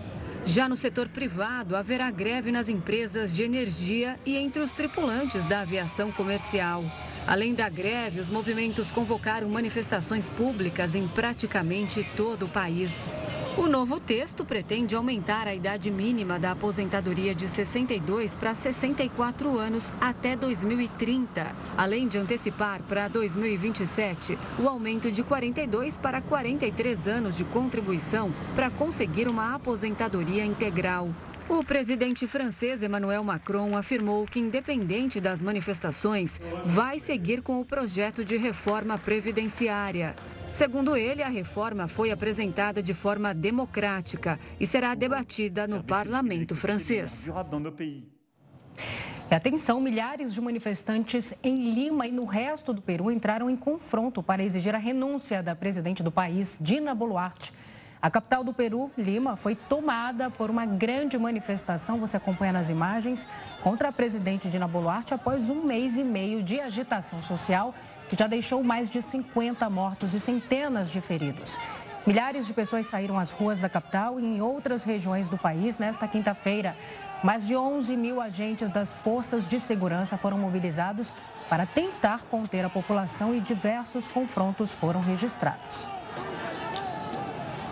Já 0.43 0.71
no 0.71 0.77
setor 0.77 1.09
privado, 1.09 1.77
haverá 1.77 2.11
greve 2.11 2.51
nas 2.51 2.69
empresas 2.69 3.35
de 3.35 3.43
energia 3.43 4.19
e 4.25 4.37
entre 4.37 4.63
os 4.63 4.73
tripulantes 4.73 5.45
da 5.45 5.61
aviação 5.61 6.11
comercial. 6.11 6.83
Além 7.27 7.55
da 7.55 7.71
greve, 7.71 8.21
os 8.21 8.29
movimentos 8.29 8.91
convocaram 8.91 9.49
manifestações 9.49 10.29
públicas 10.29 10.95
em 10.95 11.09
praticamente 11.09 12.07
todo 12.15 12.45
o 12.45 12.49
país. 12.49 13.09
O 13.57 13.67
novo 13.67 13.99
texto 13.99 14.45
pretende 14.45 14.95
aumentar 14.95 15.47
a 15.47 15.55
idade 15.55 15.91
mínima 15.91 16.39
da 16.39 16.51
aposentadoria 16.51 17.35
de 17.35 17.49
62 17.49 18.37
para 18.37 18.53
64 18.53 19.59
anos 19.59 19.93
até 20.01 20.37
2030, 20.37 21.55
além 21.79 22.09
de 22.09 22.19
antecipar 22.19 22.83
para 22.83 23.09
2027 23.09 24.37
o 24.59 24.69
aumento 24.69 25.11
de 25.11 25.23
42 25.23 25.97
para 25.97 26.21
43 26.21 27.09
anos 27.09 27.37
de 27.37 27.45
contribuição 27.45 28.35
para 28.55 28.71
conseguir 28.71 29.29
uma 29.29 29.55
aposentadoria 29.55 30.45
integral. 30.45 31.09
O 31.49 31.63
presidente 31.63 32.27
francês 32.27 32.83
Emmanuel 32.83 33.23
Macron 33.23 33.77
afirmou 33.77 34.27
que, 34.27 34.41
independente 34.41 35.21
das 35.21 35.43
manifestações, 35.43 36.41
vai 36.65 36.99
seguir 36.99 37.43
com 37.43 37.61
o 37.61 37.65
projeto 37.65 38.25
de 38.25 38.37
reforma 38.39 38.97
previdenciária. 38.97 40.17
Segundo 40.53 40.97
ele, 40.97 41.23
a 41.23 41.29
reforma 41.29 41.87
foi 41.87 42.11
apresentada 42.11 42.83
de 42.83 42.95
forma 42.95 43.35
democrática 43.35 44.41
e 44.59 44.67
será 44.67 44.95
debatida 44.95 45.67
no 45.69 45.85
parlamento 45.85 46.55
francês. 46.55 47.29
E 49.31 49.35
atenção, 49.35 49.81
milhares 49.81 50.33
de 50.33 50.41
manifestantes 50.41 51.35
em 51.43 51.75
Lima 51.75 52.07
e 52.07 52.13
no 52.13 52.25
resto 52.25 52.73
do 52.73 52.81
Peru 52.81 53.11
entraram 53.11 53.51
em 53.51 53.57
confronto 53.57 54.23
para 54.23 54.43
exigir 54.43 54.75
a 54.75 54.79
renúncia 54.79 55.43
da 55.43 55.55
presidente 55.55 56.03
do 56.03 56.11
país, 56.11 56.59
Dina 56.61 56.95
Boluarte. 56.95 57.53
A 58.05 58.11
capital 58.11 58.45
do 58.45 58.53
Peru, 58.53 58.91
Lima, 58.99 59.35
foi 59.35 59.55
tomada 59.55 60.29
por 60.29 60.51
uma 60.51 60.67
grande 60.67 61.17
manifestação, 61.17 61.97
você 61.97 62.19
acompanha 62.19 62.53
nas 62.53 62.69
imagens, 62.69 63.27
contra 63.63 63.89
a 63.89 63.93
presidente 63.93 64.51
Dina 64.51 64.69
Boluarte 64.69 65.15
após 65.15 65.49
um 65.49 65.65
mês 65.65 65.97
e 65.97 66.05
meio 66.05 66.43
de 66.43 66.61
agitação 66.61 67.23
social 67.23 67.75
que 68.11 68.15
já 68.15 68.27
deixou 68.27 68.63
mais 68.63 68.91
de 68.91 69.01
50 69.01 69.71
mortos 69.71 70.13
e 70.13 70.21
centenas 70.21 70.91
de 70.91 71.01
feridos. 71.01 71.57
Milhares 72.07 72.47
de 72.47 72.53
pessoas 72.53 72.87
saíram 72.87 73.19
às 73.19 73.31
ruas 73.31 73.59
da 73.59 73.71
capital 73.71 74.21
e 74.21 74.23
em 74.23 74.43
outras 74.43 74.83
regiões 74.83 75.31
do 75.31 75.39
país 75.39 75.79
nesta 75.79 76.07
quinta-feira. 76.07 76.77
Mais 77.23 77.47
de 77.47 77.57
11 77.57 77.97
mil 77.97 78.21
agentes 78.21 78.71
das 78.71 78.93
forças 78.93 79.49
de 79.49 79.59
segurança 79.59 80.19
foram 80.19 80.37
mobilizados 80.37 81.11
para 81.49 81.65
tentar 81.65 82.21
conter 82.25 82.67
a 82.67 82.69
população 82.69 83.35
e 83.35 83.41
diversos 83.41 84.09
confrontos 84.09 84.73
foram 84.73 85.01
registrados. 85.01 85.89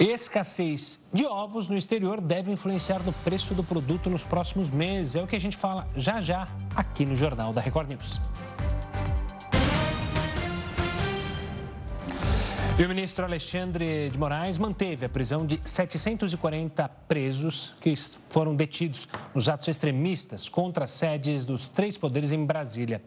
Escassez 0.00 0.98
de 1.12 1.24
ovos 1.24 1.68
no 1.68 1.76
exterior 1.76 2.20
deve 2.20 2.50
influenciar 2.50 3.02
no 3.02 3.12
preço 3.12 3.54
do 3.54 3.62
produto 3.62 4.08
nos 4.08 4.24
próximos 4.24 4.70
meses. 4.70 5.16
É 5.16 5.22
o 5.22 5.26
que 5.26 5.36
a 5.36 5.40
gente 5.40 5.56
fala 5.56 5.86
já 5.96 6.20
já 6.20 6.48
aqui 6.74 7.04
no 7.04 7.14
Jornal 7.14 7.52
da 7.52 7.60
Record 7.60 7.88
News. 7.88 8.20
E 12.78 12.84
o 12.84 12.88
ministro 12.88 13.26
Alexandre 13.26 14.08
de 14.08 14.18
Moraes 14.18 14.56
manteve 14.56 15.04
a 15.04 15.08
prisão 15.08 15.44
de 15.44 15.60
740 15.62 16.88
presos 17.06 17.74
que 17.82 17.94
foram 18.30 18.56
detidos 18.56 19.06
nos 19.34 19.46
atos 19.46 19.68
extremistas 19.68 20.48
contra 20.48 20.86
as 20.86 20.90
sedes 20.90 21.44
dos 21.44 21.68
três 21.68 21.98
poderes 21.98 22.32
em 22.32 22.44
Brasília. 22.46 23.02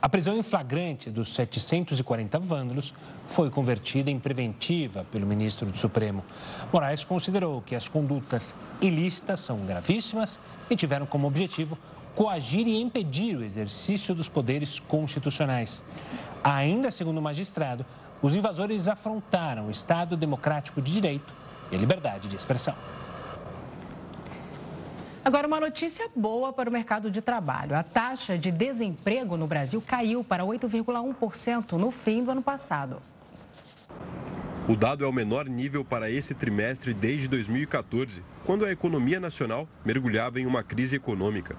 A 0.00 0.08
prisão 0.08 0.36
em 0.36 0.44
flagrante 0.44 1.10
dos 1.10 1.34
740 1.34 2.38
vândalos 2.38 2.94
foi 3.26 3.50
convertida 3.50 4.12
em 4.12 4.18
preventiva 4.18 5.04
pelo 5.10 5.26
ministro 5.26 5.66
do 5.66 5.76
Supremo. 5.76 6.24
Moraes 6.72 7.02
considerou 7.02 7.60
que 7.62 7.74
as 7.74 7.88
condutas 7.88 8.54
ilícitas 8.80 9.40
são 9.40 9.66
gravíssimas 9.66 10.38
e 10.70 10.76
tiveram 10.76 11.04
como 11.04 11.26
objetivo 11.26 11.76
coagir 12.14 12.66
e 12.66 12.80
impedir 12.80 13.36
o 13.36 13.44
exercício 13.44 14.14
dos 14.14 14.28
poderes 14.28 14.78
constitucionais. 14.78 15.84
Ainda 16.42 16.90
segundo 16.90 17.18
o 17.18 17.22
magistrado, 17.22 17.84
os 18.22 18.36
invasores 18.36 18.88
afrontaram 18.88 19.68
o 19.68 19.70
Estado 19.70 20.16
democrático 20.16 20.82
de 20.82 20.92
direito 20.92 21.32
e 21.70 21.76
a 21.76 21.78
liberdade 21.78 22.28
de 22.28 22.36
expressão. 22.36 22.74
Agora, 25.22 25.46
uma 25.46 25.60
notícia 25.60 26.08
boa 26.16 26.52
para 26.52 26.68
o 26.68 26.72
mercado 26.72 27.10
de 27.10 27.20
trabalho. 27.20 27.76
A 27.76 27.82
taxa 27.82 28.38
de 28.38 28.50
desemprego 28.50 29.36
no 29.36 29.46
Brasil 29.46 29.82
caiu 29.86 30.24
para 30.24 30.44
8,1% 30.44 31.72
no 31.72 31.90
fim 31.90 32.24
do 32.24 32.30
ano 32.30 32.42
passado. 32.42 32.96
O 34.66 34.74
dado 34.74 35.04
é 35.04 35.06
o 35.06 35.12
menor 35.12 35.46
nível 35.46 35.84
para 35.84 36.10
esse 36.10 36.34
trimestre 36.34 36.94
desde 36.94 37.28
2014, 37.28 38.22
quando 38.46 38.64
a 38.64 38.70
economia 38.70 39.20
nacional 39.20 39.68
mergulhava 39.84 40.40
em 40.40 40.46
uma 40.46 40.62
crise 40.62 40.96
econômica. 40.96 41.56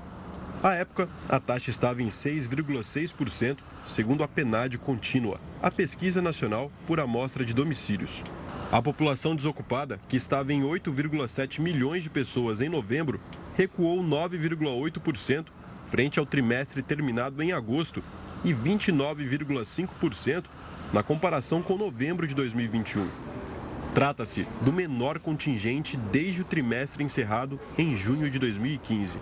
À 0.63 0.73
época, 0.73 1.09
a 1.27 1.39
taxa 1.39 1.71
estava 1.71 2.03
em 2.03 2.07
6,6%, 2.07 3.57
segundo 3.83 4.23
a 4.23 4.27
PNAD 4.27 4.77
contínua, 4.77 5.39
a 5.59 5.71
Pesquisa 5.71 6.21
Nacional 6.21 6.71
por 6.85 6.99
Amostra 6.99 7.43
de 7.43 7.51
Domicílios. 7.51 8.23
A 8.71 8.79
população 8.79 9.35
desocupada, 9.35 9.99
que 10.07 10.15
estava 10.15 10.53
em 10.53 10.61
8,7 10.61 11.59
milhões 11.59 12.03
de 12.03 12.11
pessoas 12.11 12.61
em 12.61 12.69
novembro, 12.69 13.19
recuou 13.55 14.03
9,8% 14.03 15.47
frente 15.87 16.19
ao 16.19 16.27
trimestre 16.27 16.83
terminado 16.83 17.41
em 17.41 17.51
agosto 17.53 18.03
e 18.43 18.53
29,5% 18.53 20.45
na 20.93 21.01
comparação 21.01 21.63
com 21.63 21.75
novembro 21.75 22.27
de 22.27 22.35
2021. 22.35 23.09
Trata-se 23.95 24.47
do 24.61 24.71
menor 24.71 25.17
contingente 25.19 25.97
desde 25.97 26.43
o 26.43 26.45
trimestre 26.45 27.03
encerrado 27.03 27.59
em 27.77 27.97
junho 27.97 28.29
de 28.29 28.37
2015. 28.37 29.17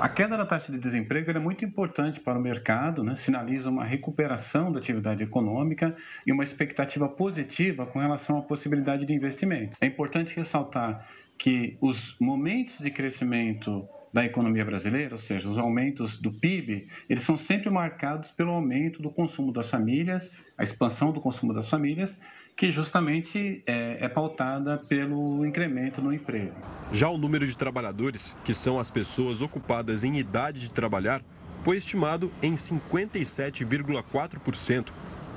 A 0.00 0.08
queda 0.08 0.34
da 0.34 0.46
taxa 0.46 0.72
de 0.72 0.78
desemprego 0.78 1.30
é 1.30 1.38
muito 1.38 1.62
importante 1.62 2.18
para 2.18 2.38
o 2.38 2.40
mercado, 2.40 3.04
né? 3.04 3.14
sinaliza 3.14 3.68
uma 3.68 3.84
recuperação 3.84 4.72
da 4.72 4.78
atividade 4.78 5.22
econômica 5.22 5.94
e 6.26 6.32
uma 6.32 6.42
expectativa 6.42 7.06
positiva 7.06 7.84
com 7.84 7.98
relação 7.98 8.38
à 8.38 8.42
possibilidade 8.42 9.04
de 9.04 9.12
investimento. 9.12 9.76
É 9.78 9.84
importante 9.84 10.34
ressaltar 10.34 11.06
que 11.36 11.76
os 11.82 12.16
momentos 12.18 12.78
de 12.78 12.90
crescimento 12.90 13.86
da 14.10 14.24
economia 14.24 14.64
brasileira, 14.64 15.16
ou 15.16 15.18
seja, 15.18 15.50
os 15.50 15.58
aumentos 15.58 16.16
do 16.16 16.32
PIB, 16.32 16.88
eles 17.06 17.22
são 17.22 17.36
sempre 17.36 17.68
marcados 17.68 18.30
pelo 18.30 18.52
aumento 18.52 19.02
do 19.02 19.10
consumo 19.10 19.52
das 19.52 19.68
famílias, 19.68 20.34
a 20.56 20.62
expansão 20.62 21.12
do 21.12 21.20
consumo 21.20 21.52
das 21.52 21.68
famílias 21.68 22.18
que 22.60 22.70
justamente 22.70 23.64
é, 23.66 24.04
é, 24.04 24.08
pautada 24.10 24.76
pelo 24.76 25.46
incremento 25.46 26.02
no 26.02 26.12
emprego. 26.12 26.54
Já 26.92 27.08
o 27.08 27.16
número 27.16 27.46
de 27.46 27.56
trabalhadores, 27.56 28.36
que 28.44 28.52
são 28.52 28.78
as 28.78 28.90
pessoas 28.90 29.40
ocupadas 29.40 30.04
em 30.04 30.18
idade 30.18 30.60
de 30.60 30.70
trabalhar, 30.70 31.22
foi 31.62 31.78
estimado 31.78 32.30
em 32.42 32.52
57,4%, 32.52 34.88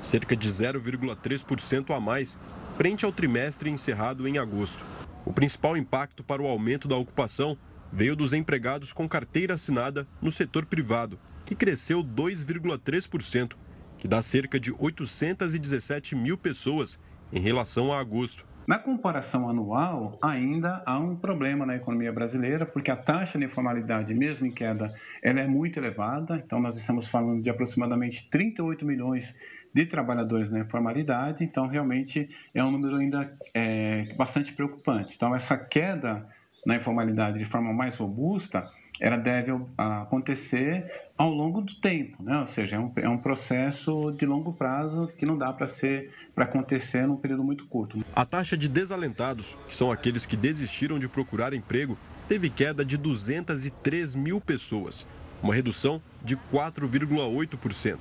cerca 0.02 0.36
de 0.36 0.46
0,3% 0.46 1.96
a 1.96 1.98
mais, 1.98 2.38
frente 2.76 3.06
ao 3.06 3.12
trimestre 3.12 3.70
encerrado 3.70 4.28
em 4.28 4.36
agosto. 4.36 4.84
O 5.24 5.32
principal 5.32 5.78
impacto 5.78 6.22
para 6.22 6.42
o 6.42 6.46
aumento 6.46 6.86
da 6.86 6.96
ocupação 6.96 7.56
veio 7.90 8.14
dos 8.14 8.34
empregados 8.34 8.92
com 8.92 9.08
carteira 9.08 9.54
assinada 9.54 10.06
no 10.20 10.30
setor 10.30 10.66
privado, 10.66 11.18
que 11.46 11.54
cresceu 11.54 12.04
2,3%, 12.04 13.54
que 13.96 14.06
dá 14.06 14.20
cerca 14.20 14.60
de 14.60 14.70
817 14.78 16.14
mil 16.14 16.36
pessoas 16.36 16.98
em 17.34 17.40
relação 17.40 17.92
a 17.92 17.98
agosto. 17.98 18.46
Na 18.66 18.78
comparação 18.78 19.46
anual, 19.46 20.16
ainda 20.22 20.82
há 20.86 20.98
um 20.98 21.14
problema 21.14 21.66
na 21.66 21.76
economia 21.76 22.10
brasileira, 22.10 22.64
porque 22.64 22.90
a 22.90 22.96
taxa 22.96 23.38
de 23.38 23.44
informalidade, 23.44 24.14
mesmo 24.14 24.46
em 24.46 24.50
queda, 24.50 24.94
ela 25.22 25.40
é 25.40 25.46
muito 25.46 25.78
elevada. 25.78 26.36
Então, 26.36 26.58
nós 26.60 26.76
estamos 26.76 27.06
falando 27.06 27.42
de 27.42 27.50
aproximadamente 27.50 28.26
38 28.30 28.86
milhões 28.86 29.34
de 29.74 29.84
trabalhadores 29.84 30.50
na 30.50 30.60
informalidade. 30.60 31.44
Então, 31.44 31.66
realmente, 31.66 32.30
é 32.54 32.64
um 32.64 32.70
número 32.70 32.96
ainda 32.96 33.36
é, 33.52 34.14
bastante 34.16 34.52
preocupante. 34.54 35.14
Então, 35.14 35.34
essa 35.34 35.58
queda 35.58 36.26
na 36.64 36.76
informalidade 36.76 37.38
de 37.38 37.44
forma 37.44 37.70
mais 37.70 37.96
robusta, 37.96 38.70
ela 39.04 39.18
deve 39.18 39.52
acontecer 39.76 40.90
ao 41.18 41.30
longo 41.30 41.60
do 41.60 41.74
tempo, 41.74 42.22
né? 42.22 42.38
ou 42.38 42.46
seja, 42.46 42.76
é 42.76 42.78
um, 42.78 42.90
é 42.96 43.06
um 43.06 43.18
processo 43.18 44.10
de 44.12 44.24
longo 44.24 44.54
prazo 44.54 45.12
que 45.18 45.26
não 45.26 45.36
dá 45.36 45.52
para 45.52 45.66
ser 45.66 46.10
para 46.34 46.44
acontecer 46.44 47.06
num 47.06 47.16
período 47.16 47.44
muito 47.44 47.66
curto. 47.66 48.00
A 48.16 48.24
taxa 48.24 48.56
de 48.56 48.66
desalentados, 48.66 49.58
que 49.68 49.76
são 49.76 49.92
aqueles 49.92 50.24
que 50.24 50.38
desistiram 50.38 50.98
de 50.98 51.06
procurar 51.06 51.52
emprego, 51.52 51.98
teve 52.26 52.48
queda 52.48 52.82
de 52.82 52.96
203 52.96 54.14
mil 54.14 54.40
pessoas, 54.40 55.06
uma 55.42 55.54
redução 55.54 56.00
de 56.24 56.34
4,8%. 56.50 57.98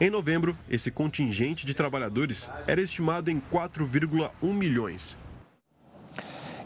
Em 0.00 0.10
novembro, 0.10 0.58
esse 0.68 0.90
contingente 0.90 1.64
de 1.64 1.72
trabalhadores 1.72 2.50
era 2.66 2.82
estimado 2.82 3.30
em 3.30 3.40
4,1 3.40 4.52
milhões. 4.52 5.16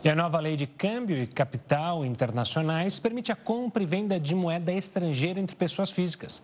E 0.06 0.08
a 0.08 0.14
nova 0.14 0.38
lei 0.38 0.54
de 0.54 0.68
câmbio 0.68 1.20
e 1.20 1.26
capital 1.26 2.04
internacionais 2.04 2.96
permite 2.96 3.32
a 3.32 3.34
compra 3.34 3.82
e 3.82 3.86
venda 3.86 4.20
de 4.20 4.36
moeda 4.36 4.72
estrangeira 4.72 5.40
entre 5.40 5.56
pessoas 5.56 5.90
físicas. 5.90 6.40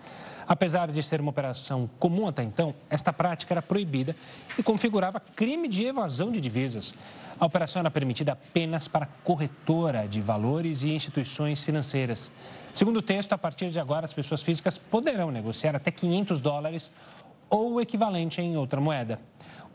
Apesar 0.48 0.90
de 0.90 1.00
ser 1.00 1.20
uma 1.20 1.30
operação 1.30 1.88
comum 1.96 2.26
até 2.26 2.42
então, 2.42 2.74
esta 2.90 3.12
prática 3.12 3.54
era 3.54 3.62
proibida 3.62 4.16
e 4.58 4.64
configurava 4.64 5.20
crime 5.20 5.68
de 5.68 5.84
evasão 5.84 6.32
de 6.32 6.40
divisas. 6.40 6.92
A 7.38 7.46
operação 7.46 7.78
era 7.78 7.88
permitida 7.88 8.32
apenas 8.32 8.88
para 8.88 9.06
corretora 9.22 10.08
de 10.08 10.20
valores 10.20 10.82
e 10.82 10.90
instituições 10.90 11.62
financeiras. 11.62 12.32
Segundo 12.74 12.96
o 12.96 13.02
texto, 13.02 13.32
a 13.32 13.38
partir 13.38 13.70
de 13.70 13.78
agora, 13.78 14.06
as 14.06 14.12
pessoas 14.12 14.42
físicas 14.42 14.76
poderão 14.76 15.30
negociar 15.30 15.76
até 15.76 15.92
500 15.92 16.40
dólares 16.40 16.92
ou 17.48 17.74
o 17.74 17.80
equivalente 17.80 18.40
em 18.40 18.56
outra 18.56 18.80
moeda 18.80 19.20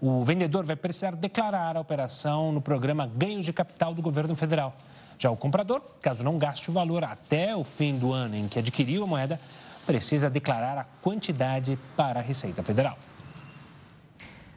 o 0.02 0.24
vendedor 0.24 0.64
vai 0.64 0.76
precisar 0.76 1.16
declarar 1.16 1.76
a 1.76 1.80
operação 1.80 2.52
no 2.52 2.62
programa 2.62 3.08
Ganhos 3.08 3.46
de 3.46 3.54
Capital 3.54 3.94
do 3.94 4.02
governo 4.02 4.36
federal. 4.36 4.76
Já 5.18 5.32
o 5.32 5.38
comprador, 5.38 5.82
caso 6.02 6.24
não 6.24 6.38
gaste 6.38 6.70
o 6.70 6.74
valor 6.74 7.04
até 7.04 7.56
o 7.56 7.64
fim 7.64 7.98
do 7.98 8.14
ano 8.14 8.36
em 8.36 8.48
que 8.48 8.60
adquiriu 8.60 9.04
a 9.04 9.08
moeda, 9.08 9.40
precisa 9.86 10.30
declarar 10.30 10.78
a 10.78 10.86
quantidade 11.02 11.80
para 11.96 12.20
a 12.20 12.24
Receita 12.24 12.62
Federal. 12.62 12.98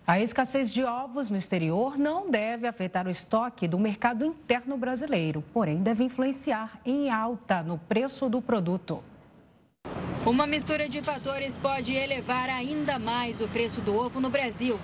A 0.07 0.21
escassez 0.21 0.71
de 0.71 0.83
ovos 0.83 1.31
no 1.31 1.37
exterior 1.37 1.97
não 1.97 2.31
deve 2.31 2.67
afetar 2.67 3.07
o 3.07 3.11
estoque 3.11 3.69
do 3.69 3.79
mercado 3.79 4.25
interno 4.25 4.77
brasileiro, 4.77 5.43
porém 5.53 5.77
deve 5.77 6.03
influenciar 6.03 6.81
em 6.85 7.09
alta 7.09 7.63
no 7.63 7.79
preço 7.79 8.29
do 8.29 8.43
produto. 8.43 9.05
Uma 10.27 10.47
mistura 10.47 10.87
de 10.87 11.01
fatores 11.01 11.57
pode 11.57 11.95
elevar 11.95 12.51
ainda 12.51 12.99
mais 12.99 13.41
o 13.41 13.49
preço 13.49 13.81
do 13.81 13.97
ovo 13.97 14.21
no 14.21 14.29
Brasil. 14.29 14.79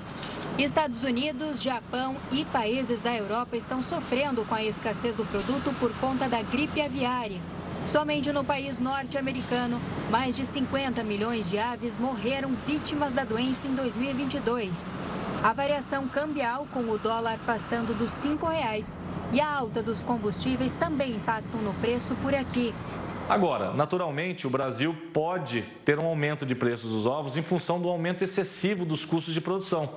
Estados 0.59 1.05
Unidos, 1.05 1.61
Japão 1.63 2.17
e 2.33 2.43
países 2.47 3.03
da 3.03 3.15
Europa 3.15 3.55
estão 3.55 3.83
sofrendo 3.83 4.47
com 4.47 4.55
a 4.55 4.65
escassez 4.65 5.15
do 5.15 5.27
produto 5.27 5.75
por 5.79 5.93
conta 5.97 6.27
da 6.27 6.41
gripe 6.41 6.81
aviária. 6.81 7.39
Somente 7.87 8.33
no 8.33 8.43
país 8.43 8.81
norte-americano, 8.81 9.79
mais 10.11 10.37
de 10.37 10.47
50 10.47 11.05
milhões 11.05 11.51
de 11.51 11.59
aves 11.59 11.99
morreram 11.99 12.53
vítimas 12.67 13.13
da 13.13 13.23
doença 13.23 13.69
em 13.69 13.75
2022. 13.75 14.95
A 15.43 15.53
variação 15.53 16.09
cambial, 16.09 16.67
com 16.73 16.81
o 16.81 16.97
dólar 16.97 17.39
passando 17.45 17.95
dos 17.95 18.25
R$ 18.25 18.31
5,00 18.31 18.97
e 19.35 19.41
a 19.41 19.55
alta 19.55 19.83
dos 19.83 20.03
combustíveis 20.03 20.75
também 20.75 21.17
impactam 21.17 21.61
no 21.61 21.75
preço 21.75 22.15
por 22.17 22.35
aqui. 22.35 22.75
Agora, 23.29 23.73
naturalmente, 23.73 24.47
o 24.47 24.51
Brasil 24.51 24.97
pode 25.13 25.63
ter 25.85 25.99
um 25.99 26.07
aumento 26.07 26.47
de 26.47 26.55
preços 26.55 26.93
dos 26.93 27.07
ovos 27.07 27.37
em 27.37 27.43
função 27.43 27.81
do 27.81 27.89
aumento 27.89 28.23
excessivo 28.23 28.85
dos 28.85 29.05
custos 29.05 29.35
de 29.35 29.41
produção. 29.41 29.95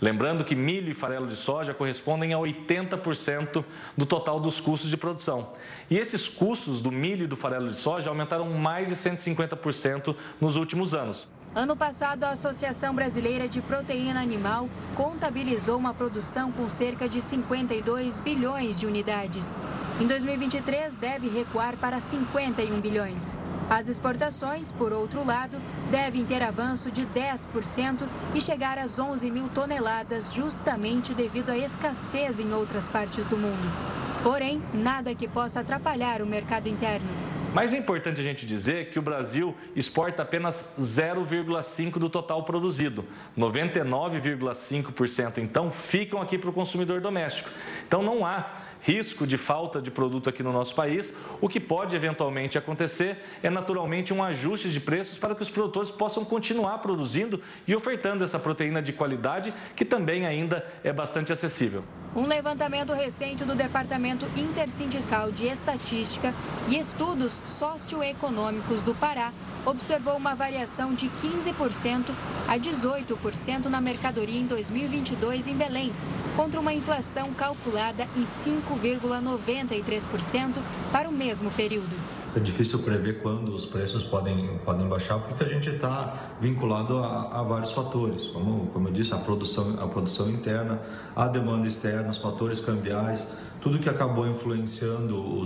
Lembrando 0.00 0.44
que 0.44 0.54
milho 0.54 0.88
e 0.88 0.94
farelo 0.94 1.26
de 1.26 1.34
soja 1.34 1.74
correspondem 1.74 2.32
a 2.32 2.38
80% 2.38 3.64
do 3.96 4.06
total 4.06 4.38
dos 4.38 4.60
custos 4.60 4.88
de 4.88 4.96
produção. 4.96 5.54
E 5.90 5.98
esses 5.98 6.28
custos 6.28 6.80
do 6.80 6.92
milho 6.92 7.24
e 7.24 7.26
do 7.26 7.36
farelo 7.36 7.68
de 7.68 7.76
soja 7.76 8.10
aumentaram 8.10 8.48
mais 8.50 8.88
de 8.88 8.94
150% 8.94 10.14
nos 10.40 10.54
últimos 10.54 10.94
anos. 10.94 11.26
Ano 11.58 11.74
passado, 11.74 12.22
a 12.22 12.30
Associação 12.30 12.94
Brasileira 12.94 13.48
de 13.48 13.60
Proteína 13.60 14.22
Animal 14.22 14.70
contabilizou 14.94 15.76
uma 15.76 15.92
produção 15.92 16.52
com 16.52 16.68
cerca 16.68 17.08
de 17.08 17.20
52 17.20 18.20
bilhões 18.20 18.78
de 18.78 18.86
unidades. 18.86 19.58
Em 20.00 20.06
2023, 20.06 20.94
deve 20.94 21.26
recuar 21.26 21.76
para 21.76 21.98
51 21.98 22.80
bilhões. 22.80 23.40
As 23.68 23.88
exportações, 23.88 24.70
por 24.70 24.92
outro 24.92 25.24
lado, 25.26 25.60
devem 25.90 26.24
ter 26.24 26.44
avanço 26.44 26.92
de 26.92 27.04
10% 27.04 28.06
e 28.36 28.40
chegar 28.40 28.78
às 28.78 28.96
11 28.96 29.28
mil 29.28 29.48
toneladas, 29.48 30.32
justamente 30.32 31.12
devido 31.12 31.50
à 31.50 31.58
escassez 31.58 32.38
em 32.38 32.52
outras 32.52 32.88
partes 32.88 33.26
do 33.26 33.36
mundo. 33.36 33.98
Porém, 34.22 34.62
nada 34.74 35.14
que 35.14 35.26
possa 35.28 35.60
atrapalhar 35.60 36.20
o 36.20 36.26
mercado 36.26 36.68
interno. 36.68 37.08
Mas 37.54 37.72
é 37.72 37.78
importante 37.78 38.20
a 38.20 38.24
gente 38.24 38.44
dizer 38.44 38.90
que 38.90 38.98
o 38.98 39.02
Brasil 39.02 39.56
exporta 39.74 40.22
apenas 40.22 40.74
0,5% 40.78 41.98
do 41.98 42.10
total 42.10 42.42
produzido. 42.42 43.06
99,5% 43.38 45.38
então 45.38 45.70
ficam 45.70 46.20
aqui 46.20 46.36
para 46.36 46.50
o 46.50 46.52
consumidor 46.52 47.00
doméstico. 47.00 47.48
Então 47.86 48.02
não 48.02 48.26
há 48.26 48.44
risco 48.80 49.26
de 49.26 49.36
falta 49.36 49.80
de 49.80 49.90
produto 49.90 50.28
aqui 50.28 50.42
no 50.42 50.52
nosso 50.52 50.74
país. 50.74 51.14
O 51.40 51.48
que 51.48 51.60
pode 51.60 51.94
eventualmente 51.96 52.58
acontecer 52.58 53.18
é 53.42 53.50
naturalmente 53.50 54.12
um 54.12 54.22
ajuste 54.22 54.70
de 54.70 54.80
preços 54.80 55.18
para 55.18 55.34
que 55.34 55.42
os 55.42 55.50
produtores 55.50 55.90
possam 55.90 56.24
continuar 56.24 56.78
produzindo 56.78 57.40
e 57.66 57.74
ofertando 57.74 58.24
essa 58.24 58.38
proteína 58.38 58.80
de 58.80 58.92
qualidade 58.92 59.52
que 59.74 59.84
também 59.84 60.26
ainda 60.26 60.66
é 60.82 60.92
bastante 60.92 61.32
acessível. 61.32 61.84
Um 62.16 62.26
levantamento 62.26 62.92
recente 62.92 63.44
do 63.44 63.54
Departamento 63.54 64.26
Intersindical 64.36 65.30
de 65.30 65.46
Estatística 65.46 66.34
e 66.68 66.76
Estudos 66.76 67.42
Socioeconômicos 67.44 68.82
do 68.82 68.94
Pará 68.94 69.32
observou 69.66 70.16
uma 70.16 70.34
variação 70.34 70.94
de 70.94 71.08
15% 71.10 72.10
a 72.48 72.58
18% 72.58 73.66
na 73.66 73.80
mercadoria 73.80 74.40
em 74.40 74.46
2022 74.46 75.46
em 75.46 75.54
Belém, 75.54 75.92
contra 76.38 76.58
uma 76.60 76.72
inflação 76.72 77.34
calculada 77.34 78.06
em 78.16 78.22
5,93% 78.22 80.58
para 80.92 81.08
o 81.08 81.12
mesmo 81.12 81.50
período. 81.50 81.96
É 82.36 82.38
difícil 82.38 82.78
prever 82.78 83.20
quando 83.20 83.52
os 83.52 83.66
preços 83.66 84.04
podem, 84.04 84.56
podem 84.64 84.86
baixar, 84.86 85.18
porque 85.18 85.42
a 85.42 85.48
gente 85.48 85.68
está 85.68 86.36
vinculado 86.40 86.96
a, 86.98 87.40
a, 87.40 87.42
vários 87.42 87.72
fatores, 87.72 88.26
como, 88.26 88.68
como 88.68 88.86
eu 88.86 88.92
disse, 88.92 89.12
a 89.12 89.16
produção, 89.16 89.80
a 89.80 89.88
produção 89.88 90.30
interna, 90.30 90.80
a 91.16 91.26
demanda 91.26 91.66
externa, 91.66 92.08
os 92.08 92.18
fatores 92.18 92.60
cambiais, 92.60 93.26
tudo 93.60 93.80
que 93.80 93.88
acabou 93.88 94.24
influenciando 94.24 95.42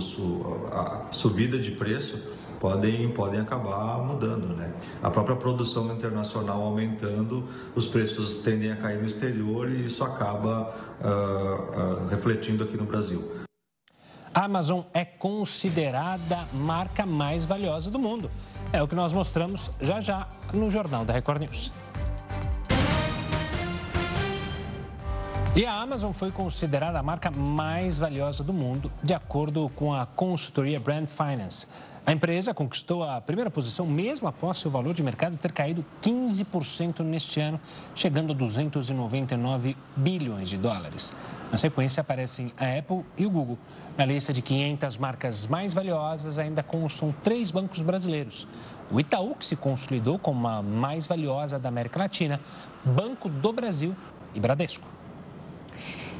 a 0.71 1.07
subida 1.09 1.57
de 1.57 1.71
preço 1.71 2.19
podem, 2.63 3.09
podem 3.09 3.41
acabar 3.41 3.97
mudando. 3.97 4.55
Né? 4.55 4.71
A 5.03 5.11
própria 5.11 5.35
produção 5.35 5.93
internacional 5.93 6.61
aumentando, 6.61 7.45
os 7.75 7.85
preços 7.85 8.35
tendem 8.35 8.71
a 8.71 8.77
cair 8.77 8.99
no 8.99 9.05
exterior 9.05 9.69
e 9.69 9.85
isso 9.85 10.01
acaba 10.01 10.73
uh, 11.01 12.05
uh, 12.05 12.07
refletindo 12.07 12.63
aqui 12.63 12.77
no 12.77 12.85
Brasil. 12.85 13.43
A 14.33 14.45
Amazon 14.45 14.79
é 14.93 15.03
considerada 15.03 16.37
a 16.37 16.55
marca 16.55 17.05
mais 17.05 17.43
valiosa 17.43 17.91
do 17.91 17.99
mundo. 17.99 18.31
É 18.71 18.81
o 18.81 18.87
que 18.87 18.95
nós 18.95 19.11
mostramos 19.11 19.69
já 19.81 19.99
já 19.99 20.29
no 20.53 20.71
Jornal 20.71 21.03
da 21.03 21.11
Record 21.11 21.41
News. 21.41 21.69
E 25.55 25.65
a 25.65 25.81
Amazon 25.81 26.13
foi 26.13 26.31
considerada 26.31 26.97
a 26.97 27.03
marca 27.03 27.29
mais 27.29 27.99
valiosa 27.99 28.41
do 28.41 28.53
mundo, 28.53 28.89
de 29.03 29.13
acordo 29.13 29.69
com 29.75 29.93
a 29.93 30.05
consultoria 30.05 30.79
Brand 30.79 31.05
Finance. 31.05 31.67
A 32.05 32.11
empresa 32.11 32.53
conquistou 32.53 33.01
a 33.01 33.21
primeira 33.21 33.49
posição 33.49 33.87
mesmo 33.87 34.27
após 34.27 34.57
seu 34.57 34.69
valor 34.69 34.93
de 34.93 35.01
mercado 35.01 35.37
ter 35.37 35.53
caído 35.53 35.85
15% 36.01 36.99
neste 36.99 37.39
ano, 37.39 37.57
chegando 37.95 38.33
a 38.33 38.35
299 38.35 39.77
bilhões 39.95 40.49
de 40.49 40.57
dólares. 40.57 41.15
Na 41.49 41.57
sequência 41.57 42.01
aparecem 42.01 42.51
a 42.57 42.77
Apple 42.77 43.05
e 43.17 43.25
o 43.25 43.29
Google. 43.29 43.57
Na 43.97 44.03
lista 44.03 44.33
de 44.33 44.41
500 44.41 44.97
marcas 44.97 45.47
mais 45.47 45.73
valiosas 45.73 46.37
ainda 46.37 46.61
constam 46.61 47.15
três 47.23 47.51
bancos 47.51 47.81
brasileiros. 47.81 48.49
O 48.91 48.99
Itaú, 48.99 49.33
que 49.35 49.45
se 49.45 49.55
consolidou 49.55 50.19
como 50.19 50.45
a 50.45 50.61
mais 50.61 51.07
valiosa 51.07 51.57
da 51.57 51.69
América 51.69 51.99
Latina, 51.99 52.37
Banco 52.83 53.29
do 53.29 53.53
Brasil 53.53 53.95
e 54.35 54.41
Bradesco. 54.41 55.02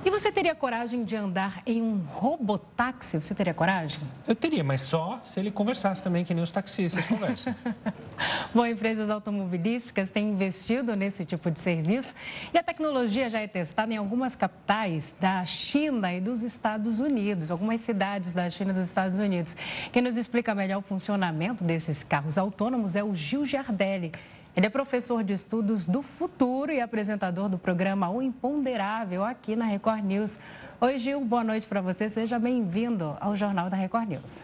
E 0.06 0.10
você 0.10 0.30
teria 0.34 0.54
coragem 0.54 1.06
de 1.06 1.16
andar 1.16 1.64
em 1.66 1.82
um 1.82 1.98
robotáxi? 1.98 3.18
Você 3.18 3.34
teria 3.34 3.54
coragem? 3.54 4.02
Eu 4.28 4.36
teria, 4.36 4.62
mas 4.62 4.82
só 4.82 5.22
se 5.24 5.40
ele 5.40 5.50
conversasse 5.50 6.04
também, 6.04 6.26
que 6.26 6.34
nem 6.34 6.44
os 6.44 6.52
taxistas 6.52 7.06
conversam. 7.06 7.56
Bom, 8.54 8.66
empresas 8.66 9.10
automobilísticas 9.10 10.10
têm 10.10 10.32
investido 10.32 10.94
nesse 10.94 11.24
tipo 11.24 11.50
de 11.50 11.58
serviço 11.58 12.14
e 12.54 12.58
a 12.58 12.64
tecnologia 12.64 13.30
já 13.30 13.40
é 13.40 13.48
testada 13.48 13.94
em 13.94 13.98
algumas 13.98 14.36
capitais 14.36 15.16
da 15.22 15.46
China 15.46 16.14
e 16.14 16.20
dos 16.20 16.42
Estados 16.44 17.00
Unidos, 17.00 17.50
algumas 17.50 17.80
cidades 17.80 18.34
da 18.34 18.50
China 18.50 18.72
e 18.72 18.74
dos 18.74 18.88
Estados 18.88 19.18
Unidos. 19.18 19.56
Quem 19.94 20.02
nos 20.02 20.18
explica 20.18 20.54
melhor 20.54 20.80
o 20.80 20.82
funcionamento 20.82 21.64
desses 21.64 22.04
carros 22.04 22.38
autônomos 22.38 22.98
é 22.98 23.04
o 23.04 23.16
Gil 23.16 23.46
Giardelli. 23.46 24.12
Ele 24.56 24.68
é 24.68 24.70
professor 24.70 25.24
de 25.24 25.34
estudos 25.34 25.88
do 25.88 26.04
futuro 26.04 26.72
e 26.72 26.80
apresentador 26.80 27.50
do 27.50 27.58
programa 27.58 28.10
O 28.10 28.22
Imponderável 28.22 29.26
aqui 29.26 29.56
na 29.56 29.66
Record 29.66 30.04
News. 30.04 30.38
Oi, 30.80 31.00
Gil, 31.00 31.22
boa 31.22 31.44
noite 31.44 31.68
para 31.68 31.82
você. 31.82 32.08
Seja 32.08 32.38
bem-vindo 32.38 33.18
ao 33.20 33.36
Jornal 33.36 33.68
da 33.68 33.76
Record 33.76 34.10
News. 34.10 34.44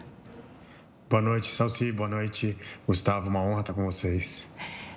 Boa 1.08 1.22
noite, 1.22 1.46
Salsi. 1.46 1.92
Boa 1.92 2.08
noite, 2.08 2.58
Gustavo. 2.88 3.30
Uma 3.30 3.40
honra 3.40 3.60
estar 3.60 3.72
com 3.72 3.84
vocês. 3.84 4.52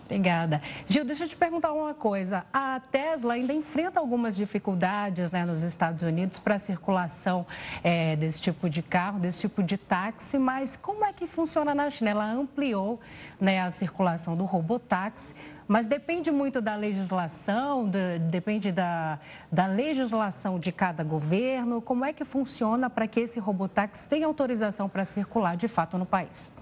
Obrigada. 0.06 0.62
Gil, 0.88 1.06
deixa 1.06 1.24
eu 1.24 1.30
te 1.30 1.36
perguntar 1.36 1.72
uma 1.72 1.94
coisa. 1.94 2.46
A 2.54 2.80
Tesla 2.80 3.34
ainda 3.34 3.54
enfrenta 3.54 4.00
algumas 4.00 4.36
dificuldades 4.36 5.32
né, 5.32 5.46
nos 5.46 5.64
Estados 5.64 6.04
Unidos 6.04 6.40
para 6.40 6.56
a 6.56 6.60
circulação 6.60 7.46
é, 7.84 8.16
desse 8.16 8.42
tipo 8.42 8.70
de 8.70 8.82
carro, 8.82 9.20
desse 9.20 9.42
tipo 9.42 9.64
de 9.64 9.78
táxi, 9.78 10.38
mas 10.38 10.76
como 10.76 11.06
é 11.06 11.14
que 11.14 11.26
funciona 11.26 11.74
na 11.74 11.90
China? 11.90 12.12
Ela 12.12 12.32
ampliou 12.32 13.00
né, 13.40 13.62
a 13.62 13.72
circulação 13.72 14.36
do 14.36 14.46
robotáxi, 14.46 15.36
mas 15.68 15.88
depende 15.88 16.30
muito 16.30 16.62
da 16.62 16.76
legislação, 16.76 17.90
de, 17.90 18.20
depende 18.20 18.72
da, 18.72 19.18
da 19.52 19.66
legislação 19.66 20.60
de 20.60 20.72
cada 20.72 21.04
governo. 21.04 21.82
Como 21.82 22.04
é 22.04 22.12
que 22.12 22.26
funciona 22.26 22.90
para 22.90 23.08
que 23.08 23.22
esse 23.22 23.40
robotáxi 23.40 24.08
tenha 24.08 24.28
autorização 24.28 24.90
para 24.90 25.06
circular 25.06 25.56
de 25.56 25.70
fato 25.70 25.98
no 25.98 26.06
país? 26.06 26.53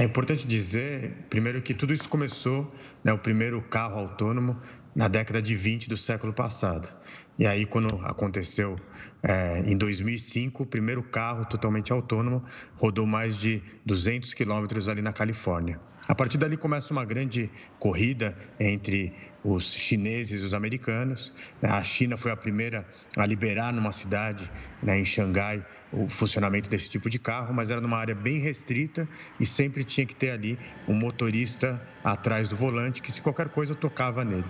É 0.00 0.04
importante 0.04 0.46
dizer, 0.46 1.26
primeiro, 1.28 1.60
que 1.60 1.74
tudo 1.74 1.92
isso 1.92 2.08
começou, 2.08 2.72
né, 3.02 3.12
o 3.12 3.18
primeiro 3.18 3.60
carro 3.60 3.98
autônomo, 3.98 4.56
na 4.94 5.08
década 5.08 5.42
de 5.42 5.56
20 5.56 5.88
do 5.88 5.96
século 5.96 6.32
passado. 6.32 6.96
E 7.36 7.44
aí, 7.44 7.66
quando 7.66 7.92
aconteceu 8.04 8.76
é, 9.24 9.58
em 9.66 9.76
2005, 9.76 10.62
o 10.62 10.66
primeiro 10.66 11.02
carro 11.02 11.44
totalmente 11.46 11.92
autônomo 11.92 12.44
rodou 12.76 13.08
mais 13.08 13.36
de 13.36 13.60
200 13.84 14.34
quilômetros 14.34 14.88
ali 14.88 15.02
na 15.02 15.12
Califórnia. 15.12 15.80
A 16.06 16.14
partir 16.14 16.38
dali 16.38 16.56
começa 16.56 16.92
uma 16.92 17.04
grande 17.04 17.50
corrida 17.80 18.38
entre 18.58 19.12
os 19.44 19.74
chineses 19.74 20.42
e 20.42 20.46
os 20.46 20.54
americanos. 20.54 21.34
A 21.60 21.82
China 21.82 22.16
foi 22.16 22.30
a 22.30 22.36
primeira 22.36 22.86
a 23.16 23.26
liberar 23.26 23.72
numa 23.72 23.92
cidade, 23.92 24.48
né, 24.80 24.98
em 24.98 25.04
Xangai, 25.04 25.66
o 25.92 26.08
funcionamento 26.08 26.68
desse 26.68 26.88
tipo 26.88 27.08
de 27.08 27.18
carro, 27.18 27.54
mas 27.54 27.70
era 27.70 27.80
numa 27.80 27.96
área 27.96 28.14
bem 28.14 28.38
restrita 28.38 29.08
e 29.40 29.46
sempre 29.46 29.84
tinha 29.84 30.06
que 30.06 30.14
ter 30.14 30.30
ali 30.30 30.58
um 30.86 30.94
motorista 30.94 31.80
atrás 32.04 32.48
do 32.48 32.56
volante 32.56 33.00
que, 33.00 33.10
se 33.10 33.20
qualquer 33.20 33.48
coisa, 33.48 33.74
tocava 33.74 34.24
nele. 34.24 34.44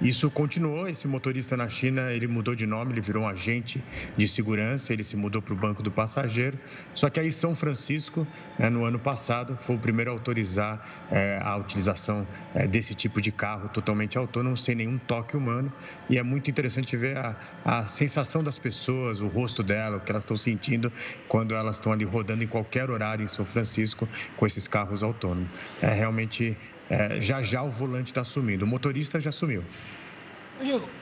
Isso 0.00 0.30
continuou, 0.30 0.88
esse 0.88 1.06
motorista 1.06 1.58
na 1.58 1.68
China, 1.68 2.10
ele 2.10 2.26
mudou 2.26 2.54
de 2.54 2.66
nome, 2.66 2.92
ele 2.92 3.02
virou 3.02 3.24
um 3.24 3.28
agente 3.28 3.84
de 4.16 4.26
segurança, 4.26 4.94
ele 4.94 5.02
se 5.02 5.14
mudou 5.14 5.42
para 5.42 5.52
o 5.52 5.56
banco 5.56 5.82
do 5.82 5.90
passageiro. 5.90 6.58
Só 6.94 7.10
que 7.10 7.20
aí 7.20 7.30
São 7.30 7.54
Francisco, 7.54 8.26
né, 8.58 8.70
no 8.70 8.84
ano 8.86 8.98
passado, 8.98 9.58
foi 9.60 9.76
o 9.76 9.78
primeiro 9.78 10.10
a 10.10 10.14
autorizar 10.14 10.88
é, 11.10 11.38
a 11.42 11.54
utilização 11.56 12.26
é, 12.54 12.66
desse 12.66 12.94
tipo 12.94 13.20
de 13.20 13.30
carro 13.30 13.68
totalmente 13.68 14.16
autônomo, 14.16 14.56
sem 14.56 14.74
nenhum 14.74 14.96
toque 14.96 15.36
humano. 15.36 15.70
E 16.08 16.16
é 16.16 16.22
muito 16.22 16.50
interessante 16.50 16.96
ver 16.96 17.18
a, 17.18 17.36
a 17.62 17.86
sensação 17.86 18.42
das 18.42 18.58
pessoas, 18.58 19.20
o 19.20 19.26
rosto 19.26 19.62
dela, 19.62 19.98
o 19.98 20.00
que 20.00 20.10
elas 20.10 20.22
estão 20.22 20.36
sentindo 20.36 20.90
quando 21.28 21.54
elas 21.54 21.76
estão 21.76 21.92
ali 21.92 22.04
rodando 22.04 22.42
em 22.42 22.46
qualquer 22.46 22.90
horário 22.90 23.22
em 23.22 23.28
São 23.28 23.44
Francisco 23.44 24.08
com 24.36 24.46
esses 24.46 24.66
carros 24.66 25.02
autônomos. 25.02 25.50
É 25.82 25.92
realmente 25.92 26.56
é, 26.90 27.20
já 27.20 27.40
já 27.40 27.62
o 27.62 27.70
volante 27.70 28.10
está 28.10 28.24
sumindo, 28.24 28.64
o 28.64 28.68
motorista 28.68 29.20
já 29.20 29.30
sumiu. 29.30 29.64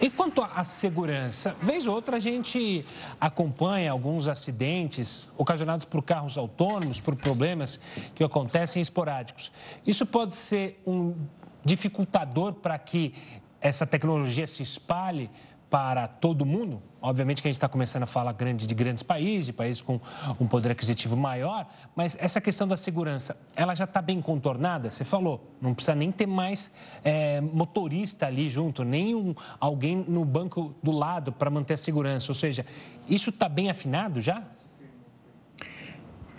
E 0.01 0.09
quanto 0.09 0.41
à 0.41 0.63
segurança? 0.63 1.57
Vez 1.61 1.87
ou 1.89 1.95
outra 1.95 2.19
a 2.19 2.21
gente 2.21 2.85
acompanha 3.21 3.91
alguns 3.91 4.29
acidentes 4.29 5.33
ocasionados 5.37 5.85
por 5.85 6.01
carros 6.01 6.39
autônomos, 6.39 7.01
por 7.01 7.17
problemas 7.17 7.81
que 8.15 8.23
acontecem 8.23 8.81
esporádicos. 8.81 9.51
Isso 9.85 10.07
pode 10.07 10.37
ser 10.37 10.81
um 10.87 11.17
dificultador 11.65 12.53
para 12.53 12.79
que 12.79 13.13
essa 13.61 13.85
tecnologia 13.85 14.47
se 14.47 14.63
espalhe 14.63 15.29
para 15.71 16.09
todo 16.09 16.47
mundo. 16.47 16.83
Obviamente 17.01 17.41
que 17.41 17.49
a 17.49 17.51
gente 17.51 17.59
está 17.59 17.69
começando 17.69 18.03
a 18.03 18.07
falar 18.07 18.33
grande, 18.33 18.67
de 18.67 18.75
grandes 18.75 19.03
países, 19.03 19.47
de 19.47 19.53
países 19.53 19.81
com 19.81 20.01
um 20.41 20.47
poder 20.47 20.73
aquisitivo 20.73 21.17
maior, 21.17 21.67
mas 21.95 22.17
essa 22.21 22.41
questão 22.41 22.67
da 22.67 22.77
segurança, 22.77 23.37
ela 23.55 23.75
já 23.75 23.85
está 23.85 24.03
bem 24.03 24.21
contornada? 24.21 24.91
Você 24.91 25.05
falou, 25.05 25.41
não 25.61 25.75
precisa 25.75 25.95
nem 25.95 26.11
ter 26.11 26.27
mais 26.27 26.73
é, 27.05 27.41
motorista 27.41 28.27
ali 28.27 28.51
junto, 28.51 28.83
nem 28.83 29.15
um, 29.15 29.35
alguém 29.61 29.97
no 30.09 30.25
banco 30.25 30.75
do 30.83 30.91
lado 30.91 31.31
para 31.31 31.51
manter 31.51 31.75
a 31.75 31.79
segurança. 31.79 32.31
Ou 32.31 32.35
seja, 32.35 32.67
isso 33.09 33.31
está 33.31 33.49
bem 33.49 33.71
afinado 33.71 34.21
já? 34.21 34.43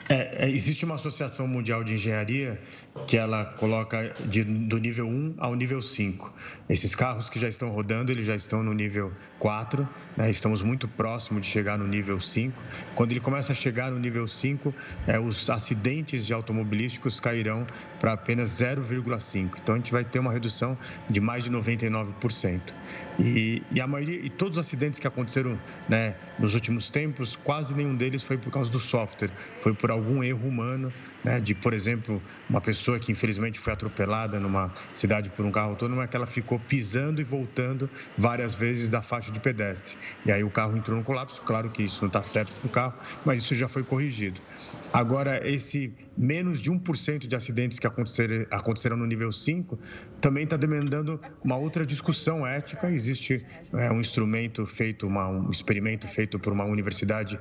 É, 0.09 0.45
é, 0.45 0.49
existe 0.49 0.83
uma 0.83 0.95
associação 0.95 1.47
mundial 1.47 1.83
de 1.83 1.93
engenharia 1.93 2.59
que 3.07 3.17
ela 3.17 3.45
coloca 3.45 4.13
de, 4.25 4.43
do 4.43 4.77
nível 4.77 5.07
1 5.07 5.35
ao 5.37 5.55
nível 5.55 5.81
5. 5.81 6.31
Esses 6.69 6.95
carros 6.95 7.29
que 7.29 7.39
já 7.39 7.49
estão 7.49 7.69
rodando, 7.69 8.11
eles 8.11 8.25
já 8.25 8.35
estão 8.35 8.63
no 8.63 8.73
nível 8.73 9.11
4, 9.39 9.87
né? 10.15 10.29
estamos 10.29 10.61
muito 10.61 10.87
próximo 10.87 11.39
de 11.39 11.47
chegar 11.47 11.77
no 11.77 11.87
nível 11.87 12.19
5. 12.19 12.61
Quando 12.95 13.11
ele 13.11 13.19
começa 13.19 13.51
a 13.51 13.55
chegar 13.55 13.91
no 13.91 13.99
nível 13.99 14.27
5, 14.27 14.73
é, 15.07 15.19
os 15.19 15.49
acidentes 15.49 16.25
de 16.25 16.33
automobilísticos 16.33 17.19
cairão 17.19 17.63
para 17.99 18.13
apenas 18.13 18.49
0,5. 18.49 19.51
Então 19.61 19.75
a 19.75 19.77
gente 19.77 19.91
vai 19.91 20.03
ter 20.03 20.19
uma 20.19 20.31
redução 20.31 20.77
de 21.09 21.19
mais 21.19 21.43
de 21.43 21.51
99%. 21.51 22.61
E, 23.19 23.63
e 23.71 23.81
a 23.81 23.87
maioria, 23.87 24.19
e 24.23 24.29
todos 24.29 24.57
os 24.57 24.65
acidentes 24.65 24.99
que 24.99 25.07
aconteceram 25.07 25.59
né, 25.87 26.15
nos 26.37 26.53
últimos 26.53 26.89
tempos, 26.91 27.35
quase 27.35 27.73
nenhum 27.73 27.95
deles 27.95 28.23
foi 28.23 28.37
por 28.37 28.51
causa 28.51 28.71
do 28.71 28.79
software, 28.79 29.31
foi 29.61 29.73
por 29.73 29.91
algum 29.91 30.23
erro 30.23 30.47
humano 30.47 30.91
né, 31.23 31.39
de, 31.39 31.53
por 31.53 31.73
exemplo, 31.73 32.21
uma 32.49 32.61
pessoa 32.61 32.99
que 32.99 33.11
infelizmente 33.11 33.59
foi 33.59 33.73
atropelada 33.73 34.39
numa 34.39 34.73
cidade 34.95 35.29
por 35.29 35.45
um 35.45 35.51
carro 35.51 35.71
autônomo, 35.71 36.01
é 36.01 36.07
que 36.07 36.15
ela 36.15 36.27
ficou 36.27 36.59
pisando 36.59 37.21
e 37.21 37.23
voltando 37.23 37.89
várias 38.17 38.53
vezes 38.53 38.89
da 38.89 39.01
faixa 39.01 39.31
de 39.31 39.39
pedestre. 39.39 39.97
E 40.25 40.31
aí 40.31 40.43
o 40.43 40.49
carro 40.49 40.77
entrou 40.77 40.97
no 40.97 41.03
colapso. 41.03 41.41
Claro 41.41 41.69
que 41.69 41.83
isso 41.83 42.01
não 42.01 42.07
está 42.07 42.23
certo 42.23 42.53
para 42.53 42.67
o 42.67 42.69
carro, 42.69 42.93
mas 43.25 43.41
isso 43.41 43.55
já 43.55 43.67
foi 43.67 43.83
corrigido. 43.83 44.39
Agora, 44.91 45.47
esse 45.47 45.93
menos 46.17 46.59
de 46.59 46.71
1% 46.71 47.27
de 47.27 47.35
acidentes 47.35 47.79
que 47.79 47.87
aconteceram, 47.87 48.45
aconteceram 48.51 48.97
no 48.97 49.05
nível 49.05 49.31
5 49.31 49.79
também 50.19 50.43
está 50.43 50.57
demandando 50.57 51.19
uma 51.43 51.55
outra 51.55 51.85
discussão 51.85 52.45
ética. 52.45 52.91
Existe 52.91 53.45
é, 53.73 53.91
um 53.91 54.01
instrumento 54.01 54.65
feito, 54.65 55.07
uma, 55.07 55.27
um 55.29 55.49
experimento 55.49 56.07
feito 56.07 56.37
por 56.37 56.51
uma 56.51 56.65
universidade 56.65 57.39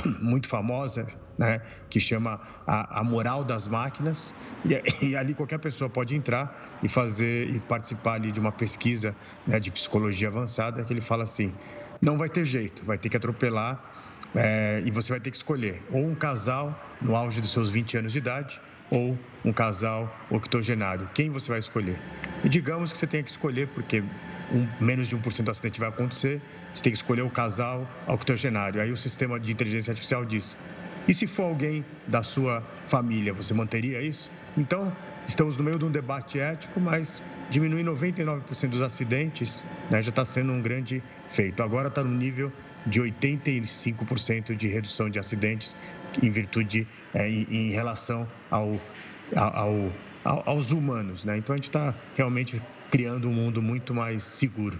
muito 0.20 0.48
famosa, 0.48 1.06
né, 1.38 1.60
que 1.90 2.00
chama 2.00 2.40
a, 2.66 3.00
a 3.00 3.04
moral 3.04 3.44
das 3.44 3.68
máquinas, 3.68 4.34
e, 4.64 5.06
e, 5.06 5.16
ali 5.16 5.34
qualquer 5.34 5.58
pessoa 5.58 5.88
pode 5.90 6.16
entrar 6.16 6.78
e 6.82 6.88
fazer 6.88 7.50
e 7.50 7.58
participar 7.60 8.14
ali 8.14 8.32
de 8.32 8.40
uma 8.40 8.52
pesquisa 8.52 9.14
né, 9.46 9.60
de 9.60 9.70
psicologia 9.70 10.28
avançada 10.28 10.82
que 10.84 10.92
ele 10.92 11.00
fala 11.00 11.24
assim: 11.24 11.52
não 12.00 12.16
vai 12.16 12.28
ter 12.28 12.44
jeito, 12.44 12.84
vai 12.84 12.98
ter 12.98 13.08
que 13.08 13.16
atropelar 13.16 13.80
é, 14.34 14.82
e 14.84 14.90
você 14.90 15.12
vai 15.12 15.20
ter 15.20 15.30
que 15.30 15.36
escolher 15.36 15.82
ou 15.90 16.04
um 16.06 16.14
casal 16.14 16.78
no 17.00 17.14
auge 17.14 17.40
dos 17.40 17.52
seus 17.52 17.70
20 17.70 17.98
anos 17.98 18.12
de 18.12 18.18
idade 18.18 18.60
ou 18.90 19.16
um 19.44 19.52
casal 19.52 20.12
octogenário. 20.30 21.08
Quem 21.14 21.30
você 21.30 21.48
vai 21.48 21.58
escolher? 21.58 21.98
E 22.44 22.48
digamos 22.48 22.92
que 22.92 22.98
você 22.98 23.06
tenha 23.06 23.22
que 23.22 23.30
escolher, 23.30 23.68
porque 23.68 24.02
um, 24.52 24.66
menos 24.84 25.08
de 25.08 25.16
1% 25.16 25.42
do 25.42 25.50
acidente 25.50 25.80
vai 25.80 25.88
acontecer, 25.88 26.40
você 26.72 26.82
tem 26.82 26.92
que 26.92 26.98
escolher 26.98 27.22
o 27.22 27.30
casal 27.30 27.88
octogenário. 28.06 28.80
Aí 28.80 28.92
o 28.92 28.96
sistema 28.96 29.38
de 29.40 29.52
inteligência 29.52 29.90
artificial 29.90 30.24
diz: 30.24 30.56
e 31.08 31.14
se 31.14 31.26
for 31.26 31.44
alguém 31.44 31.84
da 32.06 32.22
sua 32.22 32.62
família, 32.88 33.32
você 33.32 33.54
manteria 33.54 34.02
isso? 34.02 34.28
Então, 34.58 34.92
estamos 35.26 35.56
no 35.56 35.62
meio 35.62 35.78
de 35.78 35.84
um 35.84 35.90
debate 35.90 36.40
ético, 36.40 36.80
mas 36.80 37.22
diminuir 37.48 37.84
99% 37.84 38.68
dos 38.68 38.82
acidentes 38.82 39.64
né, 39.88 40.02
já 40.02 40.10
está 40.10 40.24
sendo 40.24 40.52
um 40.52 40.60
grande 40.60 41.00
feito. 41.28 41.62
Agora 41.62 41.88
está 41.88 42.02
no 42.02 42.10
nível 42.10 42.52
de 42.86 43.00
85% 43.00 44.56
de 44.56 44.66
redução 44.66 45.08
de 45.08 45.18
acidentes 45.20 45.76
em 46.20 46.30
virtude, 46.30 46.88
é, 47.14 47.28
em, 47.28 47.46
em, 47.50 47.70
relação 47.70 48.26
ao, 48.50 48.80
ao, 49.36 49.92
ao, 50.24 50.48
aos 50.48 50.72
humanos. 50.72 51.24
Né? 51.24 51.38
Então, 51.38 51.54
a 51.54 51.56
gente 51.56 51.68
está 51.68 51.94
realmente 52.16 52.60
criando 52.90 53.28
um 53.28 53.32
mundo 53.32 53.62
muito 53.62 53.94
mais 53.94 54.22
seguro. 54.22 54.78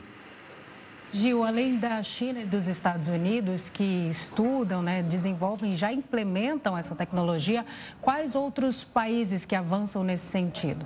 Gil, 1.12 1.44
além 1.44 1.78
da 1.78 2.02
China 2.02 2.40
e 2.40 2.46
dos 2.46 2.66
Estados 2.66 3.08
Unidos 3.08 3.68
que 3.68 4.08
estudam, 4.10 4.82
né, 4.82 5.02
desenvolvem, 5.02 5.76
já 5.76 5.92
implementam 5.92 6.76
essa 6.76 6.94
tecnologia, 6.94 7.64
quais 8.02 8.34
outros 8.34 8.84
países 8.84 9.44
que 9.44 9.54
avançam 9.54 10.02
nesse 10.02 10.26
sentido? 10.26 10.84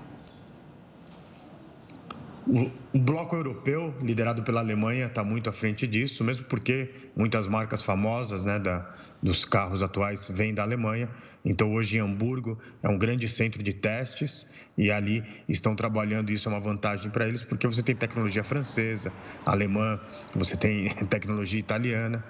O, 2.46 2.98
bloco 2.98 3.36
europeu, 3.36 3.94
liderado 4.02 4.42
pela 4.42 4.60
Alemanha, 4.60 5.06
está 5.06 5.22
muito 5.22 5.50
à 5.50 5.52
frente 5.52 5.86
disso, 5.86 6.24
mesmo 6.24 6.46
porque 6.46 6.90
muitas 7.14 7.46
marcas 7.46 7.82
famosas 7.82 8.44
né, 8.44 8.58
da, 8.58 8.94
dos 9.22 9.44
carros 9.44 9.82
atuais 9.82 10.30
vêm 10.32 10.54
da 10.54 10.62
Alemanha. 10.62 11.08
Então, 11.44 11.72
hoje 11.72 11.98
em 11.98 12.00
Hamburgo 12.00 12.58
é 12.82 12.88
um 12.88 12.98
grande 12.98 13.28
centro 13.28 13.62
de 13.62 13.72
testes 13.72 14.46
e 14.76 14.90
ali 14.90 15.22
estão 15.48 15.74
trabalhando. 15.74 16.30
Isso 16.30 16.48
é 16.48 16.52
uma 16.52 16.60
vantagem 16.60 17.10
para 17.10 17.28
eles, 17.28 17.44
porque 17.44 17.66
você 17.66 17.82
tem 17.82 17.94
tecnologia 17.94 18.42
francesa, 18.42 19.12
alemã, 19.44 20.00
você 20.34 20.56
tem 20.56 20.88
tecnologia 21.08 21.60
italiana. 21.60 22.24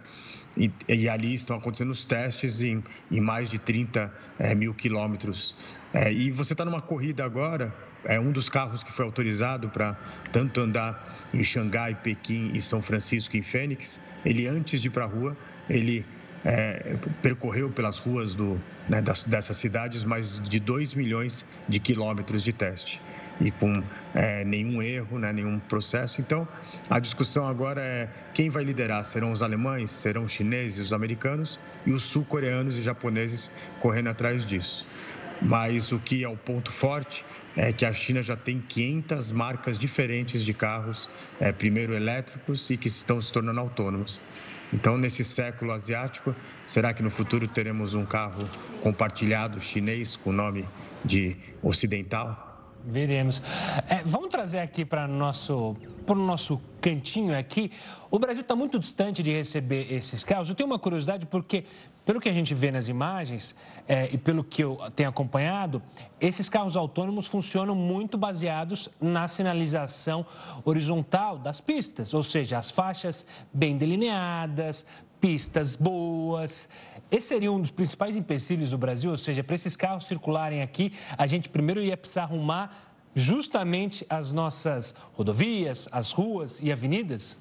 E, 0.57 0.71
e 0.89 1.09
ali 1.09 1.35
estão 1.35 1.57
acontecendo 1.57 1.91
os 1.91 2.05
testes 2.07 2.61
em, 2.61 2.83
em 3.11 3.21
mais 3.21 3.49
de 3.49 3.59
30 3.59 4.13
é, 4.39 4.55
mil 4.55 4.75
quilômetros. 4.75 5.57
É, 5.95 6.13
e 6.13 6.31
você 6.31 6.53
está 6.53 6.65
numa 6.65 6.83
corrida 6.83 7.25
agora, 7.25 7.73
é 8.05 8.19
um 8.19 8.33
dos 8.33 8.49
carros 8.49 8.83
que 8.83 8.93
foi 8.93 9.05
autorizado 9.05 9.69
para 9.69 9.97
tanto 10.33 10.61
andar 10.61 11.29
em 11.33 11.43
Xangai, 11.43 11.95
Pequim 11.95 12.51
e 12.55 12.61
São 12.61 12.83
Francisco 12.83 13.37
em 13.37 13.43
Fênix. 13.43 14.01
Ele, 14.25 14.47
antes 14.47 14.81
de 14.81 14.89
ir 14.89 14.91
para 14.91 15.05
a 15.05 15.09
rua, 15.09 15.37
ele 15.69 16.05
é, 16.45 16.97
percorreu 17.23 17.71
pelas 17.71 17.99
ruas 17.99 18.35
do, 18.35 18.61
né, 18.89 19.01
das, 19.03 19.25
dessas 19.25 19.57
cidades 19.57 20.05
mais 20.05 20.41
de 20.41 20.59
2 20.59 20.95
milhões 20.95 21.45
de 21.69 21.79
quilômetros 21.79 22.43
de 22.43 22.53
teste 22.53 23.01
e 23.41 23.51
com 23.51 23.73
é, 24.15 24.45
nenhum 24.45 24.83
erro, 24.83 25.19
né, 25.19 25.33
nenhum 25.33 25.59
processo. 25.59 26.21
Então, 26.21 26.47
a 26.89 26.99
discussão 26.99 27.47
agora 27.47 27.81
é 27.81 28.09
quem 28.35 28.51
vai 28.51 28.65
liderar? 28.65 29.05
Serão 29.05 29.33
os 29.33 29.43
alemães, 29.43 29.91
serão 29.91 30.25
os 30.25 30.33
chineses, 30.33 30.79
os 30.79 30.93
americanos 30.93 31.59
e 31.87 31.93
os 31.93 32.03
sul-coreanos 32.03 32.77
e 32.77 32.83
japoneses 32.83 33.51
correndo 33.81 34.09
atrás 34.09 34.45
disso. 34.45 34.87
Mas 35.41 35.91
o 35.91 35.99
que 35.99 36.23
é 36.23 36.29
o 36.29 36.37
ponto 36.37 36.71
forte 36.71 37.25
é 37.57 37.73
que 37.73 37.85
a 37.85 37.93
China 37.93 38.23
já 38.23 38.37
tem 38.37 38.61
500 38.61 39.33
marcas 39.33 39.79
diferentes 39.79 40.45
de 40.45 40.55
carros, 40.55 41.09
é, 41.41 41.53
primeiro 41.53 41.95
elétricos 41.95 42.71
e 42.71 42.77
que 42.77 42.89
estão 42.89 43.21
se 43.21 43.33
tornando 43.33 43.61
autônomos. 43.61 44.21
Então, 44.73 44.97
nesse 44.97 45.25
século 45.25 45.73
asiático, 45.73 46.35
será 46.67 46.95
que 46.95 47.03
no 47.03 47.11
futuro 47.11 47.49
teremos 47.49 47.95
um 47.95 48.07
carro 48.07 48.49
compartilhado 48.81 49.61
chinês 49.61 50.15
com 50.15 50.31
o 50.31 50.33
nome 50.33 50.65
de 51.05 51.37
ocidental? 51.63 52.50
Veremos. 52.85 53.43
É, 53.89 54.03
vamos 54.05 54.29
trazer 54.29 54.59
aqui 54.59 54.85
para 54.85 55.05
o 55.05 55.09
nosso, 55.09 55.77
nosso 56.09 56.61
cantinho 56.81 57.39
aqui. 57.39 57.71
O 58.11 58.19
Brasil 58.19 58.41
está 58.41 58.57
muito 58.57 58.79
distante 58.79 59.23
de 59.23 59.31
receber 59.31 59.93
esses 59.93 60.25
carros. 60.25 60.49
Eu 60.49 60.55
tenho 60.55 60.69
uma 60.69 60.79
curiosidade 60.79 61.27
porque, 61.27 61.65
pelo 62.05 62.21
que 62.21 62.29
a 62.29 62.33
gente 62.33 62.55
vê 62.55 62.71
nas 62.71 62.89
imagens 62.89 63.55
é, 63.87 64.09
e 64.13 64.19
pelo 64.19 64.43
que 64.43 64.65
eu 64.65 64.79
tenho 64.97 65.09
acompanhado, 65.09 65.83
esses 66.21 66.49
carros 66.49 66.77
autônomos 66.77 67.27
funcionam 67.27 67.75
muito 67.75 68.17
baseados 68.17 68.89
na 69.01 69.29
sinalização 69.29 70.25
horizontal 70.65 71.39
das 71.39 71.61
pistas, 71.61 72.15
ou 72.15 72.23
seja, 72.23 72.59
as 72.59 72.71
faixas 72.71 73.27
bem 73.53 73.77
delineadas, 73.77 74.87
pistas 75.21 75.77
boas. 75.77 76.69
Esse 77.11 77.29
seria 77.29 77.51
um 77.53 77.61
dos 77.61 77.71
principais 77.71 78.17
empecilhos 78.17 78.71
do 78.71 78.79
Brasil, 78.79 79.11
ou 79.11 79.17
seja, 79.17 79.43
para 79.43 79.55
esses 79.55 79.77
carros 79.77 80.07
circularem 80.07 80.63
aqui, 80.63 80.93
a 81.19 81.27
gente 81.27 81.49
primeiro 81.49 81.83
ia 81.83 81.97
precisar 81.97 82.23
arrumar 82.23 82.91
justamente 83.15 84.07
as 84.09 84.33
nossas 84.33 84.95
rodovias, 85.13 85.89
as 85.91 86.13
ruas 86.13 86.61
e 86.63 86.71
avenidas? 86.71 87.39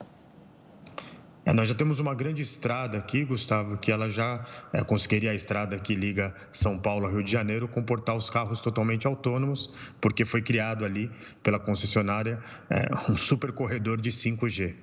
É, 1.45 1.53
nós 1.53 1.67
já 1.67 1.73
temos 1.73 1.99
uma 1.99 2.13
grande 2.13 2.43
estrada 2.43 2.97
aqui, 2.97 3.23
Gustavo, 3.23 3.77
que 3.77 3.91
ela 3.91 4.09
já 4.09 4.45
é, 4.73 4.83
conseguiria 4.83 5.31
a 5.31 5.33
estrada 5.33 5.79
que 5.79 5.95
liga 5.95 6.33
São 6.51 6.77
Paulo 6.77 7.05
ao 7.07 7.11
Rio 7.11 7.23
de 7.23 7.31
Janeiro 7.31 7.67
comportar 7.67 8.15
os 8.15 8.29
carros 8.29 8.59
totalmente 8.59 9.07
autônomos, 9.07 9.71
porque 10.01 10.25
foi 10.25 10.41
criado 10.41 10.85
ali 10.85 11.09
pela 11.41 11.57
concessionária 11.57 12.39
é, 12.69 12.87
um 13.09 13.17
super 13.17 13.51
corredor 13.51 13.99
de 13.99 14.11
5G. 14.11 14.75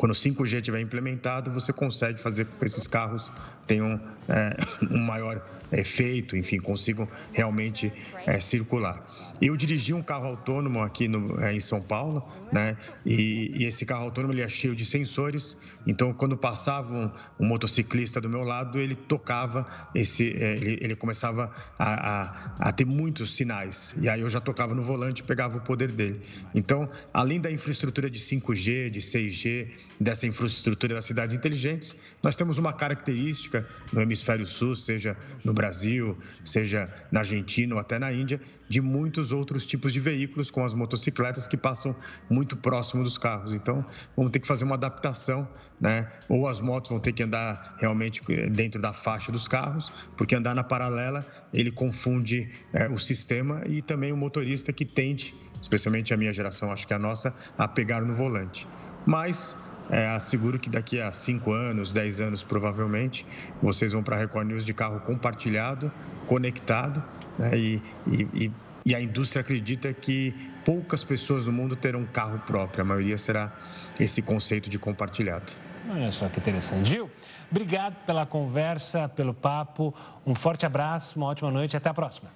Quando 0.00 0.12
o 0.12 0.14
5G 0.14 0.54
estiver 0.54 0.80
implementado, 0.80 1.50
você 1.50 1.74
consegue 1.74 2.18
fazer 2.18 2.46
com 2.46 2.58
que 2.58 2.64
esses 2.64 2.86
carros 2.86 3.30
tenham 3.66 4.00
é, 4.30 4.56
um 4.90 4.98
maior 4.98 5.44
efeito, 5.70 6.38
enfim, 6.38 6.58
consigam 6.58 7.06
realmente 7.34 7.92
é, 8.26 8.40
circular. 8.40 9.06
Eu 9.42 9.54
dirigi 9.58 9.92
um 9.92 10.02
carro 10.02 10.28
autônomo 10.28 10.82
aqui 10.82 11.06
no, 11.06 11.38
é, 11.44 11.54
em 11.54 11.60
São 11.60 11.82
Paulo, 11.82 12.26
né? 12.52 12.76
E, 13.04 13.52
e, 13.56 13.64
esse 13.64 13.84
carro 13.84 14.04
autônomo 14.04 14.32
ele 14.32 14.42
é 14.42 14.48
cheio 14.48 14.74
de 14.74 14.84
sensores. 14.84 15.56
Então, 15.86 16.12
quando 16.12 16.36
passava 16.36 16.92
um, 16.92 17.10
um 17.38 17.46
motociclista 17.46 18.20
do 18.20 18.28
meu 18.28 18.42
lado, 18.42 18.78
ele 18.78 18.94
tocava 18.94 19.66
esse, 19.94 20.30
é, 20.36 20.54
ele, 20.56 20.78
ele, 20.80 20.96
começava 20.96 21.52
a, 21.78 22.22
a, 22.22 22.68
a, 22.68 22.72
ter 22.72 22.84
muitos 22.84 23.36
sinais. 23.36 23.94
E 24.00 24.08
aí 24.08 24.20
eu 24.20 24.30
já 24.30 24.40
tocava 24.40 24.74
no 24.74 24.82
volante, 24.82 25.20
e 25.20 25.24
pegava 25.24 25.58
o 25.58 25.60
poder 25.60 25.92
dele. 25.92 26.20
Então, 26.54 26.88
além 27.12 27.40
da 27.40 27.50
infraestrutura 27.50 28.10
de 28.10 28.18
5G, 28.18 28.90
de 28.90 29.00
6G, 29.00 29.68
dessa 29.98 30.26
infraestrutura 30.26 30.94
das 30.94 31.04
cidades 31.04 31.34
inteligentes, 31.34 31.94
nós 32.22 32.36
temos 32.36 32.58
uma 32.58 32.72
característica 32.72 33.66
no 33.92 34.00
hemisfério 34.00 34.44
sul, 34.44 34.74
seja 34.74 35.16
no 35.44 35.52
Brasil, 35.52 36.16
seja 36.44 36.90
na 37.10 37.20
Argentina 37.20 37.74
ou 37.74 37.80
até 37.80 37.98
na 37.98 38.12
Índia, 38.12 38.40
de 38.70 38.80
muitos 38.80 39.32
outros 39.32 39.66
tipos 39.66 39.92
de 39.92 39.98
veículos, 39.98 40.48
com 40.48 40.64
as 40.64 40.72
motocicletas 40.72 41.48
que 41.48 41.56
passam 41.56 41.94
muito 42.30 42.56
próximo 42.56 43.02
dos 43.02 43.18
carros. 43.18 43.52
Então, 43.52 43.84
vamos 44.16 44.30
ter 44.30 44.38
que 44.38 44.46
fazer 44.46 44.64
uma 44.64 44.76
adaptação, 44.76 45.46
né? 45.80 46.08
Ou 46.28 46.46
as 46.46 46.60
motos 46.60 46.88
vão 46.88 47.00
ter 47.00 47.12
que 47.12 47.24
andar 47.24 47.74
realmente 47.80 48.22
dentro 48.48 48.80
da 48.80 48.92
faixa 48.92 49.32
dos 49.32 49.48
carros, 49.48 49.92
porque 50.16 50.36
andar 50.36 50.54
na 50.54 50.62
paralela 50.62 51.26
ele 51.52 51.72
confunde 51.72 52.48
é, 52.72 52.88
o 52.88 52.96
sistema 52.96 53.62
e 53.66 53.82
também 53.82 54.12
o 54.12 54.16
motorista 54.16 54.72
que 54.72 54.84
tende, 54.84 55.34
especialmente 55.60 56.14
a 56.14 56.16
minha 56.16 56.32
geração, 56.32 56.70
acho 56.70 56.86
que 56.86 56.94
a 56.94 56.98
nossa, 56.98 57.34
a 57.58 57.66
pegar 57.66 58.02
no 58.02 58.14
volante. 58.14 58.68
Mas 59.04 59.58
é, 59.90 60.08
asseguro 60.08 60.58
que 60.58 60.70
daqui 60.70 61.00
a 61.00 61.10
5 61.10 61.52
anos, 61.52 61.92
10 61.92 62.20
anos 62.20 62.42
provavelmente, 62.42 63.26
vocês 63.60 63.92
vão 63.92 64.02
para 64.02 64.16
a 64.16 64.18
Record 64.18 64.46
News 64.46 64.64
de 64.64 64.72
carro 64.72 65.00
compartilhado, 65.00 65.92
conectado, 66.26 67.02
né? 67.38 67.56
e, 67.56 67.82
e, 68.06 68.52
e, 68.86 68.94
a 68.94 69.00
indústria 69.00 69.40
acredita 69.40 69.92
que 69.92 70.34
poucas 70.64 71.02
pessoas 71.02 71.44
no 71.44 71.52
mundo 71.52 71.74
terão 71.74 72.04
carro 72.04 72.38
próprio, 72.46 72.82
a 72.82 72.84
maioria 72.84 73.18
será 73.18 73.52
esse 73.98 74.22
conceito 74.22 74.70
de 74.70 74.78
compartilhado. 74.78 75.52
Olha 75.90 76.12
só 76.12 76.28
que 76.28 76.38
interessante. 76.38 76.88
Gil, 76.88 77.10
obrigado 77.50 77.96
pela 78.06 78.24
conversa, 78.24 79.08
pelo 79.08 79.34
papo, 79.34 79.92
um 80.24 80.34
forte 80.34 80.64
abraço, 80.64 81.18
uma 81.18 81.26
ótima 81.26 81.50
noite 81.50 81.74
e 81.74 81.76
até 81.76 81.88
a 81.88 81.94
próxima. 81.94 82.30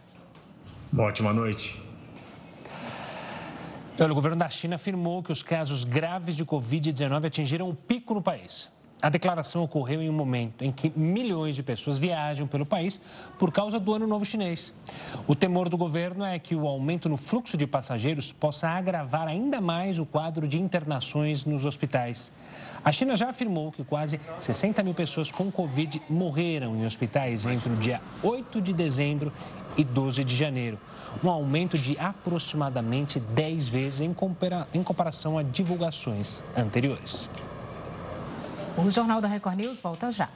Uma 0.93 1.05
ótima 1.05 1.33
noite. 1.33 1.81
O 3.97 4.13
governo 4.13 4.37
da 4.37 4.49
China 4.49 4.75
afirmou 4.75 5.23
que 5.23 5.31
os 5.31 5.41
casos 5.41 5.85
graves 5.85 6.35
de 6.35 6.45
Covid-19 6.45 7.27
atingiram 7.27 7.69
um 7.69 7.75
pico 7.75 8.13
no 8.13 8.21
país. 8.21 8.69
A 9.01 9.09
declaração 9.09 9.63
ocorreu 9.63 10.03
em 10.03 10.11
um 10.11 10.13
momento 10.13 10.65
em 10.65 10.73
que 10.73 10.93
milhões 10.99 11.55
de 11.55 11.63
pessoas 11.63 11.97
viajam 11.97 12.47
pelo 12.47 12.67
país 12.67 13.01
por 13.39 13.53
causa 13.53 13.79
do 13.79 13.95
Ano 13.95 14.07
Novo 14.07 14.25
Chinês. 14.25 14.75
O 15.29 15.35
temor 15.37 15.69
do 15.69 15.77
governo 15.77 16.25
é 16.25 16.39
que 16.41 16.57
o 16.57 16.67
aumento 16.67 17.09
no 17.09 17.17
fluxo 17.17 17.57
de 17.57 17.69
passageiros 17.69 18.33
possa 18.33 18.69
agravar 18.69 19.29
ainda 19.29 19.61
mais 19.61 20.01
o 20.01 20.07
quadro 20.07 20.49
de 20.49 20.61
internações 20.61 21.45
nos 21.45 21.65
hospitais. 21.65 22.33
A 22.83 22.91
China 22.91 23.15
já 23.15 23.29
afirmou 23.29 23.71
que 23.71 23.85
quase 23.85 24.19
60 24.39 24.83
mil 24.83 24.95
pessoas 24.95 25.31
com 25.31 25.53
Covid 25.53 26.03
morreram 26.09 26.75
em 26.75 26.85
hospitais 26.85 27.47
entre 27.47 27.73
o 27.73 27.77
dia 27.77 28.01
8 28.23 28.61
de 28.61 28.73
dezembro 28.73 29.33
e 29.77 29.85
12 29.85 30.25
de 30.25 30.35
janeiro 30.35 30.79
um 31.23 31.31
aumento 31.31 31.79
de 31.79 31.99
aproximadamente 31.99 33.21
10 33.21 33.69
vezes 33.69 34.01
em, 34.01 34.13
compara 34.13 34.67
em 34.73 34.83
comparação 34.83 35.39
a 35.39 35.43
divulgações 35.43 36.43
anteriores. 36.57 37.29
O 38.77 38.91
Jornal 38.91 39.21
da 39.21 39.29
Record 39.29 39.57
News 39.57 39.81
volta 39.81 40.11
já. 40.11 40.29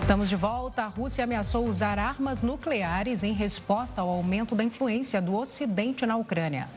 Estamos 0.00 0.28
de 0.28 0.36
volta. 0.36 0.82
A 0.82 0.86
Rússia 0.86 1.24
ameaçou 1.24 1.68
usar 1.68 1.98
armas 1.98 2.40
nucleares 2.40 3.22
em 3.22 3.32
resposta 3.32 4.00
ao 4.00 4.08
aumento 4.08 4.54
da 4.54 4.62
influência 4.62 5.20
do 5.20 5.34
Ocidente 5.34 6.06
na 6.06 6.16
Ucrânia. 6.16 6.68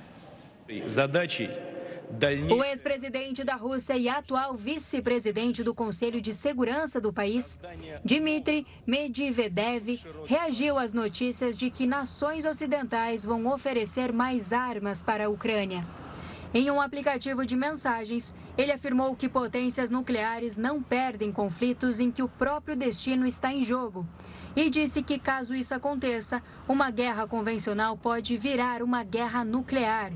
O 2.49 2.63
ex-presidente 2.63 3.43
da 3.43 3.55
Rússia 3.55 3.95
e 3.95 4.09
atual 4.09 4.55
vice-presidente 4.55 5.63
do 5.63 5.75
Conselho 5.75 6.19
de 6.19 6.33
Segurança 6.33 6.99
do 6.99 7.13
país, 7.13 7.59
Dmitry 8.03 8.65
Medvedev, 8.85 10.01
reagiu 10.25 10.79
às 10.79 10.91
notícias 10.91 11.55
de 11.55 11.69
que 11.69 11.85
nações 11.85 12.45
ocidentais 12.45 13.23
vão 13.23 13.45
oferecer 13.45 14.11
mais 14.11 14.51
armas 14.51 15.03
para 15.03 15.27
a 15.27 15.29
Ucrânia. 15.29 15.81
Em 16.51 16.71
um 16.71 16.81
aplicativo 16.81 17.45
de 17.45 17.55
mensagens, 17.55 18.33
ele 18.57 18.71
afirmou 18.71 19.15
que 19.15 19.29
potências 19.29 19.91
nucleares 19.91 20.57
não 20.57 20.81
perdem 20.81 21.31
conflitos 21.31 21.99
em 21.99 22.09
que 22.09 22.23
o 22.23 22.27
próprio 22.27 22.75
destino 22.75 23.27
está 23.27 23.53
em 23.53 23.63
jogo. 23.63 24.05
E 24.55 24.67
disse 24.67 25.03
que, 25.03 25.19
caso 25.19 25.53
isso 25.53 25.75
aconteça, 25.75 26.41
uma 26.67 26.89
guerra 26.89 27.27
convencional 27.27 27.95
pode 27.95 28.35
virar 28.35 28.81
uma 28.81 29.03
guerra 29.03 29.45
nuclear 29.45 30.11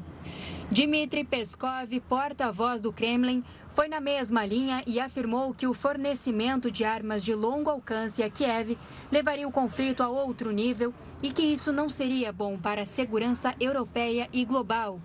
Dmitry 0.73 1.23
Peskov, 1.23 1.87
porta-voz 2.09 2.81
do 2.81 2.91
Kremlin, 2.91 3.43
foi 3.75 3.87
na 3.87 4.01
mesma 4.01 4.43
linha 4.43 4.81
e 4.87 4.99
afirmou 4.99 5.53
que 5.53 5.67
o 5.67 5.73
fornecimento 5.73 6.71
de 6.71 6.83
armas 6.83 7.23
de 7.23 7.35
longo 7.35 7.69
alcance 7.69 8.23
a 8.23 8.29
Kiev 8.29 8.75
levaria 9.11 9.47
o 9.47 9.51
conflito 9.51 10.01
a 10.01 10.09
outro 10.09 10.49
nível 10.49 10.91
e 11.21 11.31
que 11.31 11.43
isso 11.43 11.71
não 11.71 11.87
seria 11.87 12.33
bom 12.33 12.57
para 12.57 12.81
a 12.81 12.85
segurança 12.87 13.53
europeia 13.59 14.27
e 14.33 14.43
global. 14.43 14.99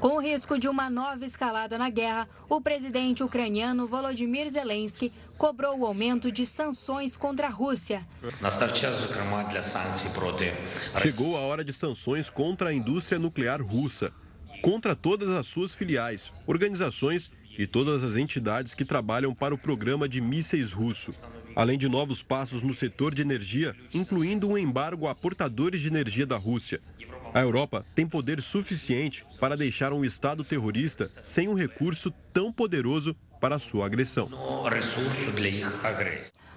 Com 0.00 0.16
o 0.16 0.20
risco 0.20 0.58
de 0.58 0.68
uma 0.68 0.90
nova 0.90 1.24
escalada 1.24 1.78
na 1.78 1.88
guerra, 1.88 2.28
o 2.46 2.60
presidente 2.60 3.24
ucraniano 3.24 3.86
Volodymyr 3.86 4.50
Zelensky 4.50 5.10
cobrou 5.38 5.78
o 5.78 5.86
aumento 5.86 6.30
de 6.30 6.44
sanções 6.44 7.16
contra 7.16 7.46
a 7.46 7.50
Rússia. 7.50 8.06
Chegou 10.98 11.38
a 11.38 11.40
hora 11.40 11.64
de 11.64 11.72
sanções 11.72 12.28
contra 12.28 12.68
a 12.68 12.74
indústria 12.74 13.18
nuclear 13.18 13.62
russa 13.62 14.12
contra 14.62 14.94
todas 14.94 15.30
as 15.30 15.46
suas 15.46 15.74
filiais, 15.74 16.30
organizações 16.46 17.30
e 17.58 17.66
todas 17.66 18.02
as 18.02 18.16
entidades 18.16 18.74
que 18.74 18.84
trabalham 18.84 19.34
para 19.34 19.54
o 19.54 19.58
programa 19.58 20.08
de 20.08 20.20
mísseis 20.20 20.72
russo. 20.72 21.12
Além 21.54 21.78
de 21.78 21.88
novos 21.88 22.22
passos 22.22 22.62
no 22.62 22.72
setor 22.72 23.14
de 23.14 23.22
energia, 23.22 23.76
incluindo 23.92 24.48
um 24.48 24.58
embargo 24.58 25.06
a 25.06 25.14
portadores 25.14 25.80
de 25.80 25.88
energia 25.88 26.26
da 26.26 26.36
Rússia. 26.36 26.80
A 27.32 27.40
Europa 27.40 27.84
tem 27.94 28.06
poder 28.06 28.40
suficiente 28.40 29.24
para 29.38 29.56
deixar 29.56 29.92
um 29.92 30.04
Estado 30.04 30.42
terrorista 30.44 31.10
sem 31.20 31.48
um 31.48 31.54
recurso 31.54 32.12
tão 32.32 32.52
poderoso 32.52 33.14
para 33.40 33.58
sua 33.58 33.86
agressão. 33.86 34.28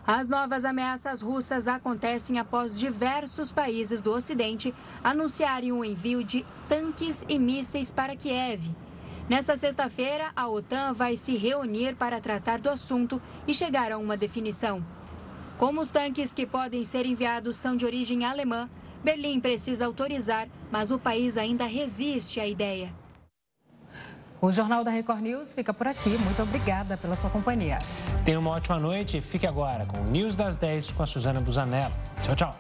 As 0.09 0.29
novas 0.29 0.63
ameaças 0.63 1.21
russas 1.21 1.67
acontecem 1.67 2.39
após 2.39 2.79
diversos 2.79 3.51
países 3.51 3.99
do 3.99 4.13
Ocidente 4.13 4.73
anunciarem 5.03 5.73
o 5.73 5.83
envio 5.83 6.23
de 6.23 6.45
tanques 6.65 7.25
e 7.27 7.37
mísseis 7.37 7.91
para 7.91 8.15
Kiev. 8.15 8.73
Nesta 9.27 9.57
sexta-feira, 9.57 10.31
a 10.33 10.47
OTAN 10.47 10.93
vai 10.93 11.17
se 11.17 11.35
reunir 11.35 11.97
para 11.97 12.21
tratar 12.21 12.61
do 12.61 12.69
assunto 12.69 13.21
e 13.45 13.53
chegar 13.53 13.91
a 13.91 13.97
uma 13.97 14.15
definição. 14.15 14.81
Como 15.57 15.81
os 15.81 15.91
tanques 15.91 16.33
que 16.33 16.45
podem 16.45 16.85
ser 16.85 17.05
enviados 17.05 17.57
são 17.57 17.75
de 17.75 17.83
origem 17.83 18.23
alemã, 18.23 18.69
Berlim 19.03 19.41
precisa 19.41 19.87
autorizar, 19.87 20.47
mas 20.71 20.89
o 20.89 20.97
país 20.97 21.37
ainda 21.37 21.65
resiste 21.65 22.39
à 22.39 22.47
ideia. 22.47 22.95
O 24.47 24.51
Jornal 24.51 24.81
da 24.81 24.89
Record 24.89 25.19
News 25.19 25.51
fica 25.51 25.73
por 25.73 25.87
aqui. 25.87 26.11
Muito 26.11 26.41
obrigada 26.41 26.95
pela 26.95 27.17
sua 27.17 27.29
companhia. 27.29 27.79
Tenha 28.23 28.39
uma 28.39 28.51
ótima 28.51 28.79
noite. 28.79 29.19
Fique 29.19 29.45
agora 29.45 29.85
com 29.85 29.97
o 29.97 30.03
News 30.05 30.37
das 30.37 30.55
10 30.55 30.93
com 30.93 31.03
a 31.03 31.05
Suzana 31.05 31.41
Busanello. 31.41 31.93
Tchau, 32.21 32.33
tchau. 32.33 32.55